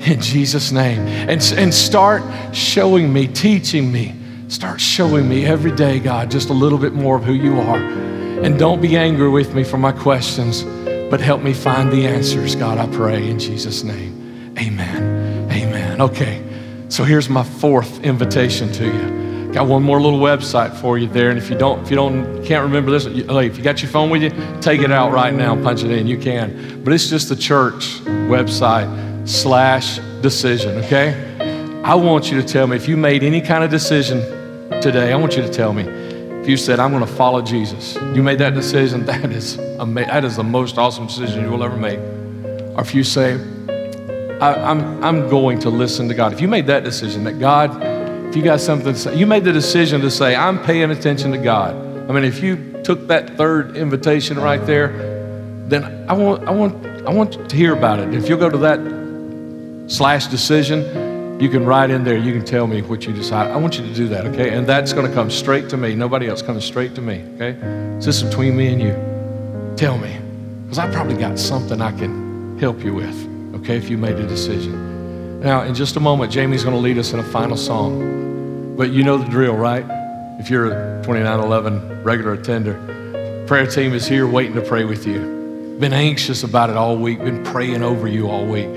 in 0.07 0.21
Jesus' 0.21 0.71
name 0.71 0.99
and, 0.99 1.41
and 1.57 1.73
start 1.73 2.21
showing 2.55 3.11
me, 3.11 3.27
teaching 3.27 3.91
me, 3.91 4.13
start 4.47 4.79
showing 4.79 5.27
me 5.27 5.43
every 5.43 5.71
day, 5.71 5.99
God, 5.99 6.29
just 6.29 6.51
a 6.51 6.53
little 6.53 6.77
bit 6.77 6.93
more 6.93 7.15
of 7.15 7.23
who 7.23 7.33
you 7.33 7.59
are. 7.61 7.79
And 7.79 8.59
don't 8.59 8.79
be 8.79 8.95
angry 8.95 9.29
with 9.29 9.55
me 9.55 9.63
for 9.63 9.79
my 9.79 9.91
questions 9.91 10.63
but 11.09 11.21
help 11.21 11.41
me 11.41 11.53
find 11.53 11.91
the 11.91 12.05
answers, 12.05 12.55
God, 12.55 12.77
I 12.77 12.87
pray 12.95 13.29
in 13.29 13.39
Jesus' 13.39 13.83
name. 13.83 14.55
Amen. 14.59 15.49
Amen. 15.51 16.01
Okay, 16.01 16.43
so 16.89 17.03
here's 17.03 17.29
my 17.29 17.43
fourth 17.43 18.03
invitation 18.03 18.71
to 18.73 18.85
you. 18.85 19.53
Got 19.53 19.67
one 19.67 19.81
more 19.81 20.01
little 20.01 20.19
website 20.19 20.75
for 20.75 20.97
you 20.97 21.07
there, 21.07 21.29
and 21.29 21.39
if 21.39 21.49
you 21.49 21.57
don't, 21.57 21.81
if 21.81 21.89
you 21.89 21.95
don't, 21.95 22.43
can't 22.43 22.63
remember 22.63 22.91
this, 22.91 23.05
if 23.05 23.57
you 23.57 23.63
got 23.63 23.81
your 23.81 23.89
phone 23.89 24.09
with 24.09 24.21
you, 24.21 24.31
take 24.61 24.81
it 24.81 24.91
out 24.91 25.13
right 25.13 25.33
now, 25.33 25.55
punch 25.55 25.83
it 25.83 25.91
in. 25.91 26.05
You 26.05 26.17
can, 26.17 26.83
but 26.83 26.93
it's 26.93 27.09
just 27.09 27.29
the 27.29 27.35
church 27.35 28.01
website 28.27 29.27
slash 29.27 29.99
decision. 30.21 30.77
Okay, 30.83 31.81
I 31.83 31.95
want 31.95 32.29
you 32.29 32.41
to 32.41 32.47
tell 32.47 32.67
me 32.67 32.75
if 32.75 32.87
you 32.87 32.97
made 32.97 33.23
any 33.23 33.41
kind 33.41 33.63
of 33.63 33.71
decision 33.71 34.19
today. 34.81 35.13
I 35.13 35.15
want 35.15 35.35
you 35.37 35.41
to 35.41 35.49
tell 35.49 35.71
me 35.71 36.06
you 36.47 36.57
said, 36.57 36.79
I'm 36.79 36.91
going 36.91 37.05
to 37.05 37.11
follow 37.11 37.41
Jesus, 37.41 37.95
you 38.13 38.23
made 38.23 38.39
that 38.39 38.53
decision, 38.53 39.05
that 39.07 39.31
is, 39.31 39.57
ama- 39.79 40.05
that 40.05 40.23
is 40.23 40.35
the 40.35 40.43
most 40.43 40.77
awesome 40.77 41.07
decision 41.07 41.43
you 41.43 41.51
will 41.51 41.63
ever 41.63 41.77
make. 41.77 41.99
Or 41.99 42.81
if 42.81 42.93
you 42.93 43.03
say, 43.03 43.33
I, 44.39 44.53
am 44.53 44.81
I'm, 44.81 45.03
I'm 45.03 45.29
going 45.29 45.59
to 45.59 45.69
listen 45.69 46.07
to 46.09 46.13
God. 46.13 46.31
If 46.31 46.41
you 46.41 46.47
made 46.47 46.67
that 46.67 46.83
decision, 46.83 47.23
that 47.23 47.39
God, 47.39 47.81
if 48.27 48.35
you 48.35 48.43
got 48.43 48.59
something 48.59 48.93
to 48.93 48.99
say, 48.99 49.15
you 49.15 49.25
made 49.25 49.43
the 49.43 49.51
decision 49.51 50.01
to 50.01 50.11
say, 50.11 50.35
I'm 50.35 50.63
paying 50.63 50.91
attention 50.91 51.31
to 51.31 51.37
God. 51.37 51.75
I 52.09 52.13
mean, 52.13 52.23
if 52.23 52.41
you 52.43 52.81
took 52.83 53.07
that 53.07 53.35
third 53.35 53.75
invitation 53.75 54.39
right 54.39 54.63
there, 54.65 54.89
then 55.67 55.83
I 56.07 56.13
want, 56.13 56.47
I 56.47 56.51
want, 56.51 56.85
I 57.05 57.11
want 57.11 57.49
to 57.49 57.55
hear 57.55 57.73
about 57.75 57.99
it. 57.99 58.13
If 58.13 58.29
you'll 58.29 58.39
go 58.39 58.49
to 58.49 58.57
that 58.59 59.91
slash 59.91 60.27
decision, 60.27 60.83
you 61.39 61.49
can 61.49 61.65
write 61.65 61.91
in 61.91 62.03
there, 62.03 62.17
you 62.17 62.33
can 62.33 62.43
tell 62.43 62.65
me 62.65 62.81
what 62.81 63.05
you 63.05 63.13
decide. 63.13 63.51
I 63.51 63.57
want 63.57 63.77
you 63.77 63.85
to 63.85 63.93
do 63.93 64.07
that, 64.07 64.25
okay? 64.25 64.55
And 64.55 64.65
that's 64.65 64.91
going 64.91 65.07
to 65.07 65.13
come 65.13 65.29
straight 65.29 65.69
to 65.69 65.77
me. 65.77 65.93
Nobody 65.93 66.27
else 66.27 66.41
coming 66.41 66.61
straight 66.61 66.95
to 66.95 67.01
me, 67.01 67.23
okay? 67.35 67.51
It's 67.95 68.05
just 68.05 68.25
between 68.25 68.57
me 68.57 68.67
and 68.69 68.81
you. 68.81 69.75
Tell 69.77 69.97
me, 69.99 70.17
because 70.63 70.79
I 70.79 70.91
probably 70.91 71.15
got 71.15 71.37
something 71.37 71.79
I 71.79 71.91
can 71.91 72.57
help 72.57 72.83
you 72.83 72.95
with, 72.95 73.15
okay, 73.55 73.77
if 73.77 73.87
you 73.87 73.97
made 73.99 74.15
a 74.15 74.27
decision. 74.27 75.39
Now, 75.39 75.61
in 75.61 75.75
just 75.75 75.95
a 75.95 75.99
moment, 75.99 76.31
Jamie's 76.31 76.63
going 76.63 76.75
to 76.75 76.81
lead 76.81 76.97
us 76.97 77.13
in 77.13 77.19
a 77.19 77.23
final 77.23 77.55
song. 77.55 78.75
But 78.75 78.89
you 78.89 79.03
know 79.03 79.17
the 79.17 79.29
drill, 79.29 79.55
right? 79.55 79.85
If 80.39 80.49
you're 80.49 80.67
a 80.67 81.01
2911 81.03 82.03
regular 82.03 82.33
attender, 82.33 82.73
prayer 83.47 83.67
team 83.67 83.93
is 83.93 84.07
here 84.07 84.27
waiting 84.27 84.55
to 84.55 84.61
pray 84.61 84.85
with 84.85 85.05
you. 85.05 85.77
Been 85.79 85.93
anxious 85.93 86.41
about 86.43 86.71
it 86.71 86.75
all 86.75 86.97
week, 86.97 87.19
been 87.19 87.43
praying 87.43 87.83
over 87.83 88.07
you 88.07 88.27
all 88.27 88.45
week. 88.47 88.67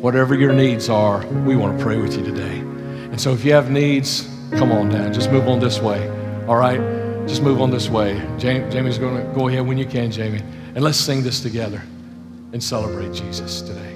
Whatever 0.00 0.34
your 0.34 0.54
needs 0.54 0.88
are, 0.88 1.26
we 1.44 1.56
want 1.56 1.76
to 1.76 1.84
pray 1.84 1.98
with 1.98 2.16
you 2.16 2.24
today. 2.24 2.58
And 2.60 3.20
so 3.20 3.34
if 3.34 3.44
you 3.44 3.52
have 3.52 3.70
needs, 3.70 4.26
come 4.52 4.72
on 4.72 4.88
down. 4.88 5.12
Just 5.12 5.30
move 5.30 5.46
on 5.46 5.60
this 5.60 5.78
way. 5.80 6.08
All 6.46 6.56
right? 6.56 6.80
Just 7.28 7.42
move 7.42 7.60
on 7.60 7.70
this 7.70 7.90
way. 7.90 8.14
Jamie's 8.38 8.96
going 8.96 9.18
to 9.18 9.32
go 9.34 9.48
ahead 9.48 9.66
when 9.66 9.76
you 9.76 9.84
can, 9.84 10.10
Jamie. 10.10 10.40
And 10.74 10.82
let's 10.82 10.96
sing 10.96 11.22
this 11.22 11.40
together 11.40 11.82
and 12.52 12.64
celebrate 12.64 13.12
Jesus 13.12 13.60
today. 13.60 13.89